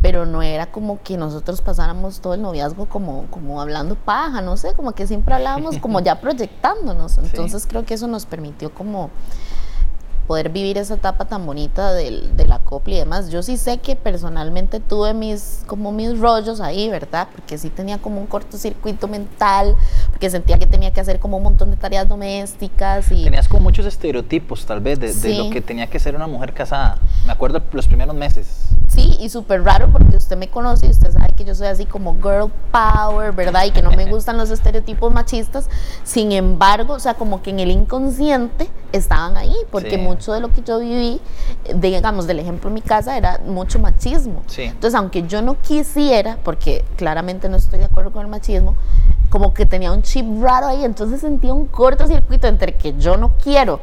pero 0.00 0.26
no 0.26 0.42
era 0.42 0.70
como 0.70 1.02
que 1.02 1.16
nosotros 1.16 1.60
pasáramos 1.60 2.20
todo 2.20 2.34
el 2.34 2.42
noviazgo 2.42 2.86
como, 2.86 3.26
como 3.30 3.60
hablando 3.60 3.96
paja, 3.96 4.40
no 4.40 4.56
sé, 4.56 4.74
como 4.74 4.92
que 4.92 5.06
siempre 5.06 5.34
hablábamos 5.34 5.78
como 5.78 6.00
ya 6.00 6.20
proyectándonos. 6.20 7.18
Entonces 7.18 7.62
sí. 7.62 7.68
creo 7.68 7.84
que 7.84 7.94
eso 7.94 8.06
nos 8.06 8.26
permitió 8.26 8.72
como 8.72 9.10
poder 10.28 10.50
vivir 10.50 10.76
esa 10.76 10.94
etapa 10.94 11.24
tan 11.24 11.46
bonita 11.46 11.94
del, 11.94 12.36
del 12.36 12.52
acople 12.52 12.96
y 12.96 12.98
demás. 12.98 13.30
Yo 13.30 13.42
sí 13.42 13.56
sé 13.56 13.78
que 13.78 13.96
personalmente 13.96 14.78
tuve 14.78 15.14
mis, 15.14 15.62
como 15.66 15.90
mis 15.90 16.18
rollos 16.18 16.60
ahí, 16.60 16.90
¿verdad? 16.90 17.28
Porque 17.34 17.56
sí 17.56 17.70
tenía 17.70 17.96
como 17.96 18.20
un 18.20 18.26
cortocircuito 18.26 19.08
mental, 19.08 19.74
porque 20.10 20.28
sentía 20.28 20.58
que 20.58 20.66
tenía 20.66 20.92
que 20.92 21.00
hacer 21.00 21.18
como 21.18 21.38
un 21.38 21.44
montón 21.44 21.70
de 21.70 21.78
tareas 21.78 22.06
domésticas. 22.06 23.10
Y... 23.10 23.24
Tenías 23.24 23.48
como 23.48 23.62
muchos 23.62 23.86
estereotipos, 23.86 24.66
tal 24.66 24.80
vez, 24.80 25.00
de, 25.00 25.08
sí. 25.14 25.28
de 25.28 25.38
lo 25.38 25.50
que 25.50 25.62
tenía 25.62 25.86
que 25.86 25.98
ser 25.98 26.14
una 26.14 26.26
mujer 26.26 26.52
casada. 26.52 26.98
Me 27.24 27.32
acuerdo 27.32 27.62
los 27.72 27.86
primeros 27.86 28.14
meses. 28.14 28.68
Sí, 28.88 29.16
y 29.20 29.30
súper 29.30 29.62
raro 29.64 29.90
porque 29.90 30.16
usted 30.16 30.36
me 30.36 30.48
conoce 30.48 30.86
y 30.86 30.90
usted 30.90 31.10
sabe 31.10 31.28
que 31.36 31.44
yo 31.44 31.54
soy 31.54 31.68
así 31.68 31.86
como 31.86 32.16
girl 32.16 32.50
power, 32.70 33.32
¿verdad? 33.32 33.64
Y 33.64 33.70
que 33.70 33.80
no 33.80 33.92
me 33.92 34.04
gustan 34.10 34.36
los 34.36 34.50
estereotipos 34.50 35.12
machistas. 35.12 35.70
Sin 36.04 36.32
embargo, 36.32 36.94
o 36.94 37.00
sea, 37.00 37.14
como 37.14 37.42
que 37.42 37.50
en 37.50 37.60
el 37.60 37.70
inconsciente 37.70 38.68
estaban 38.92 39.36
ahí, 39.36 39.54
porque 39.70 39.92
sí. 39.92 39.98
Mucho 40.18 40.32
de 40.32 40.40
lo 40.40 40.50
que 40.50 40.62
yo 40.62 40.80
viví, 40.80 41.20
digamos, 41.76 42.26
del 42.26 42.40
ejemplo 42.40 42.68
en 42.68 42.74
mi 42.74 42.80
casa, 42.80 43.16
era 43.16 43.40
mucho 43.46 43.78
machismo. 43.78 44.42
Sí. 44.46 44.62
Entonces, 44.62 44.94
aunque 44.96 45.22
yo 45.22 45.42
no 45.42 45.60
quisiera, 45.60 46.38
porque 46.42 46.84
claramente 46.96 47.48
no 47.48 47.56
estoy 47.56 47.78
de 47.78 47.84
acuerdo 47.84 48.10
con 48.10 48.22
el 48.22 48.28
machismo, 48.28 48.74
como 49.30 49.54
que 49.54 49.64
tenía 49.64 49.92
un 49.92 50.02
chip 50.02 50.26
raro 50.42 50.66
ahí, 50.66 50.84
entonces 50.84 51.20
sentía 51.20 51.52
un 51.54 51.66
cortocircuito 51.66 52.48
entre 52.48 52.74
que 52.74 52.94
yo 52.98 53.16
no 53.16 53.34
quiero 53.42 53.80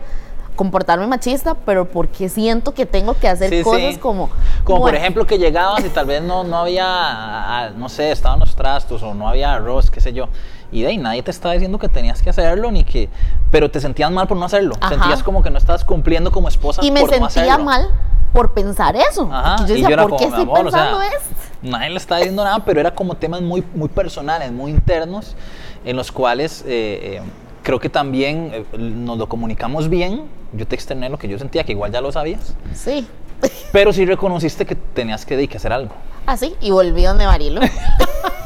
comportarme 0.57 1.07
machista, 1.07 1.53
pero 1.53 1.85
porque 1.85 2.27
siento 2.29 2.73
que 2.73 2.85
tengo 2.85 3.13
que 3.13 3.27
hacer 3.27 3.49
sí, 3.49 3.61
cosas 3.61 3.93
sí. 3.93 3.99
como... 3.99 4.29
Como 4.63 4.81
por 4.81 4.95
ejemplo 4.95 5.25
que 5.25 5.37
llegabas 5.37 5.85
y 5.85 5.89
tal 5.89 6.05
vez 6.05 6.21
no, 6.21 6.43
no 6.43 6.57
había, 6.57 7.73
no 7.77 7.87
sé, 7.87 8.11
estaban 8.11 8.39
los 8.39 8.55
trastos 8.55 9.03
o 9.03 9.13
no 9.13 9.27
había 9.27 9.53
arroz, 9.53 9.89
qué 9.89 10.01
sé 10.01 10.11
yo. 10.11 10.27
Y 10.75 10.81
de 10.81 10.89
ahí 10.89 10.97
nadie 10.97 11.23
te 11.23 11.31
estaba 11.31 11.53
diciendo 11.53 11.79
que 11.79 11.87
tenías 11.87 12.21
que 12.21 12.29
hacerlo, 12.29 12.69
ni 12.69 12.83
que... 12.83 13.07
Pero 13.49 13.71
te 13.71 13.79
sentías 13.79 14.11
mal 14.11 14.27
por 14.27 14.35
no 14.35 14.43
hacerlo. 14.43 14.75
Ajá. 14.81 14.89
Sentías 14.89 15.23
como 15.23 15.41
que 15.41 15.49
no 15.49 15.57
estabas 15.57 15.85
cumpliendo 15.85 16.31
como 16.31 16.49
esposa 16.49 16.81
Y 16.83 16.91
me 16.91 16.99
por 16.99 17.17
no 17.17 17.29
sentía 17.29 17.53
hacerlo. 17.53 17.63
mal 17.63 17.89
por 18.33 18.53
pensar 18.53 18.93
eso. 18.97 19.29
Ajá, 19.31 19.55
Y 19.55 19.59
yo 19.59 19.65
y 19.67 19.69
decía, 19.69 19.87
yo 19.87 19.93
era 19.93 20.03
¿por 20.05 20.17
qué 20.17 20.25
estoy 20.25 20.45
"Mi 20.45 20.51
amor, 20.51 20.67
o 20.67 20.71
sea, 20.71 20.81
pensando 20.91 21.01
esto? 21.01 21.35
Nadie 21.61 21.89
le 21.91 21.95
estaba 21.95 22.19
diciendo 22.19 22.43
nada, 22.43 22.59
pero 22.65 22.81
era 22.81 22.93
como 22.93 23.15
temas 23.15 23.41
muy, 23.41 23.63
muy 23.73 23.87
personales, 23.87 24.51
muy 24.51 24.69
internos, 24.71 25.37
en 25.85 25.95
los 25.95 26.11
cuales 26.11 26.61
eh, 26.67 26.67
eh, 26.67 27.21
creo 27.63 27.79
que 27.79 27.89
también 27.89 28.51
eh, 28.53 28.65
nos 28.77 29.17
lo 29.17 29.29
comunicamos 29.29 29.87
bien. 29.87 30.23
Yo 30.51 30.67
te 30.67 30.75
externé 30.75 31.07
lo 31.07 31.17
que 31.17 31.29
yo 31.29 31.39
sentía, 31.39 31.63
que 31.63 31.71
igual 31.71 31.93
ya 31.93 32.01
lo 32.01 32.11
sabías, 32.11 32.53
Sí. 32.73 33.07
pero 33.71 33.93
sí 33.93 34.05
reconociste 34.05 34.65
que 34.65 34.75
tenías 34.75 35.25
que, 35.25 35.47
que 35.47 35.55
hacer 35.55 35.71
algo. 35.71 35.93
Así, 36.25 36.53
y 36.59 36.71
volví 36.71 37.03
donde 37.03 37.25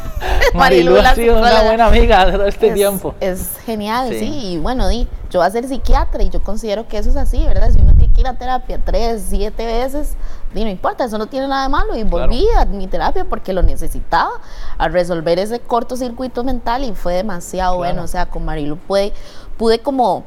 Marilu. 0.54 0.92
Marilu 0.96 1.08
ha 1.08 1.16
sido 1.16 1.38
una 1.40 1.64
buena 1.64 1.86
amiga 1.88 2.26
de 2.26 2.50
este 2.50 2.68
es, 2.70 2.74
tiempo. 2.74 3.16
Es 3.20 3.58
genial, 3.66 4.10
Sí. 4.10 4.20
sí. 4.20 4.40
Y 4.54 4.58
bueno, 4.58 4.88
di, 4.88 5.08
yo 5.30 5.40
voy 5.40 5.48
a 5.48 5.52
ser 5.52 5.68
psiquiatra 5.68 6.24
y 6.24 6.30
yo 6.30 6.42
considero 6.42 6.88
que 6.88 6.98
eso 6.98 7.10
es 7.10 7.16
así, 7.16 7.44
¿verdad? 7.46 7.72
Si 7.72 7.80
uno 7.80 7.94
tiene 7.94 8.14
que 8.14 8.22
ir 8.22 8.28
a 8.28 8.34
terapia 8.34 8.80
tres, 8.84 9.26
siete 9.30 9.66
veces, 9.66 10.16
di, 10.54 10.64
no 10.64 10.70
importa, 10.70 11.06
eso 11.06 11.18
no 11.18 11.28
tiene 11.28 11.48
nada 11.48 11.64
de 11.64 11.70
malo. 11.70 11.96
Y 11.96 12.04
volví 12.04 12.46
a 12.58 12.66
mi 12.66 12.88
terapia 12.88 13.26
porque 13.26 13.54
lo 13.54 13.62
necesitaba, 13.62 14.32
a 14.78 14.88
resolver 14.88 15.38
ese 15.40 15.60
cortocircuito 15.60 16.44
mental 16.44 16.84
y 16.84 16.94
fue 16.94 17.14
demasiado 17.14 17.78
Claro. 17.78 17.78
bueno. 17.94 18.04
O 18.04 18.08
sea, 18.08 18.26
con 18.28 18.46
Marilu 18.46 18.78
pude, 18.78 19.14
pude 19.58 19.80
como, 19.80 20.24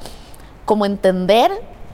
como 0.65 0.87
entender 0.87 1.51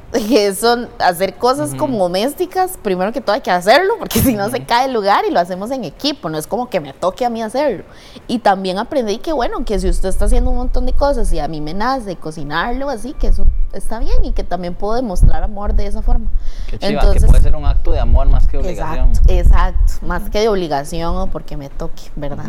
que 0.28 0.54
son 0.54 0.88
hacer 0.98 1.34
cosas 1.34 1.74
como 1.74 1.98
domésticas, 1.98 2.78
primero 2.82 3.12
que 3.12 3.20
todo 3.20 3.34
hay 3.34 3.42
que 3.42 3.50
hacerlo, 3.50 3.94
porque 3.98 4.20
si 4.20 4.34
no 4.34 4.48
se 4.48 4.64
cae 4.64 4.86
el 4.86 4.94
lugar 4.94 5.24
y 5.28 5.30
lo 5.30 5.38
hacemos 5.38 5.70
en 5.70 5.84
equipo, 5.84 6.30
no 6.30 6.38
es 6.38 6.46
como 6.46 6.70
que 6.70 6.80
me 6.80 6.94
toque 6.94 7.26
a 7.26 7.30
mí 7.30 7.42
hacerlo. 7.42 7.84
Y 8.26 8.38
también 8.38 8.78
aprendí 8.78 9.18
que 9.18 9.32
bueno, 9.32 9.64
que 9.66 9.78
si 9.78 9.88
usted 9.88 10.09
está 10.09 10.24
haciendo 10.24 10.50
un 10.50 10.56
montón 10.56 10.86
de 10.86 10.94
cosas 10.94 11.30
y 11.32 11.38
a 11.38 11.48
mí 11.48 11.61
me 11.61 11.74
nace 11.74 12.16
cocinarlo 12.16 12.88
así, 12.88 13.12
que 13.12 13.28
eso 13.28 13.44
está 13.74 13.98
bien 13.98 14.24
y 14.24 14.32
que 14.32 14.44
también 14.44 14.74
puedo 14.74 14.94
demostrar 14.94 15.42
amor 15.42 15.74
de 15.74 15.86
esa 15.86 16.00
forma. 16.00 16.30
Qué 16.68 16.78
chiva, 16.78 17.12
que 17.12 17.20
puede 17.20 17.42
ser 17.42 17.54
un 17.54 17.66
acto 17.66 17.92
de 17.92 18.00
amor 18.00 18.28
más 18.28 18.46
que 18.46 18.56
de 18.56 18.62
obligación. 18.62 19.09
Exacto, 19.11 19.32
exacto, 19.32 20.06
más 20.06 20.30
que 20.30 20.40
de 20.40 20.48
obligación 20.48 21.16
o 21.16 21.26
porque 21.26 21.59
me 21.59 21.68
toque, 21.68 22.04
¿verdad? 22.16 22.46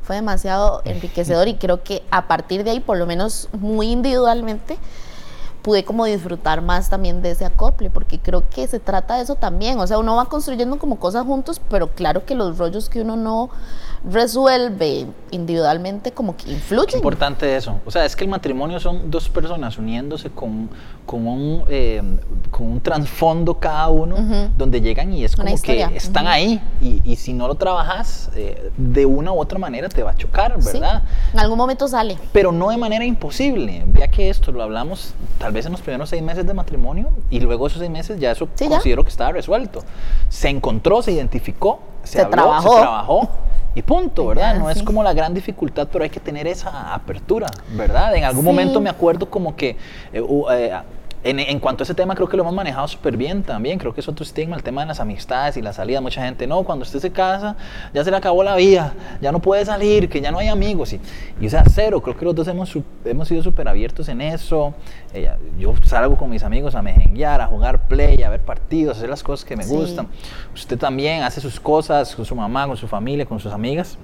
Fue 0.00 0.16
demasiado 0.16 0.82
enriquecedor 0.84 1.48
y 1.48 1.56
creo 1.56 1.82
que 1.82 2.04
a 2.10 2.26
partir 2.28 2.64
de 2.64 2.70
ahí, 2.70 2.80
por 2.80 2.96
lo 2.96 3.06
menos 3.06 3.48
muy 3.52 3.90
individualmente, 3.90 4.78
pude 5.66 5.84
como 5.84 6.04
disfrutar 6.04 6.62
más 6.62 6.90
también 6.90 7.22
de 7.22 7.32
ese 7.32 7.44
acople, 7.44 7.90
porque 7.90 8.20
creo 8.20 8.48
que 8.48 8.68
se 8.68 8.78
trata 8.78 9.16
de 9.16 9.24
eso 9.24 9.34
también, 9.34 9.80
o 9.80 9.86
sea, 9.88 9.98
uno 9.98 10.14
va 10.14 10.26
construyendo 10.26 10.78
como 10.78 11.00
cosas 11.00 11.26
juntos, 11.26 11.60
pero 11.68 11.88
claro 11.88 12.24
que 12.24 12.36
los 12.36 12.56
rollos 12.56 12.88
que 12.88 13.00
uno 13.00 13.16
no, 13.16 13.50
resuelve 14.10 15.06
individualmente 15.32 16.12
como 16.12 16.36
que 16.36 16.50
influye. 16.52 16.86
Qué 16.86 16.96
importante 16.96 17.56
eso. 17.56 17.80
O 17.84 17.90
sea, 17.90 18.04
es 18.04 18.14
que 18.14 18.24
el 18.24 18.30
matrimonio 18.30 18.78
son 18.78 19.10
dos 19.10 19.28
personas 19.28 19.76
uniéndose 19.78 20.30
con, 20.30 20.70
con 21.04 21.26
un, 21.26 21.64
eh, 21.68 22.00
con 22.50 22.70
un 22.70 22.80
trasfondo 22.80 23.58
cada 23.58 23.88
uno, 23.88 24.16
donde 24.56 24.80
llegan 24.80 25.12
y 25.12 25.24
es 25.24 25.34
como 25.34 25.54
que 25.60 25.82
están 25.94 26.28
ahí. 26.28 26.60
Y, 26.80 27.02
y, 27.04 27.16
si 27.16 27.32
no 27.32 27.48
lo 27.48 27.56
trabajas, 27.56 28.30
eh, 28.36 28.70
de 28.76 29.06
una 29.06 29.32
u 29.32 29.40
otra 29.40 29.58
manera 29.58 29.88
te 29.88 30.02
va 30.02 30.12
a 30.12 30.14
chocar, 30.14 30.56
¿verdad? 30.62 31.02
En 31.32 31.40
algún 31.40 31.58
momento 31.58 31.88
sale. 31.88 32.16
Pero 32.32 32.52
no 32.52 32.70
de 32.70 32.76
manera 32.76 33.04
imposible. 33.04 33.82
Vea 33.86 34.08
que 34.08 34.30
esto 34.30 34.52
lo 34.52 34.62
hablamos 34.62 35.14
tal 35.38 35.52
vez 35.52 35.66
en 35.66 35.72
los 35.72 35.80
primeros 35.80 36.08
seis 36.08 36.22
meses 36.22 36.46
de 36.46 36.54
matrimonio 36.54 37.10
y 37.30 37.40
luego 37.40 37.66
esos 37.66 37.80
seis 37.80 37.90
meses 37.90 38.20
ya 38.20 38.30
eso 38.30 38.48
considero 38.56 39.02
que 39.02 39.10
estaba 39.10 39.32
resuelto. 39.32 39.82
Se 40.28 40.48
encontró, 40.48 41.02
se 41.02 41.12
identificó, 41.12 41.80
se, 42.04 42.24
trabajó. 42.24 42.72
se 42.72 42.80
trabajó 42.80 43.30
y 43.76 43.82
punto, 43.82 44.26
¿verdad? 44.26 44.58
No 44.58 44.70
es 44.70 44.82
como 44.82 45.02
la 45.02 45.12
gran 45.12 45.34
dificultad, 45.34 45.86
pero 45.92 46.02
hay 46.02 46.08
que 46.08 46.18
tener 46.18 46.46
esa 46.46 46.94
apertura, 46.94 47.46
¿verdad? 47.76 48.16
En 48.16 48.24
algún 48.24 48.42
momento 48.42 48.80
me 48.80 48.88
acuerdo 48.88 49.28
como 49.28 49.54
que 49.54 49.76
eh, 50.14 50.24
eh, 50.50 50.72
en, 51.30 51.60
cuanto 51.60 51.82
a 51.82 51.84
ese 51.84 51.94
tema, 51.94 52.14
creo 52.14 52.28
que 52.28 52.36
lo 52.36 52.42
hemos 52.42 52.54
manejado 52.54 52.86
súper 52.88 53.16
bien 53.16 53.42
también. 53.42 53.78
Creo 53.78 53.92
que 53.92 54.00
es 54.00 54.08
otro 54.08 54.24
estigma, 54.24 54.56
el 54.56 54.62
tema 54.62 54.82
de 54.82 54.88
las 54.88 55.00
amistades 55.00 55.56
y 55.56 55.62
la 55.62 55.72
salida. 55.72 56.00
Mucha 56.00 56.22
gente, 56.22 56.46
no, 56.46 56.62
cuando 56.62 56.84
usted 56.84 57.00
se 57.00 57.10
casa, 57.10 57.56
ya 57.92 58.04
se 58.04 58.10
le 58.10 58.16
acabó 58.16 58.42
la 58.42 58.54
vida, 58.56 58.94
ya 59.20 59.32
no 59.32 59.40
puede 59.40 59.64
salir, 59.64 60.08
que 60.08 60.20
ya 60.20 60.30
no 60.30 60.38
hay 60.38 60.48
amigos. 60.48 60.92
Y, 60.92 61.00
y 61.40 61.46
o 61.46 61.50
sea, 61.50 61.64
cero. 61.68 62.00
Creo 62.00 62.16
que 62.16 62.24
los 62.24 62.34
dos 62.34 62.48
hemos, 62.48 62.76
hemos 63.04 63.28
sido 63.28 63.42
súper 63.42 63.68
abiertos 63.68 64.08
en 64.08 64.20
eso. 64.20 64.74
yo 65.58 65.74
salgo 65.84 66.16
con 66.16 66.30
mis 66.30 66.42
amigos 66.42 66.74
a 66.74 66.82
mejenguear, 66.82 67.40
a 67.40 67.46
jugar 67.46 67.88
play, 67.88 68.22
a 68.22 68.30
ver 68.30 68.40
partidos, 68.40 68.96
a 68.96 68.98
hacer 68.98 69.10
las 69.10 69.22
cosas 69.22 69.44
que 69.44 69.56
me 69.56 69.66
gustan. 69.66 70.08
Usted 70.54 70.78
también 70.78 71.22
hace 71.22 71.40
sus 71.40 71.58
cosas 71.58 72.14
con 72.14 72.24
su 72.24 72.34
mamá, 72.34 72.66
con 72.66 72.76
su 72.76 72.86
familia, 72.86 73.26
con 73.26 73.40
sus 73.40 73.52
amigas. 73.52 73.98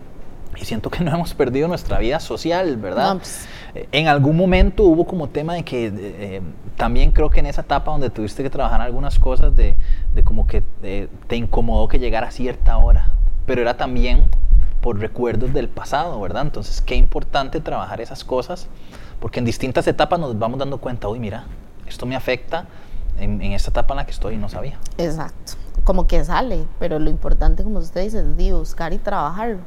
Y 0.61 0.65
siento 0.65 0.91
que 0.91 1.03
no 1.03 1.15
hemos 1.15 1.35
perdido 1.35 1.69
nuestra 1.69 1.99
vida 1.99 2.21
social, 2.21 2.77
¿verdad? 2.77 3.17
Pues, 3.17 3.47
en 3.75 4.09
algún 4.09 4.37
momento 4.37 4.85
hubo 4.85 5.07
como 5.07 5.29
tema 5.29 5.55
de 5.55 5.65
que 5.65 5.93
eh, 5.95 6.43
también 6.77 7.11
creo 7.11 7.31
que 7.31 7.41
en 7.41 7.47
esa 7.47 7.63
etapa 7.63 7.91
donde 7.91 8.11
tuviste 8.11 8.43
que 8.43 8.51
trabajar 8.51 8.81
algunas 8.81 9.19
cosas 9.19 9.55
de, 9.57 9.77
como 10.25 10.47
que 10.47 10.63
eh, 10.83 11.09
te 11.27 11.37
incomodó 11.37 11.89
que 11.89 11.99
llegara 11.99 12.29
a 12.29 12.31
cierta 12.31 12.77
hora, 12.77 13.13
pero 13.47 13.63
era 13.63 13.77
también 13.77 14.29
por 14.83 14.99
recuerdos 14.99 15.55
del 15.55 15.69
pasado, 15.69 16.21
¿verdad? 16.21 16.43
Entonces, 16.43 16.83
qué 16.83 16.97
importante 16.97 17.61
trabajar 17.61 18.01
esas 18.01 18.25
cosas, 18.25 18.67
porque 19.21 19.39
en 19.39 19.47
distintas 19.47 19.87
etapas 19.87 20.19
nos 20.19 20.39
vamos 20.39 20.59
dando 20.59 20.79
cuenta, 20.79 21.09
uy, 21.09 21.21
mira, 21.21 21.45
esto 21.87 22.05
me 22.05 22.17
afecta 22.17 22.67
en, 23.19 23.41
esta 23.43 23.71
etapa 23.71 23.95
en 23.95 23.99
la 23.99 24.05
que 24.05 24.11
estoy 24.11 24.35
y 24.35 24.39
no 24.39 24.49
sabía. 24.49 24.79
Exacto, 24.99 25.53
como 25.85 26.07
que 26.07 26.23
sale, 26.25 26.67
pero 26.79 26.99
lo 26.99 27.09
importante, 27.09 27.63
como 27.63 27.79
usted 27.79 28.03
dice, 28.03 28.19
es 28.19 28.53
buscar 28.53 28.93
y 28.93 28.99
trabajar 28.99 29.59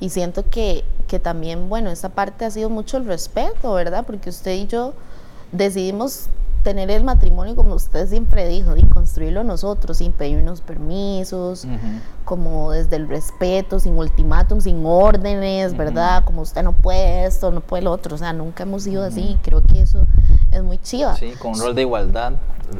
y 0.00 0.10
siento 0.10 0.48
que, 0.48 0.84
que 1.06 1.18
también, 1.18 1.68
bueno, 1.68 1.90
esta 1.90 2.10
parte 2.10 2.44
ha 2.44 2.50
sido 2.50 2.70
mucho 2.70 2.96
el 2.96 3.06
respeto, 3.06 3.74
¿verdad? 3.74 4.04
Porque 4.06 4.30
usted 4.30 4.54
y 4.54 4.66
yo 4.66 4.94
decidimos 5.52 6.28
tener 6.62 6.90
el 6.90 7.04
matrimonio 7.04 7.56
como 7.56 7.74
usted 7.74 8.08
siempre 8.08 8.46
dijo, 8.48 8.76
y 8.76 8.82
construirlo 8.84 9.44
nosotros, 9.44 9.98
sin 9.98 10.12
pedirnos 10.12 10.60
permisos, 10.60 11.66
como 12.24 12.72
desde 12.72 12.96
el 12.96 13.08
respeto, 13.08 13.80
sin 13.80 13.96
ultimátum, 13.96 14.60
sin 14.60 14.84
órdenes, 14.84 15.76
¿verdad? 15.76 16.24
Como 16.24 16.42
usted 16.42 16.62
no 16.62 16.72
puede 16.72 17.24
esto, 17.24 17.50
no 17.50 17.60
puede 17.60 17.84
lo 17.84 17.92
otro, 17.92 18.16
o 18.16 18.18
sea, 18.18 18.32
nunca 18.32 18.64
hemos 18.64 18.82
sido 18.82 19.02
así, 19.04 19.38
creo 19.42 19.62
que 19.62 19.82
eso 19.82 20.04
es 20.50 20.62
muy 20.62 20.78
chiva. 20.78 21.16
Sí, 21.16 21.32
con 21.38 21.52
un 21.52 21.60
rol 21.60 21.74
de 21.74 21.82
igualdad. 21.82 22.32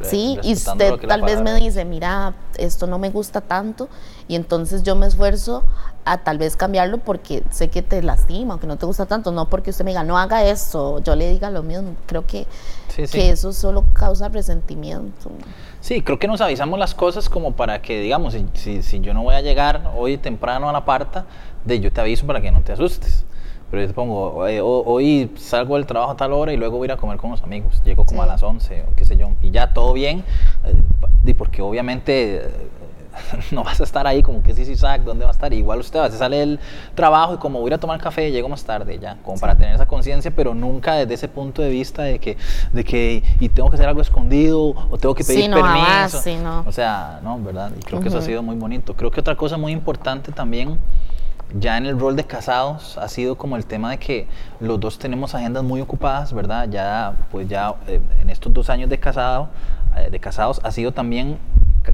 Sí, 0.03 0.37
y 0.43 0.53
usted 0.53 0.99
tal 1.07 1.23
vez 1.23 1.41
me 1.41 1.55
dice, 1.55 1.83
mira, 1.83 2.35
esto 2.57 2.85
no 2.85 2.99
me 2.99 3.09
gusta 3.09 3.41
tanto, 3.41 3.89
y 4.27 4.35
entonces 4.35 4.83
yo 4.83 4.95
me 4.95 5.07
esfuerzo 5.07 5.63
a 6.05 6.19
tal 6.19 6.37
vez 6.37 6.55
cambiarlo 6.55 6.99
porque 6.99 7.43
sé 7.49 7.69
que 7.69 7.81
te 7.81 8.01
lastima 8.03 8.55
o 8.55 8.59
que 8.59 8.67
no 8.67 8.77
te 8.77 8.85
gusta 8.85 9.07
tanto, 9.07 9.31
no 9.31 9.49
porque 9.49 9.71
usted 9.71 9.83
me 9.85 9.91
diga, 9.91 10.03
no 10.03 10.17
haga 10.17 10.43
esto, 10.43 10.99
yo 10.99 11.15
le 11.15 11.31
diga 11.31 11.49
lo 11.49 11.63
mismo, 11.63 11.95
creo 12.05 12.25
que, 12.25 12.45
que 13.11 13.31
eso 13.31 13.51
solo 13.51 13.83
causa 13.93 14.29
resentimiento. 14.29 15.31
Sí, 15.81 16.01
creo 16.01 16.19
que 16.19 16.27
nos 16.27 16.41
avisamos 16.41 16.77
las 16.77 16.93
cosas 16.93 17.29
como 17.29 17.55
para 17.55 17.81
que, 17.81 17.99
digamos, 17.99 18.35
si, 18.53 18.83
si, 18.83 18.99
yo 18.99 19.13
no 19.13 19.23
voy 19.23 19.35
a 19.35 19.41
llegar 19.41 19.91
hoy 19.97 20.17
temprano 20.17 20.69
a 20.69 20.73
la 20.73 20.85
parta, 20.85 21.25
de 21.65 21.79
yo 21.79 21.91
te 21.91 22.01
aviso 22.01 22.27
para 22.27 22.41
que 22.41 22.51
no 22.51 22.61
te 22.61 22.73
asustes. 22.73 23.25
Pero 23.69 23.83
yo 23.83 23.87
te 23.87 23.93
pongo, 23.93 24.33
hoy 24.33 25.31
salgo 25.37 25.75
del 25.75 25.85
trabajo 25.85 26.11
a 26.11 26.17
tal 26.17 26.33
hora 26.33 26.51
y 26.51 26.57
luego 26.57 26.77
voy 26.77 26.85
a 26.85 26.87
ir 26.87 26.91
a 26.93 26.97
comer 26.97 27.17
con 27.17 27.31
los 27.31 27.43
amigos. 27.43 27.81
Llego 27.83 28.03
como 28.03 28.23
a 28.23 28.25
las 28.25 28.41
11 28.41 28.85
o 28.89 28.95
qué 28.95 29.05
sé 29.05 29.15
yo. 29.15 29.29
Y 29.41 29.51
ya 29.51 29.73
todo 29.73 29.93
bien. 29.93 30.23
Eh, 30.65 31.33
porque 31.35 31.61
obviamente 31.61 32.41
no 33.51 33.63
vas 33.63 33.79
a 33.79 33.83
estar 33.83 34.07
ahí 34.07 34.21
como 34.21 34.41
que 34.41 34.53
sí, 34.53 34.65
sí, 34.65 34.75
sac, 34.75 35.01
¿dónde 35.03 35.25
va 35.25 35.31
a 35.31 35.33
estar? 35.33 35.53
Igual 35.53 35.79
usted 35.79 35.99
a 35.99 36.03
veces 36.03 36.19
sale 36.19 36.37
del 36.37 36.59
trabajo 36.95 37.35
y 37.35 37.37
como 37.37 37.59
voy 37.59 37.71
a 37.73 37.77
tomar 37.77 37.99
café, 37.99 38.31
llego 38.31 38.49
más 38.49 38.63
tarde 38.63 38.99
ya, 38.99 39.17
como 39.23 39.39
para 39.39 39.55
tener 39.55 39.75
esa 39.75 39.87
conciencia, 39.87 40.31
pero 40.31 40.53
nunca 40.53 40.95
desde 40.95 41.13
ese 41.13 41.27
punto 41.27 41.61
de 41.61 41.69
vista 41.69 42.03
de 42.03 42.19
que, 42.19 42.37
de 42.73 42.83
que, 42.83 43.23
y 43.39 43.49
tengo 43.49 43.69
que 43.69 43.75
hacer 43.75 43.87
algo 43.87 44.01
escondido 44.01 44.61
o 44.89 44.97
tengo 44.97 45.15
que 45.15 45.23
pedir 45.23 45.51
permiso. 45.51 46.21
O 46.65 46.71
sea, 46.71 47.19
no, 47.23 47.39
¿verdad? 47.39 47.71
Y 47.77 47.83
creo 47.83 47.99
que 47.99 48.09
eso 48.09 48.17
ha 48.17 48.21
sido 48.21 48.43
muy 48.43 48.55
bonito. 48.55 48.95
Creo 48.95 49.11
que 49.11 49.19
otra 49.19 49.35
cosa 49.35 49.57
muy 49.57 49.71
importante 49.71 50.31
también 50.31 50.77
ya 51.53 51.77
en 51.77 51.85
el 51.85 51.99
rol 51.99 52.15
de 52.15 52.25
casados 52.25 52.97
ha 52.97 53.07
sido 53.07 53.37
como 53.37 53.55
el 53.55 53.65
tema 53.65 53.91
de 53.91 53.97
que 53.97 54.27
los 54.59 54.79
dos 54.79 54.99
tenemos 54.99 55.33
agendas 55.35 55.63
muy 55.63 55.81
ocupadas, 55.81 56.33
¿verdad? 56.33 56.67
Ya, 56.69 57.13
pues 57.31 57.47
ya 57.47 57.75
eh, 57.87 57.99
en 58.21 58.29
estos 58.29 58.53
dos 58.53 58.69
años 58.69 58.89
de, 58.89 58.99
casado, 58.99 59.49
eh, 59.95 60.09
de 60.09 60.19
casados 60.19 60.61
ha 60.63 60.71
sido 60.71 60.91
también 60.91 61.37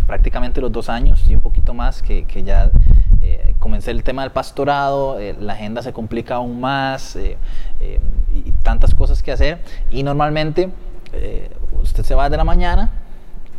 prácticamente 0.07 0.61
los 0.61 0.71
dos 0.71 0.89
años 0.89 1.23
y 1.27 1.35
un 1.35 1.41
poquito 1.41 1.73
más 1.73 2.01
que, 2.01 2.25
que 2.25 2.43
ya 2.43 2.69
eh, 3.21 3.55
comencé 3.59 3.91
el 3.91 4.03
tema 4.03 4.21
del 4.21 4.31
pastorado, 4.31 5.19
eh, 5.19 5.35
la 5.39 5.53
agenda 5.53 5.81
se 5.81 5.93
complica 5.93 6.35
aún 6.35 6.59
más 6.59 7.15
eh, 7.15 7.37
y 8.31 8.51
tantas 8.63 8.93
cosas 8.93 9.23
que 9.23 9.31
hacer 9.31 9.59
y 9.89 10.03
normalmente 10.03 10.69
usted 11.81 12.03
se 12.03 12.13
va 12.13 12.29
de 12.29 12.35
la 12.35 12.43
mañana 12.43 12.89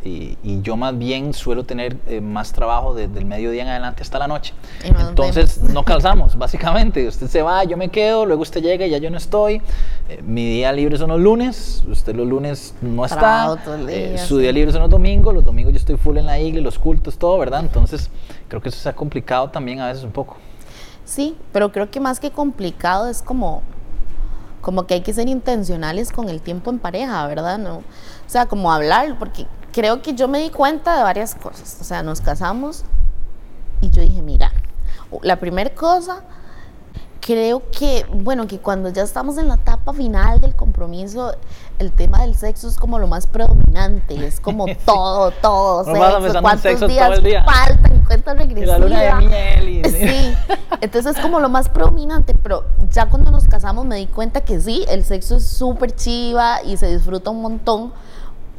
y, 0.06 0.60
yo 0.62 0.76
más 0.76 0.96
bien 0.96 1.34
suelo 1.34 1.64
tener 1.64 1.96
eh, 2.06 2.20
más 2.20 2.52
trabajo 2.52 2.94
desde 2.94 3.18
el 3.18 3.24
mediodía 3.24 3.62
en 3.62 3.68
adelante 3.68 4.02
hasta 4.02 4.18
la 4.18 4.26
noche. 4.26 4.54
Entonces 4.82 5.60
no 5.60 5.84
calzamos, 5.84 6.36
básicamente. 6.36 7.06
Usted 7.06 7.26
se 7.28 7.42
va, 7.42 7.64
yo 7.64 7.76
me 7.76 7.88
quedo, 7.88 8.26
luego 8.26 8.42
usted 8.42 8.62
llega 8.62 8.86
y 8.86 8.90
ya 8.90 8.98
yo 8.98 9.10
no 9.10 9.16
estoy. 9.16 9.60
Eh, 10.08 10.22
mi 10.22 10.46
día 10.46 10.72
libre 10.72 10.96
son 10.98 11.10
los 11.10 11.20
lunes, 11.20 11.84
usted 11.88 12.14
los 12.14 12.26
lunes 12.26 12.74
no 12.80 13.04
está. 13.04 13.56
Eh, 13.88 14.16
su 14.26 14.38
día 14.38 14.52
libre 14.52 14.72
son 14.72 14.82
los 14.82 14.90
domingos, 14.90 15.34
los 15.34 15.44
domingos 15.44 15.72
yo 15.72 15.78
estoy 15.78 15.96
full 15.96 16.16
en 16.16 16.26
la 16.26 16.38
iglesia, 16.38 16.62
los 16.62 16.78
cultos, 16.78 17.18
todo, 17.18 17.38
¿verdad? 17.38 17.60
Entonces 17.60 18.10
creo 18.48 18.62
que 18.62 18.68
eso 18.68 18.78
se 18.78 18.88
ha 18.88 18.94
complicado 18.94 19.50
también 19.50 19.80
a 19.80 19.88
veces 19.88 20.04
un 20.04 20.12
poco. 20.12 20.36
Sí, 21.04 21.36
pero 21.52 21.70
creo 21.70 21.90
que 21.90 22.00
más 22.00 22.18
que 22.18 22.30
complicado 22.30 23.08
es 23.08 23.22
como 23.22 23.62
como 24.66 24.84
que 24.84 24.94
hay 24.94 25.00
que 25.00 25.12
ser 25.12 25.28
intencionales 25.28 26.10
con 26.10 26.28
el 26.28 26.40
tiempo 26.40 26.70
en 26.70 26.80
pareja, 26.80 27.24
¿verdad? 27.28 27.56
No, 27.56 27.76
o 27.76 27.82
sea, 28.26 28.46
como 28.46 28.72
hablar, 28.72 29.16
porque 29.16 29.46
creo 29.76 30.00
que 30.00 30.14
yo 30.14 30.26
me 30.26 30.40
di 30.40 30.48
cuenta 30.48 30.96
de 30.96 31.02
varias 31.02 31.34
cosas. 31.34 31.76
O 31.82 31.84
sea, 31.84 32.02
nos 32.02 32.22
casamos 32.22 32.84
y 33.82 33.90
yo 33.90 34.00
dije, 34.00 34.22
mira, 34.22 34.50
la 35.20 35.38
primera 35.38 35.68
cosa, 35.68 36.22
creo 37.20 37.62
que, 37.70 38.06
bueno, 38.10 38.46
que 38.46 38.58
cuando 38.58 38.88
ya 38.88 39.02
estamos 39.02 39.36
en 39.36 39.48
la 39.48 39.56
etapa 39.56 39.92
final 39.92 40.40
del 40.40 40.56
compromiso, 40.56 41.34
el 41.78 41.92
tema 41.92 42.22
del 42.22 42.34
sexo 42.34 42.68
es 42.68 42.78
como 42.78 42.98
lo 42.98 43.06
más 43.06 43.26
predominante, 43.26 44.26
es 44.26 44.40
como 44.40 44.64
todo, 44.86 45.30
todo, 45.42 45.84
sexo, 45.84 46.40
cuántos 46.40 46.88
días 46.88 47.22
día? 47.22 47.44
faltan, 47.44 48.02
cuenta 48.06 48.32
regresiva. 48.32 48.78
La 48.78 48.78
luna 48.78 49.00
de 49.00 49.26
miel. 49.26 49.82
Sí, 49.96 50.34
entonces 50.80 51.16
es 51.16 51.22
como 51.22 51.38
lo 51.38 51.50
más 51.50 51.68
predominante, 51.68 52.34
pero 52.34 52.64
ya 52.92 53.10
cuando 53.10 53.30
nos 53.30 53.46
casamos 53.46 53.84
me 53.84 53.96
di 53.96 54.06
cuenta 54.06 54.40
que 54.40 54.58
sí, 54.58 54.86
el 54.88 55.04
sexo 55.04 55.36
es 55.36 55.46
súper 55.46 55.94
chiva 55.94 56.62
y 56.62 56.78
se 56.78 56.86
disfruta 56.90 57.28
un 57.28 57.42
montón, 57.42 57.92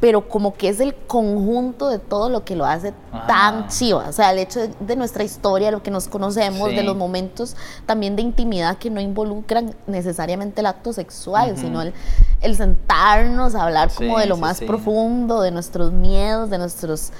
pero 0.00 0.28
como 0.28 0.54
que 0.54 0.68
es 0.68 0.78
el 0.80 0.94
conjunto 0.94 1.88
de 1.88 1.98
todo 1.98 2.28
lo 2.28 2.44
que 2.44 2.54
lo 2.54 2.64
hace 2.64 2.94
tan 3.26 3.68
chiva. 3.68 4.06
O 4.08 4.12
sea, 4.12 4.30
el 4.30 4.38
hecho 4.38 4.60
de, 4.80 4.96
nuestra 4.96 5.24
historia, 5.24 5.70
lo 5.70 5.82
que 5.82 5.90
nos 5.90 6.06
conocemos, 6.06 6.70
de 6.70 6.82
los 6.82 6.96
momentos 6.96 7.56
también 7.86 8.14
de 8.14 8.22
intimidad 8.22 8.78
que 8.78 8.90
no 8.90 9.00
involucran 9.00 9.74
necesariamente 9.86 10.60
el 10.60 10.66
acto 10.66 10.92
sexual, 10.92 11.56
sino 11.56 11.82
el, 11.82 11.92
el, 12.40 12.56
sentarnos 12.56 13.54
a 13.54 13.64
hablar 13.64 13.90
como 13.92 14.18
de 14.18 14.26
lo 14.26 14.36
más 14.36 14.60
profundo, 14.60 15.40
de 15.40 15.50
nuestros 15.50 15.92
miedos, 15.92 16.50
de 16.50 16.58
nuestros 16.58 17.12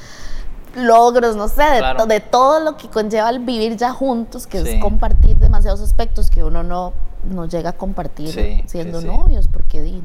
logros, 0.76 1.34
no 1.34 1.48
sé, 1.48 1.62
de, 1.62 2.06
de, 2.06 2.20
todo 2.20 2.60
lo 2.60 2.76
que 2.76 2.88
conlleva 2.88 3.30
el 3.30 3.40
vivir 3.40 3.76
ya 3.76 3.92
juntos, 3.92 4.46
que 4.46 4.58
es 4.58 4.80
compartir 4.80 5.36
demasiados 5.38 5.80
aspectos 5.80 6.30
que 6.30 6.44
uno 6.44 6.62
no 6.62 6.92
nos 7.24 7.50
llega 7.50 7.70
a 7.70 7.72
compartir 7.72 8.64
siendo 8.66 9.00
novios, 9.00 9.48
porque, 9.48 10.00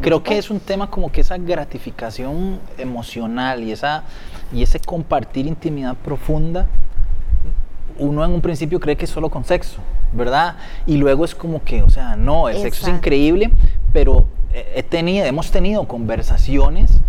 creo 0.00 0.22
que 0.22 0.38
es 0.38 0.50
un 0.50 0.60
tema 0.60 0.90
como 0.90 1.10
que 1.10 1.20
esa 1.20 1.36
gratificación 1.38 2.60
emocional 2.78 3.62
y 3.62 3.72
esa 3.72 4.04
y 4.52 4.62
ese 4.62 4.80
compartir 4.80 5.46
intimidad 5.46 5.96
profunda. 5.96 6.66
Uno 7.98 8.24
en 8.24 8.30
un 8.30 8.40
principio 8.40 8.78
cree 8.78 8.96
que 8.96 9.06
es 9.06 9.10
solo 9.10 9.30
con 9.30 9.44
sexo, 9.44 9.78
¿verdad? 10.12 10.56
Y 10.86 10.98
luego 10.98 11.24
es 11.24 11.34
como 11.34 11.62
que, 11.64 11.82
o 11.82 11.90
sea, 11.90 12.14
no, 12.14 12.48
el 12.48 12.58
sexo 12.58 12.86
es 12.86 12.94
increíble, 12.94 13.50
pero 13.92 14.26
he 14.52 14.82
tenido, 14.82 15.24
hemos 15.24 15.50
tenido 15.50 15.86
conversaciones 15.88 17.00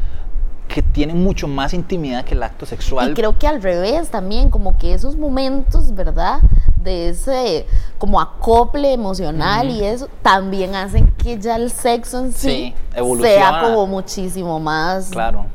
que 0.78 0.84
tienen 0.84 1.23
mucho 1.23 1.47
más 1.47 1.73
intimidad 1.73 2.23
que 2.23 2.36
el 2.36 2.43
acto 2.43 2.67
sexual. 2.67 3.09
Y 3.09 3.13
creo 3.15 3.39
que 3.39 3.47
al 3.47 3.63
revés 3.63 4.09
también, 4.09 4.51
como 4.51 4.78
que 4.78 4.93
esos 4.93 5.15
momentos, 5.15 5.95
¿verdad? 5.95 6.39
De 6.75 7.09
ese 7.09 7.65
como 7.97 8.21
acople 8.21 8.93
emocional 8.93 9.71
y 9.71 9.84
eso, 9.84 10.07
también 10.21 10.75
hacen 10.75 11.07
que 11.17 11.39
ya 11.39 11.55
el 11.55 11.71
sexo 11.71 12.19
en 12.19 12.32
sí, 12.32 12.75
sea 13.21 13.61
como 13.63 13.88
muchísimo 13.88 14.59
más... 14.59 15.09
Claro 15.09 15.47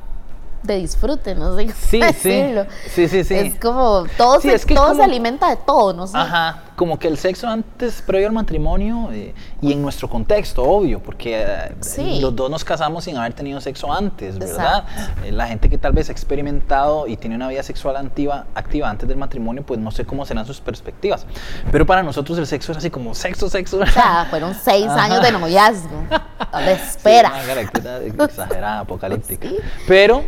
de 0.62 0.76
disfrute, 0.76 1.34
no 1.34 1.56
sé 1.56 1.68
sí, 1.72 1.98
decirlo. 1.98 2.66
Sí, 2.88 3.08
sí, 3.08 3.24
sí. 3.24 3.34
Es 3.34 3.56
como, 3.56 4.04
todo, 4.16 4.40
se, 4.40 4.56
todo 4.60 4.94
se 4.94 5.02
alimenta 5.02 5.50
de 5.50 5.56
todo, 5.56 5.92
no 5.92 6.06
sé. 6.06 6.16
Ajá, 6.16 6.62
como 6.82 6.98
que 6.98 7.06
el 7.06 7.16
sexo 7.16 7.46
antes, 7.46 8.02
previo 8.02 8.26
al 8.26 8.32
matrimonio, 8.32 9.10
eh, 9.12 9.32
y 9.60 9.70
en 9.70 9.80
nuestro 9.80 10.10
contexto, 10.10 10.64
obvio, 10.64 11.00
porque 11.00 11.40
eh, 11.40 12.18
los 12.20 12.34
dos 12.34 12.50
nos 12.50 12.64
casamos 12.64 13.04
sin 13.04 13.16
haber 13.16 13.34
tenido 13.34 13.60
sexo 13.60 13.92
antes, 13.92 14.36
¿verdad? 14.36 14.84
Eh, 15.24 15.30
la 15.30 15.46
gente 15.46 15.70
que 15.70 15.78
tal 15.78 15.92
vez 15.92 16.08
ha 16.08 16.12
experimentado 16.12 17.06
y 17.06 17.16
tiene 17.16 17.36
una 17.36 17.46
vida 17.46 17.62
sexual 17.62 17.96
activa, 17.96 18.46
activa 18.56 18.90
antes 18.90 19.08
del 19.08 19.16
matrimonio, 19.16 19.62
pues 19.64 19.78
no 19.78 19.92
sé 19.92 20.04
cómo 20.04 20.26
serán 20.26 20.44
sus 20.44 20.60
perspectivas. 20.60 21.24
Pero 21.70 21.86
para 21.86 22.02
nosotros 22.02 22.36
el 22.36 22.48
sexo 22.48 22.72
es 22.72 22.78
así 22.78 22.90
como 22.90 23.14
sexo, 23.14 23.48
sexo. 23.48 23.78
O 23.78 23.86
sea, 23.86 24.26
fueron 24.28 24.52
seis 24.52 24.88
años 24.88 25.22
de 25.22 25.30
noviazgo. 25.30 26.02
de 26.08 26.72
espera. 26.72 27.32
exagerada, 28.24 28.80
apocalíptica. 28.80 29.46
Pero 29.86 30.24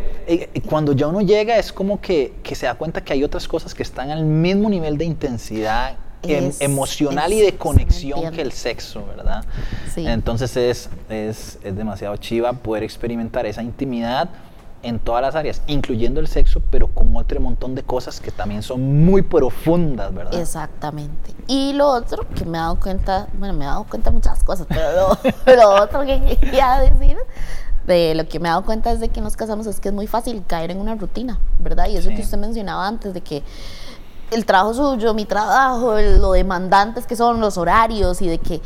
cuando 0.69 0.93
ya 0.93 1.07
uno 1.07 1.19
llega 1.19 1.57
es 1.57 1.73
como 1.73 1.99
que, 1.99 2.35
que 2.43 2.55
se 2.55 2.65
da 2.65 2.75
cuenta 2.75 3.03
que 3.03 3.11
hay 3.11 3.25
otras 3.25 3.45
cosas 3.45 3.73
que 3.73 3.83
están 3.83 4.09
al 4.09 4.23
mismo 4.23 4.69
nivel 4.69 4.97
de 4.97 5.03
intensidad 5.03 5.97
Em, 6.23 6.51
emocional 6.59 7.31
y 7.33 7.41
de 7.41 7.55
conexión 7.55 8.31
que 8.31 8.41
el 8.41 8.51
sexo, 8.51 9.05
¿verdad? 9.05 9.43
Sí. 9.93 10.05
Entonces 10.07 10.57
es, 10.57 10.89
es, 11.09 11.59
es 11.63 11.75
demasiado 11.75 12.17
chiva 12.17 12.53
poder 12.53 12.83
experimentar 12.83 13.45
esa 13.45 13.61
intimidad 13.61 14.29
en 14.85 14.99
todas 14.99 15.21
las 15.21 15.35
áreas, 15.35 15.61
incluyendo 15.65 16.19
el 16.19 16.27
sexo, 16.27 16.61
pero 16.69 16.87
con 16.87 17.15
otro 17.15 17.39
montón 17.41 17.73
de 17.73 17.81
cosas 17.83 18.19
que 18.19 18.31
también 18.31 18.61
son 18.61 19.03
muy 19.03 19.23
profundas, 19.23 20.13
¿verdad? 20.13 20.39
Exactamente. 20.39 21.33
Y 21.47 21.73
lo 21.73 21.87
otro 21.87 22.27
que 22.35 22.45
me 22.45 22.57
he 22.57 22.61
dado 22.61 22.79
cuenta, 22.79 23.27
bueno, 23.33 23.55
me 23.55 23.65
he 23.65 23.67
dado 23.67 23.83
cuenta 23.85 24.11
de 24.11 24.15
muchas 24.15 24.43
cosas, 24.43 24.67
pero 24.69 25.17
lo, 25.55 25.69
otro 25.83 26.01
que 26.05 26.37
quería 26.39 26.79
decir 26.79 27.17
de 27.87 28.13
lo 28.13 28.27
que 28.27 28.39
me 28.39 28.47
he 28.47 28.51
dado 28.51 28.63
cuenta 28.63 28.91
es 28.91 28.99
de 28.99 29.09
que 29.09 29.21
nos 29.21 29.35
casamos 29.35 29.65
es 29.67 29.79
que 29.79 29.89
es 29.89 29.93
muy 29.93 30.07
fácil 30.07 30.43
caer 30.45 30.71
en 30.71 30.79
una 30.79 30.95
rutina, 30.95 31.39
¿verdad? 31.59 31.87
Y 31.89 31.97
eso 31.97 32.09
que 32.09 32.21
usted 32.21 32.37
mencionaba 32.37 32.87
antes 32.87 33.13
de 33.13 33.21
que 33.21 33.43
el 34.31 34.45
trabajo 34.45 34.73
suyo, 34.73 35.13
mi 35.13 35.25
trabajo, 35.25 35.99
lo 35.99 36.31
demandantes 36.31 37.05
que 37.05 37.15
son 37.15 37.39
los 37.39 37.57
horarios 37.57 38.21
y 38.21 38.27
de 38.27 38.37
que 38.37 38.61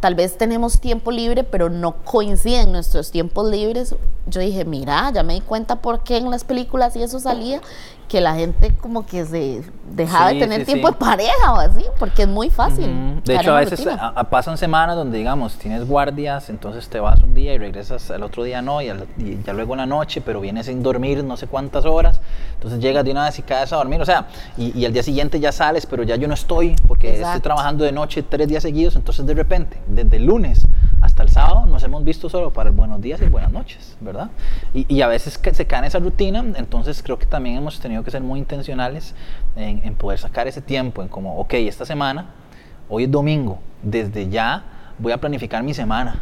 tal 0.00 0.14
vez 0.14 0.36
tenemos 0.36 0.80
tiempo 0.80 1.10
libre, 1.10 1.44
pero 1.44 1.70
no 1.70 1.92
coinciden 2.04 2.72
nuestros 2.72 3.10
tiempos 3.10 3.50
libres. 3.50 3.94
Yo 4.26 4.40
dije, 4.40 4.64
mira, 4.64 5.10
ya 5.12 5.22
me 5.22 5.34
di 5.34 5.40
cuenta 5.40 5.76
por 5.76 6.02
qué 6.02 6.18
en 6.18 6.30
las 6.30 6.44
películas 6.44 6.94
y 6.96 7.02
eso 7.02 7.20
salía 7.20 7.62
que 8.08 8.20
la 8.20 8.34
gente 8.34 8.72
como 8.80 9.06
que 9.06 9.24
se 9.24 9.62
dejaba 9.90 10.32
de 10.32 10.38
tener 10.38 10.64
tiempo 10.64 10.88
de 10.90 10.96
pareja 10.96 11.52
o 11.52 11.56
así, 11.56 11.84
porque 11.98 12.22
es 12.22 12.28
muy 12.28 12.50
fácil. 12.50 13.22
De 13.24 13.36
hecho, 13.36 13.54
a 13.54 13.60
veces 13.60 13.86
pasan 14.30 14.58
semanas 14.58 14.96
donde, 14.96 15.18
digamos, 15.18 15.56
tienes 15.56 15.86
guardias, 15.86 16.50
entonces 16.50 16.88
te 16.88 17.00
vas 17.00 17.20
un 17.22 17.34
día 17.34 17.54
y 17.54 17.58
regresas 17.58 18.10
al 18.10 18.22
otro 18.22 18.44
día 18.44 18.62
no, 18.62 18.82
y, 18.82 18.92
ya 19.44 19.52
luego 19.52 19.74
en 19.74 19.78
la 19.78 19.86
noche, 19.86 20.20
pero 20.20 20.40
vienes 20.40 20.66
sin 20.66 20.82
dormir 20.82 21.24
no 21.24 21.36
sé 21.36 21.46
cuántas 21.46 21.84
horas, 21.84 22.20
entonces 22.54 22.80
llegas 22.80 23.04
de 23.04 23.12
una 23.12 23.24
vez 23.24 23.38
y 23.38 23.42
caes 23.42 23.72
a 23.72 23.76
dormir, 23.76 24.00
o 24.00 24.04
sea, 24.04 24.26
y, 24.56 24.84
al 24.84 24.92
día 24.92 25.02
siguiente 25.02 25.40
ya 25.40 25.52
sales, 25.52 25.86
pero 25.86 26.02
ya 26.02 26.16
yo 26.16 26.28
no 26.28 26.34
estoy, 26.34 26.76
porque 26.86 27.20
estoy 27.20 27.40
trabajando 27.40 27.84
de 27.84 27.92
noche 27.92 28.22
tres 28.22 28.48
días 28.48 28.62
seguidos, 28.62 28.96
entonces 28.96 29.24
de 29.26 29.34
repente, 29.34 29.80
desde 29.86 30.16
el 30.16 30.26
lunes 30.26 30.66
hasta 31.14 31.22
el 31.22 31.28
sábado, 31.28 31.66
nos 31.66 31.80
hemos 31.84 32.02
visto 32.02 32.28
solo 32.28 32.52
para 32.52 32.70
el 32.70 32.74
buenos 32.74 33.00
días 33.00 33.20
y 33.22 33.26
buenas 33.26 33.52
noches, 33.52 33.96
¿verdad? 34.00 34.30
Y, 34.74 34.92
y 34.92 35.00
a 35.00 35.06
veces 35.06 35.38
se 35.40 35.64
cae 35.64 35.78
en 35.78 35.84
esa 35.84 36.00
rutina, 36.00 36.44
entonces 36.56 37.04
creo 37.04 37.20
que 37.20 37.26
también 37.26 37.56
hemos 37.56 37.78
tenido 37.78 38.02
que 38.02 38.10
ser 38.10 38.20
muy 38.20 38.40
intencionales 38.40 39.14
en, 39.54 39.94
poder 39.94 40.18
sacar 40.18 40.48
ese 40.48 40.60
tiempo, 40.60 41.02
en 41.02 41.08
como, 41.08 41.38
ok, 41.38 41.54
esta 41.54 41.86
semana, 41.86 42.30
hoy 42.88 43.04
es 43.04 43.12
domingo, 43.12 43.60
desde 43.80 44.28
ya 44.28 44.64
voy 44.98 45.12
a 45.12 45.18
planificar 45.18 45.62
mi 45.62 45.72
semana. 45.72 46.20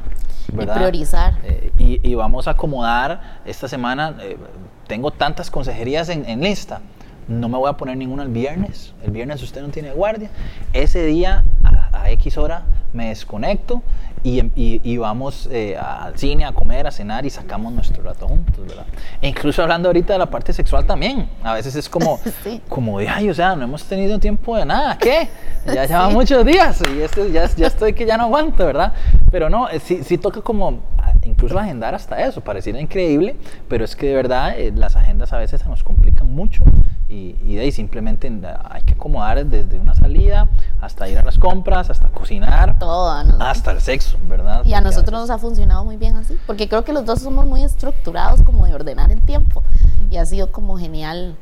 ¿verdad? 0.53 0.75
Y 0.75 0.79
priorizar. 0.81 1.39
Eh, 1.43 2.01
y, 2.03 2.15
vamos 2.15 2.47
a 2.47 2.51
acomodar 2.51 3.41
esta 3.47 3.69
semana, 3.69 4.15
eh, 4.21 4.37
tengo 4.89 5.11
tantas 5.11 5.51
consejerías 5.51 6.11
en, 6.11 6.29
en 6.29 6.43
lista, 6.43 6.83
no 7.29 7.49
me 7.49 7.59
voy 7.59 7.69
a 7.71 7.75
poner 7.75 7.97
ninguna 7.97 8.23
el 8.23 8.31
viernes. 8.31 8.95
El 9.05 9.11
viernes 9.11 9.43
usted 9.43 9.63
no 9.63 9.69
tiene 9.69 9.93
guardia. 9.93 10.31
Ese 10.73 11.05
día 11.05 11.45
a, 11.65 12.03
a 12.03 12.11
X 12.11 12.37
hora 12.37 12.65
me 12.93 13.09
desconecto 13.09 13.83
y, 14.25 14.97
vamos 14.99 15.49
eh, 15.51 15.77
al 15.77 16.17
cine 16.17 16.45
a 16.45 16.53
comer, 16.53 16.87
a 16.87 16.91
cenar 16.91 17.27
y 17.27 17.31
sacamos 17.31 17.73
nuestro 17.73 18.03
rato 18.03 18.29
juntos, 18.29 18.67
¿verdad? 18.67 18.85
E 19.21 19.29
incluso 19.29 19.63
hablando 19.63 19.89
ahorita 19.89 20.13
de 20.13 20.19
la 20.19 20.27
parte 20.27 20.53
sexual 20.53 20.85
también, 20.85 21.29
a 21.43 21.55
veces 21.55 21.75
es 21.75 21.89
como, 21.89 22.21
como 22.69 22.99
de, 23.01 23.09
ay, 23.09 23.29
o 23.31 23.35
sea, 23.35 23.57
no 23.57 23.65
hemos 23.65 23.85
tenido 23.85 24.19
tiempo 24.19 24.57
de 24.57 24.65
nada, 24.65 24.97
¿qué? 24.99 25.29
Ya 25.67 25.87
llevan 25.87 26.13
muchos 26.15 26.45
días 26.47 26.81
y 26.95 27.03
este, 27.03 27.33
ya, 27.33 27.47
ya 27.47 27.67
estoy 27.67 27.95
que 27.95 28.07
ya 28.07 28.17
no 28.17 28.25
aguanto, 28.25 28.65
¿verdad? 28.65 28.93
Pero 29.31 29.51
no, 29.51 29.69
eh, 29.69 29.81
sí, 29.81 30.05
sí 30.05 30.19
toca 30.19 30.41
como 30.41 30.81
incluso 31.25 31.59
agendar 31.59 31.95
hasta 31.95 32.21
eso, 32.27 32.41
pareciera 32.41 32.81
increíble, 32.81 33.37
pero 33.69 33.85
es 33.85 33.97
que 33.97 34.09
de 34.09 34.15
verdad 34.15 34.59
eh, 34.59 34.73
las 34.75 34.97
agendas 34.97 35.33
a 35.33 35.39
veces 35.39 35.61
se 35.61 35.69
nos 35.69 35.83
complican 35.83 36.31
mucho 36.31 36.65
y, 37.09 37.37
y, 37.45 37.57
de 37.57 37.63
ahí 37.63 37.73
simplemente 37.73 38.33
hay 38.71 38.83
que 38.83 38.95
acomodar 38.95 39.45
desde 39.45 39.79
una 39.79 39.95
salida 39.95 40.49
hasta 40.81 41.09
ir 41.09 41.19
a 41.19 41.23
las 41.23 41.39
compras, 41.39 41.91
hasta 41.91 42.09
cocinar, 42.09 42.79
Todo, 42.79 43.11
hasta 43.41 43.73
el 43.73 43.81
sexo, 43.81 44.17
¿verdad? 44.29 44.65
Y 44.65 44.73
a 44.73 44.81
nosotros 44.81 45.21
nos 45.21 45.31
ha 45.31 45.37
funcionado 45.37 45.85
muy 45.85 45.99
bien 45.99 46.17
así, 46.17 46.39
porque 46.47 46.69
creo 46.69 46.85
que 46.85 46.93
los 46.93 47.05
dos 47.05 47.21
somos 47.21 47.45
muy 47.45 47.63
estructurados 47.63 48.43
como 48.43 48.67
de 48.67 48.75
ordenar 48.75 49.13
el 49.13 49.21
tiempo 49.21 49.63
y 50.11 50.17
ha 50.17 50.25
sido 50.25 50.51
como 50.53 50.79
genial 50.79 51.37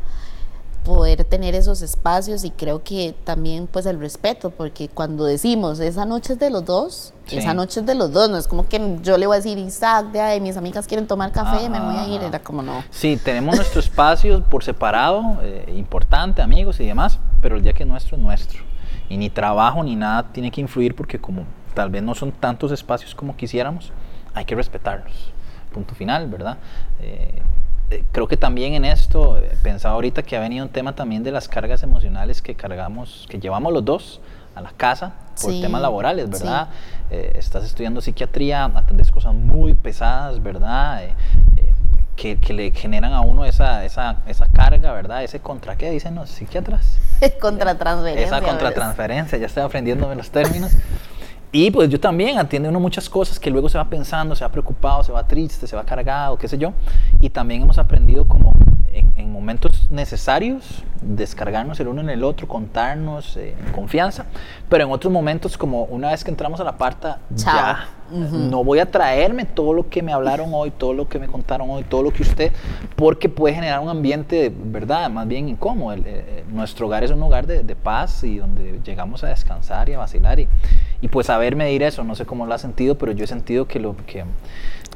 poder 0.85 1.25
tener 1.25 1.55
esos 1.55 1.83
espacios 1.83 2.45
y 2.45 2.51
creo 2.51 2.83
que 2.83 3.15
también 3.25 3.67
pues 3.67 3.87
el 3.87 3.99
respeto, 3.99 4.51
porque 4.51 4.89
cuando 4.89 5.25
decimos 5.25 5.81
esa 5.81 6.05
noche 6.05 6.35
es 6.35 6.39
de 6.39 6.51
los 6.51 6.65
dos, 6.65 7.13
esa 7.31 7.55
noche 7.55 7.81
es 7.81 7.87
de 7.87 7.95
los 7.95 8.13
dos, 8.13 8.29
no 8.31 8.37
es 8.39 8.49
como 8.49 8.67
que 8.67 8.99
yo 9.03 9.17
le 9.17 9.27
voy 9.27 9.35
a 9.35 9.37
decir 9.37 9.59
Isaac, 9.59 10.07
de 10.07 10.41
mis 10.41 10.57
amigas 10.57 10.87
quieren 10.87 11.07
tomar 11.07 11.33
café, 11.33 11.69
me 11.69 11.81
voy 11.81 11.97
a 11.97 12.09
ir, 12.09 12.23
era 12.23 12.41
como 12.41 12.63
no. 12.63 12.83
Sí, 12.91 13.19
tenemos 13.23 13.57
nuestro 13.57 13.81
espacio 13.81 14.43
por 14.45 14.65
separado, 14.65 15.39
eh, 15.43 15.73
importante, 15.77 16.43
amigos 16.43 16.81
y 16.81 16.87
demás, 16.87 17.19
pero 17.41 17.57
el 17.57 17.63
día 17.63 17.73
que 17.73 17.85
es 17.85 17.89
nuestro 17.89 18.17
es 18.17 18.23
nuestro. 18.23 18.63
Y 19.09 19.17
ni 19.17 19.31
trabajo 19.31 19.83
ni 19.83 19.97
nada 19.97 20.33
tiene 20.33 20.51
que 20.51 20.61
influir 20.61 20.95
porque 20.95 21.21
como 21.21 21.45
tal 21.75 21.91
vez 21.91 22.03
no 22.03 22.15
son 22.15 22.33
tantos 22.33 22.73
espacios 22.73 23.15
como 23.15 23.37
quisiéramos, 23.37 23.93
hay 24.35 24.45
que 24.45 24.55
respetarlos. 24.55 25.33
Punto 25.73 25.95
final, 25.95 26.29
¿verdad? 26.29 26.59
Eh, 27.01 27.43
creo 28.13 28.29
que 28.29 28.37
también 28.37 28.75
en 28.75 28.85
esto, 28.85 29.39
eh, 29.39 29.57
pensaba 29.63 29.95
ahorita 29.95 30.23
que 30.23 30.37
ha 30.37 30.41
venido 30.41 30.65
un 30.65 30.71
tema 30.71 30.95
también 30.95 31.23
de 31.23 31.33
las 31.33 31.49
cargas 31.49 31.83
emocionales 31.83 32.43
que 32.43 32.55
cargamos, 32.55 33.27
que 33.29 33.39
llevamos 33.39 33.73
los 33.73 33.85
dos 33.85 34.21
a 34.55 34.61
la 34.61 34.71
casa 34.73 35.15
por 35.41 35.53
temas 35.53 35.81
laborales, 35.81 36.29
¿verdad? 36.29 36.69
Eh, 37.11 37.33
estás 37.37 37.65
estudiando 37.65 38.01
psiquiatría, 38.01 38.65
atendes 38.65 39.11
cosas 39.11 39.35
muy 39.35 39.75
pesadas, 39.75 40.43
¿verdad? 40.43 41.03
que, 42.17 42.39
que, 42.39 42.53
le 42.53 42.71
generan 42.73 43.15
a 43.15 43.23
uno 43.23 43.47
esa, 43.47 43.83
esa, 43.85 44.19
esa 44.27 44.47
carga, 44.49 44.93
¿verdad? 44.93 45.25
Ese 45.25 45.41
contra 45.41 45.77
qué 45.77 45.91
dicen 45.91 46.15
los 46.17 46.29
psiquiatras. 46.29 46.99
contratransferencia. 47.41 48.27
Esa 48.27 48.43
contratransferencia, 48.47 49.39
ya 49.39 49.47
estoy 49.47 49.63
aprendiéndome 49.63 50.15
los 50.17 50.31
términos. 50.31 50.73
Y 51.53 51.71
pues 51.71 51.89
yo 51.89 51.99
también 51.99 52.39
atiende 52.39 52.69
uno 52.69 52.79
muchas 52.79 53.09
cosas 53.11 53.41
que 53.41 53.51
luego 53.51 53.69
se 53.69 53.77
va 53.77 53.85
pensando, 53.85 54.37
se 54.37 54.45
va 54.45 54.53
preocupado, 54.53 55.03
se 55.03 55.11
va 55.11 55.27
triste, 55.27 55.67
se 55.67 55.75
va 55.75 55.85
cargado, 55.85 56.37
qué 56.39 56.47
sé 56.47 56.57
yo. 56.59 56.73
Y 57.21 57.31
también 57.31 57.63
hemos 57.63 57.79
aprendido 57.79 58.25
como 58.27 58.53
en, 58.93 59.31
momentos 59.31 59.91
necesarios 59.91 60.83
descargarnos 61.01 61.81
el 61.81 61.89
uno 61.89 62.03
en 62.03 62.11
el 62.11 62.25
otro, 62.25 62.47
contarnos 62.47 63.37
eh, 63.37 63.55
en 63.59 63.73
confianza, 63.73 64.27
pero 64.69 64.85
en 64.85 64.91
otros 64.91 65.13
momentos 65.13 65.57
como 65.57 65.85
una 65.85 66.11
vez 66.11 66.25
que 66.25 66.31
entramos 66.31 66.61
a 66.61 66.65
la 66.65 66.77
parta, 66.77 67.21
ya 67.31 67.89
no 68.11 68.65
voy 68.65 68.81
a 68.81 68.91
traerme 68.91 69.45
todo 69.45 69.73
lo 69.73 69.89
que 69.89 70.03
me 70.03 70.13
hablaron 70.13 70.51
hoy, 70.53 70.73
todo 70.73 70.93
lo 70.93 71.09
que 71.09 71.19
me 71.19 71.29
contaron 71.29 71.71
hoy, 71.71 71.85
todo 71.85 72.03
lo 72.03 72.13
que 72.13 72.23
usted, 72.23 72.53
porque 72.97 73.29
puede 73.29 73.55
generar 73.55 73.81
un 73.81 73.89
ambiente, 73.89 74.53
¿verdad? 74.55 75.09
Más 75.11 75.29
bien 75.29 75.49
incómodo. 75.49 75.97
Eh, 76.05 76.45
nuestro 76.51 76.87
hogar 76.87 77.05
es 77.05 77.13
un 77.13 77.23
hogar 77.23 77.47
de, 77.47 77.63
de, 77.63 77.77
paz 77.77 78.25
y 78.25 78.39
donde 78.39 78.81
llegamos 78.85 79.23
a 79.23 79.29
descansar 79.29 79.89
y 79.89 79.95
a 79.95 79.99
vacilar 79.99 80.41
y, 80.41 80.49
y 81.01 81.09
pues 81.09 81.29
saber 81.29 81.57
medir 81.57 81.83
eso, 81.83 82.03
no 82.05 82.15
sé 82.15 82.27
cómo 82.27 82.47
lo 82.47 82.55
ha 82.55 82.59
sentido, 82.59 82.99
pero 82.99 83.13
yo 83.13 83.25
he 83.25 83.29
sentido 83.29 83.67
que 83.67 83.79
lo 83.79 83.97
que 84.07 84.25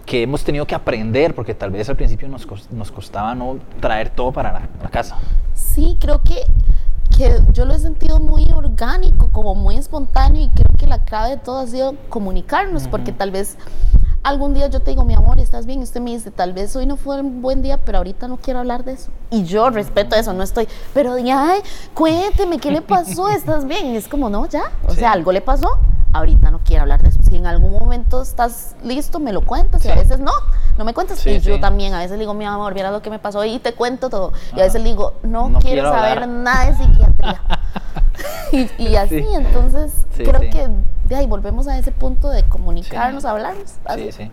que 0.05 0.23
hemos 0.23 0.45
tenido 0.45 0.67
que 0.67 0.75
aprender, 0.75 1.35
porque 1.35 1.55
tal 1.55 1.71
vez 1.71 1.89
al 1.89 1.97
principio 1.97 2.29
nos, 2.29 2.47
nos 2.71 2.93
costaba 2.93 3.35
no 3.35 3.59
traer 3.81 4.11
todo 4.11 4.33
para 4.33 4.53
la, 4.53 4.91
casa. 4.91 5.17
Sí, 5.55 5.97
creo 6.01 6.21
que, 6.23 6.43
que, 7.17 7.41
yo 7.53 7.65
lo 7.65 7.75
he 7.75 7.79
sentido 7.79 8.21
muy 8.21 8.47
orgánico, 8.55 9.31
como 9.33 9.55
muy 9.55 9.77
espontáneo, 9.77 10.43
y 10.43 10.49
creo 10.51 10.77
que 10.79 10.87
la 10.87 11.05
clave 11.05 11.31
de 11.31 11.37
todo 11.39 11.61
ha 11.61 11.67
sido 11.67 11.95
comunicarnos, 12.09 12.87
porque 12.89 13.13
tal 13.13 13.31
vez 13.31 13.57
algún 14.23 14.55
día 14.55 14.69
yo 14.69 14.81
te 14.81 14.91
digo, 14.91 15.05
mi 15.05 15.15
amor, 15.15 15.39
¿estás 15.39 15.67
bien? 15.67 15.81
Y 15.81 15.83
usted 15.85 16.01
me 16.01 16.11
dice, 16.11 16.31
tal 16.31 16.53
vez 16.53 16.75
hoy 16.77 16.87
no 16.87 16.97
fue 16.97 17.21
un 17.21 17.43
buen 17.43 17.63
día, 17.63 17.79
pero 17.85 17.99
ahorita 17.99 18.29
no 18.29 18.39
quiero 18.39 18.61
hablar 18.61 18.85
de 18.85 18.93
eso. 18.93 19.11
Y 19.31 19.45
yo 19.45 19.71
respeto 19.71 20.17
eso, 20.17 20.33
no 20.33 20.43
estoy, 20.43 20.69
pero 20.93 21.15
ay, 21.15 21.61
cuénteme, 21.95 22.59
¿qué 22.59 22.71
le 22.71 22.83
pasó? 22.83 23.29
¿Estás 23.29 23.67
bien? 23.67 23.87
Y 23.87 23.97
es 23.97 24.09
como, 24.09 24.29
no, 24.29 24.47
ya, 24.47 24.73
o 24.87 24.95
sea, 24.95 25.13
algo 25.13 25.33
le 25.33 25.41
pasó, 25.41 25.79
ahorita 26.15 26.53
no 26.53 26.61
quiero 26.65 26.83
hablar 26.83 27.03
de 27.03 27.09
eso. 27.09 27.19
Si 27.23 27.37
en 27.37 27.47
algún 27.47 27.73
momento 27.73 28.23
estás 28.23 28.77
listo, 28.85 29.19
me 29.19 29.33
lo 29.33 29.43
cuentas 29.43 29.85
y 29.85 29.91
a 29.91 29.97
veces 29.97 30.21
no, 30.21 30.31
no 30.79 30.85
me 30.85 30.95
cuentas. 30.95 31.27
y 31.27 31.41
yo 31.41 31.59
también 31.59 31.93
a 31.93 31.99
veces 31.99 32.19
digo, 32.19 32.33
mi 32.35 32.45
amor, 32.45 32.73
mira 32.73 32.91
lo 32.93 33.03
que 33.03 33.11
me 33.11 33.19
pasó 33.19 33.45
y 33.45 33.59
te 33.59 33.73
cuento 33.75 34.09
todo. 34.09 34.33
Y 34.57 34.61
a 34.61 34.65
veces 34.65 34.81
le 34.81 34.91
digo, 34.91 35.15
no, 35.25 35.53
quiero, 35.61 35.91
saber 35.91 36.29
nada 36.29 36.67
de 36.67 36.77
psiquiatría. 36.77 37.43
y, 38.79 38.95
así, 38.95 39.25
entonces 39.35 40.07
creo 40.17 40.41
que 40.41 40.69
de 41.05 41.17
ahí 41.17 41.27
volvemos 41.27 41.67
a 41.67 41.77
ese 41.79 41.91
punto 41.91 42.31
de 42.31 42.45
comunicarnos, 42.45 43.25
hablarnos. 43.25 43.75
Sí, 43.97 44.12
sí. 44.12 44.31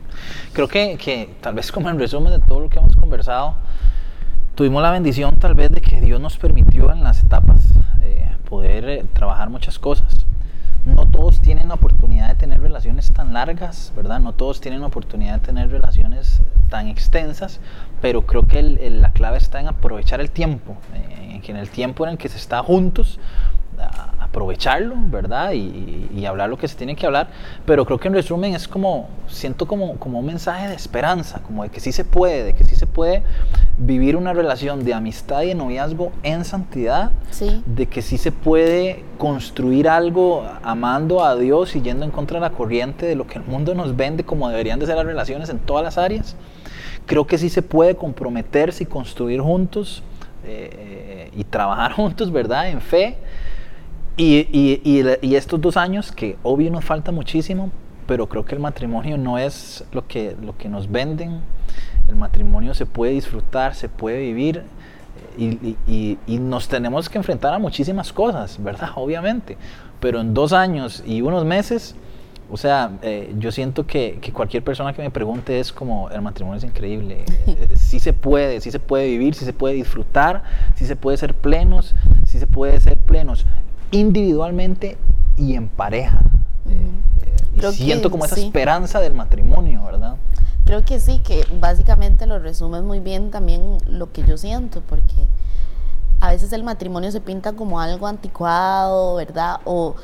Creo 0.53 0.67
que, 0.67 0.97
que 0.97 1.36
tal 1.41 1.55
vez 1.55 1.71
como 1.71 1.89
en 1.89 1.97
resumen 1.97 2.32
de 2.32 2.39
todo 2.39 2.59
lo 2.59 2.69
que 2.69 2.77
hemos 2.77 2.95
conversado, 2.95 3.55
tuvimos 4.53 4.84
la 4.84 4.91
bendición 4.91 5.34
tal 5.36 5.55
vez 5.55 5.69
de 5.71 5.82
que 5.82 5.99
Dios 5.99 6.21
nos 6.21 6.38
permitió 6.38 6.91
en 6.91 7.03
las 7.03 7.23
etapas 7.23 7.59
eh, 8.03 8.29
poder 8.47 8.88
eh, 8.88 9.05
trabajar 9.13 9.49
muchas 9.49 9.79
cosas 9.79 10.27
no 10.86 11.05
todos 11.07 11.41
tienen 11.41 11.67
la 11.67 11.75
oportunidad 11.75 12.29
de 12.29 12.36
tener 12.36 12.59
relaciones 12.59 13.11
tan 13.11 13.34
largas, 13.34 13.93
¿verdad? 13.95 14.19
No 14.19 14.34
todos 14.34 14.61
tienen 14.61 14.82
la 14.82 14.88
oportunidad 14.88 15.36
de 15.36 15.45
tener 15.45 15.69
relaciones 15.69 16.41
tan 16.69 16.88
extensas, 16.88 17.59
pero 18.01 18.25
creo 18.25 18.47
que 18.47 18.63
la 18.63 19.11
clave 19.11 19.38
está 19.38 19.59
en 19.59 19.67
aprovechar 19.67 20.21
el 20.21 20.32
tiempo, 20.32 20.77
eh, 20.93 21.41
en 21.45 21.55
el 21.55 21.69
tiempo 21.69 22.05
en 22.05 22.13
el 22.13 22.17
que 22.17 22.29
se 22.29 22.38
está 22.38 22.63
juntos, 22.63 23.19
aprovecharlo, 24.32 24.95
¿verdad? 24.97 25.51
Y, 25.51 26.25
hablar 26.25 26.49
lo 26.49 26.57
que 26.57 26.67
se 26.67 26.75
tiene 26.75 26.95
que 26.95 27.05
hablar, 27.05 27.27
pero 27.65 27.84
creo 27.84 27.99
que 27.99 28.07
en 28.07 28.13
resumen 28.13 28.53
es 28.53 28.67
como, 28.67 29.09
siento 29.27 29.65
como, 29.65 29.97
como 29.97 30.19
un 30.19 30.25
mensaje 30.25 30.67
de 30.67 30.75
esperanza, 30.75 31.41
como 31.41 31.63
de 31.63 31.69
que 31.69 31.79
sí 31.79 31.91
se 31.91 32.05
puede, 32.05 32.43
de 32.43 32.53
que 32.53 32.63
sí 32.63 32.75
se 32.75 32.86
puede 32.86 33.23
vivir 33.77 34.15
una 34.15 34.32
relación 34.32 34.86
de 34.86 34.93
amistad 34.93 35.41
y 35.41 35.47
de 35.47 35.55
noviazgo 35.55 36.11
en 36.21 36.45
santidad, 36.45 37.11
de 37.65 37.86
que 37.88 38.01
sí 38.03 38.17
se 38.17 38.32
puede 38.32 39.03
construir 39.17 39.89
algo 39.89 40.47
amando 40.63 41.25
a 41.25 41.36
Dios 41.36 41.75
y 41.75 41.82
yendo 41.82 42.05
en 42.05 42.11
contra 42.11 42.39
de 42.39 42.41
la 42.41 42.51
corriente 42.51 43.07
de 43.07 43.15
lo 43.15 43.25
que 43.25 43.39
el 43.39 43.43
mundo 43.43 43.73
nos 43.73 43.97
vende 43.97 44.23
como 44.23 44.47
deberían 44.47 44.79
de 44.79 44.86
ser 44.86 44.95
las 44.95 45.05
relaciones 45.05 45.49
en 45.49 45.57
todas 45.57 45.84
las 45.84 45.97
áreas. 45.97 46.36
Creo 47.07 47.25
que 47.25 47.39
sí 47.39 47.49
se 47.49 47.63
puede 47.63 47.95
comprometerse 47.95 48.84
y 48.84 48.86
construir 48.86 49.41
juntos 49.41 50.03
eh, 50.45 51.32
y 51.36 51.43
trabajar 51.43 51.91
juntos, 51.95 52.32
¿verdad? 52.32 52.69
En 52.69 52.79
fe 52.79 53.17
y, 54.18 54.47
y, 54.51 54.82
y, 55.22 55.36
estos 55.36 55.62
dos 55.62 55.78
años, 55.78 56.12
que 56.12 56.38
obvio 56.43 56.70
nos 56.70 56.84
falta 56.84 57.12
muchísimo, 57.12 57.72
pero 58.07 58.28
creo 58.28 58.43
que 58.45 58.55
el 58.55 58.62
matrimonio 58.62 59.18
no 59.18 59.38
es 59.38 59.86
lo 59.93 60.05
que, 60.07 60.36
lo 60.41 60.57
que 60.57 60.68
nos 60.68 60.91
venden. 60.91 61.39
El 62.09 62.16
matrimonio 62.16 62.74
se 62.74 62.86
puede 62.86 63.14
disfrutar, 63.14 63.74
se 63.74 63.88
puede 63.88 64.20
vivir 64.20 64.64
y, 65.38 66.18
nos 66.39 66.68
tenemos 66.68 67.09
que 67.09 67.18
enfrentar 67.18 67.53
a 67.53 67.59
muchísimas 67.59 68.12
cosas, 68.12 68.62
¿verdad? 68.62 68.89
Obviamente. 68.95 69.57
Pero 69.99 70.20
en 70.20 70.34
dos 70.34 70.51
años 70.51 71.03
y 71.05 71.22
unos 71.22 71.45
meses, 71.45 71.95
o 72.51 72.57
sea, 72.57 72.91
eh, 73.01 73.34
yo 73.38 73.51
siento 73.51 73.86
que, 73.86 74.18
que, 74.20 74.34
cualquier 74.34 74.64
persona 74.64 74.93
que 74.93 75.01
me 75.01 75.12
pregunte 75.12 75.59
es 75.59 75.72
como, 75.72 76.09
el 76.09 76.22
matrimonio 76.22 76.57
es 76.57 76.64
increíble. 76.64 77.24
Eh, 77.47 77.70
sí 77.76 77.99
se 77.99 78.12
puede, 78.12 78.59
sí 78.62 78.72
se 78.72 78.80
puede 78.80 79.07
vivir, 79.07 79.36
sí 79.36 79.45
se 79.45 79.53
puede 79.53 79.76
disfrutar, 79.76 80.43
sí 80.76 80.86
se 80.86 80.95
puede 80.95 81.18
ser 81.18 81.34
plenos, 81.34 81.95
sí 82.26 82.39
se 82.39 82.47
puede 82.47 82.80
ser 82.80 82.97
plenos 82.97 83.45
individualmente 83.91 84.97
y 85.37 85.55
en 85.55 85.67
pareja. 85.67 86.21
Eh, 86.69 87.69
y 87.69 87.73
siento 87.73 88.09
como 88.09 88.25
esa 88.25 88.39
esperanza 88.39 88.99
del 88.99 89.13
matrimonio, 89.13 89.83
¿verdad? 89.83 90.15
Creo 90.65 90.83
que 90.85 90.99
sí, 90.99 91.19
que 91.19 91.45
básicamente 91.59 92.25
lo 92.25 92.39
resume 92.39 92.81
muy 92.81 92.99
bien 92.99 93.31
también 93.31 93.77
lo 93.87 94.11
que 94.11 94.23
yo 94.23 94.37
siento, 94.37 94.81
porque 94.87 95.27
a 96.21 96.29
veces 96.29 96.53
el 96.53 96.63
matrimonio 96.63 97.11
se 97.11 97.19
pinta 97.19 97.53
como 97.53 97.79
algo 97.79 98.07
anticuado, 98.07 99.15
¿verdad? 99.15 99.59
O 99.65 99.95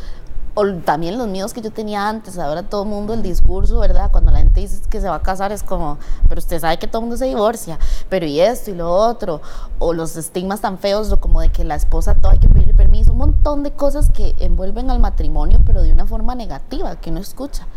o 0.59 0.65
también 0.77 1.19
los 1.19 1.27
miedos 1.27 1.53
que 1.53 1.61
yo 1.61 1.69
tenía 1.69 2.09
antes, 2.09 2.39
ahora 2.39 2.63
todo 2.63 2.81
el 2.81 2.89
mundo 2.89 3.13
el 3.13 3.21
discurso, 3.21 3.77
¿verdad? 3.77 4.09
Cuando 4.11 4.31
la 4.31 4.39
gente 4.39 4.59
dice 4.59 4.81
que 4.89 4.99
se 4.99 5.07
va 5.07 5.13
a 5.13 5.21
casar 5.21 5.51
es 5.51 5.61
como, 5.61 5.99
pero 6.27 6.39
usted 6.39 6.59
sabe 6.59 6.79
que 6.79 6.87
todo 6.87 7.01
el 7.01 7.03
mundo 7.03 7.15
se 7.15 7.25
divorcia, 7.25 7.77
pero 8.09 8.25
y 8.25 8.39
esto 8.39 8.71
y 8.71 8.73
lo 8.73 8.91
otro, 8.91 9.39
o 9.77 9.93
los 9.93 10.17
estigmas 10.17 10.59
tan 10.59 10.79
feos, 10.79 11.15
como 11.19 11.41
de 11.41 11.49
que 11.49 11.63
la 11.63 11.75
esposa 11.75 12.15
todo 12.15 12.31
hay 12.31 12.39
que 12.39 12.49
pedirle 12.49 12.73
permiso, 12.73 13.11
un 13.11 13.19
montón 13.19 13.61
de 13.61 13.69
cosas 13.69 14.09
que 14.09 14.33
envuelven 14.39 14.89
al 14.89 14.97
matrimonio, 14.97 15.61
pero 15.63 15.83
de 15.83 15.91
una 15.91 16.07
forma 16.07 16.33
negativa, 16.33 16.95
que 16.95 17.11
uno 17.11 17.19
escucha. 17.19 17.67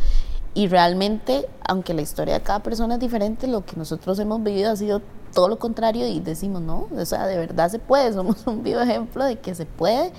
Y 0.55 0.69
realmente, 0.69 1.51
aunque 1.69 1.93
la 1.93 2.01
historia 2.01 2.33
de 2.33 2.41
cada 2.41 2.61
persona 2.61 2.95
es 2.95 3.01
diferente, 3.01 3.47
lo 3.47 3.63
que 3.63 3.77
nosotros 3.77 4.19
hemos 4.21 4.43
vivido 4.43 4.71
ha 4.71 4.77
sido 4.77 5.03
todo 5.35 5.49
lo 5.49 5.59
contrario 5.59 6.07
y 6.07 6.21
decimos, 6.21 6.63
no, 6.63 6.89
o 6.97 7.05
sea, 7.05 7.27
de 7.27 7.37
verdad 7.37 7.71
se 7.71 7.79
puede, 7.79 8.11
somos 8.15 8.47
un 8.47 8.63
vivo 8.63 8.81
ejemplo 8.81 9.23
de 9.23 9.39
que 9.39 9.55
se 9.55 9.67
puede 9.67 10.15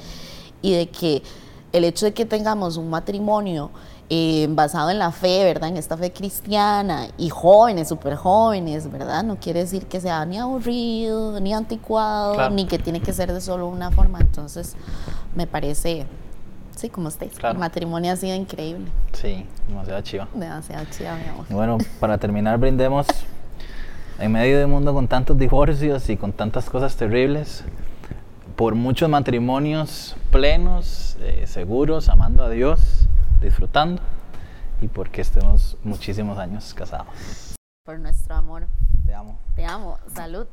y 0.62 0.76
de 0.76 0.89
que 0.89 1.24
el 1.72 1.84
hecho 1.84 2.05
de 2.05 2.13
que 2.13 2.26
tengamos 2.26 2.78
un 2.78 2.89
matrimonio 2.89 3.72
eh, 4.09 4.47
basado 4.49 4.89
en 4.89 4.99
la 4.99 5.11
fe, 5.11 5.43
¿verdad? 5.45 5.69
En 5.69 5.78
esta 5.78 5.95
fe 5.95 6.11
cristiana 6.11 7.07
y 7.17 7.30
jóvenes, 7.30 7.88
súper 7.88 8.15
jóvenes, 8.15 8.91
¿verdad? 8.91 9.24
No 9.24 9.38
quiere 9.38 9.61
decir 9.61 9.86
que 9.86 10.01
sea 10.01 10.26
ni 10.26 10.38
aburrido, 10.38 11.39
ni 11.39 11.53
anticuado, 11.53 12.49
ni 12.49 12.65
que 12.65 12.78
tiene 12.78 12.99
que 12.99 13.13
ser 13.13 13.32
de 13.32 13.39
solo 13.39 13.67
una 13.67 13.89
forma. 13.91 14.19
Entonces, 14.19 14.76
me 15.34 15.47
parece, 15.47 16.05
sí, 16.76 16.89
como 16.89 17.07
usted, 17.07 17.32
el 17.41 17.57
matrimonio 17.57 18.11
ha 18.11 18.17
sido 18.17 18.36
increíble. 18.36 18.91
Sí, 19.13 19.45
demasiado 19.69 20.01
chiva. 20.01 20.28
Demasiado 20.34 20.86
chiva, 20.91 21.15
mi 21.15 21.30
amor. 21.30 21.45
Bueno, 21.49 21.78
para 22.01 22.17
terminar, 22.17 22.57
brindemos 22.57 23.07
en 24.19 24.32
medio 24.34 24.57
de 24.57 24.65
un 24.65 24.72
mundo 24.72 24.93
con 24.93 25.07
tantos 25.07 25.38
divorcios 25.38 26.09
y 26.09 26.17
con 26.17 26.34
tantas 26.34 26.69
cosas 26.69 26.97
terribles 26.97 27.63
por 28.62 28.76
muchos 28.76 29.09
matrimonios 29.09 30.16
plenos, 30.30 31.18
eh, 31.20 31.47
seguros, 31.47 32.09
amando 32.09 32.43
a 32.43 32.49
Dios, 32.51 33.07
disfrutando 33.41 34.03
y 34.82 34.88
porque 34.88 35.22
estemos 35.22 35.78
muchísimos 35.84 36.38
años 36.38 36.76
casados. 36.76 37.55
Por 37.84 37.97
nuestro 37.97 38.36
amor. 38.36 38.68
Te 39.03 39.16
amo. 39.16 39.39
Te 39.55 39.66
amo. 39.66 39.97
Salud. 40.14 40.45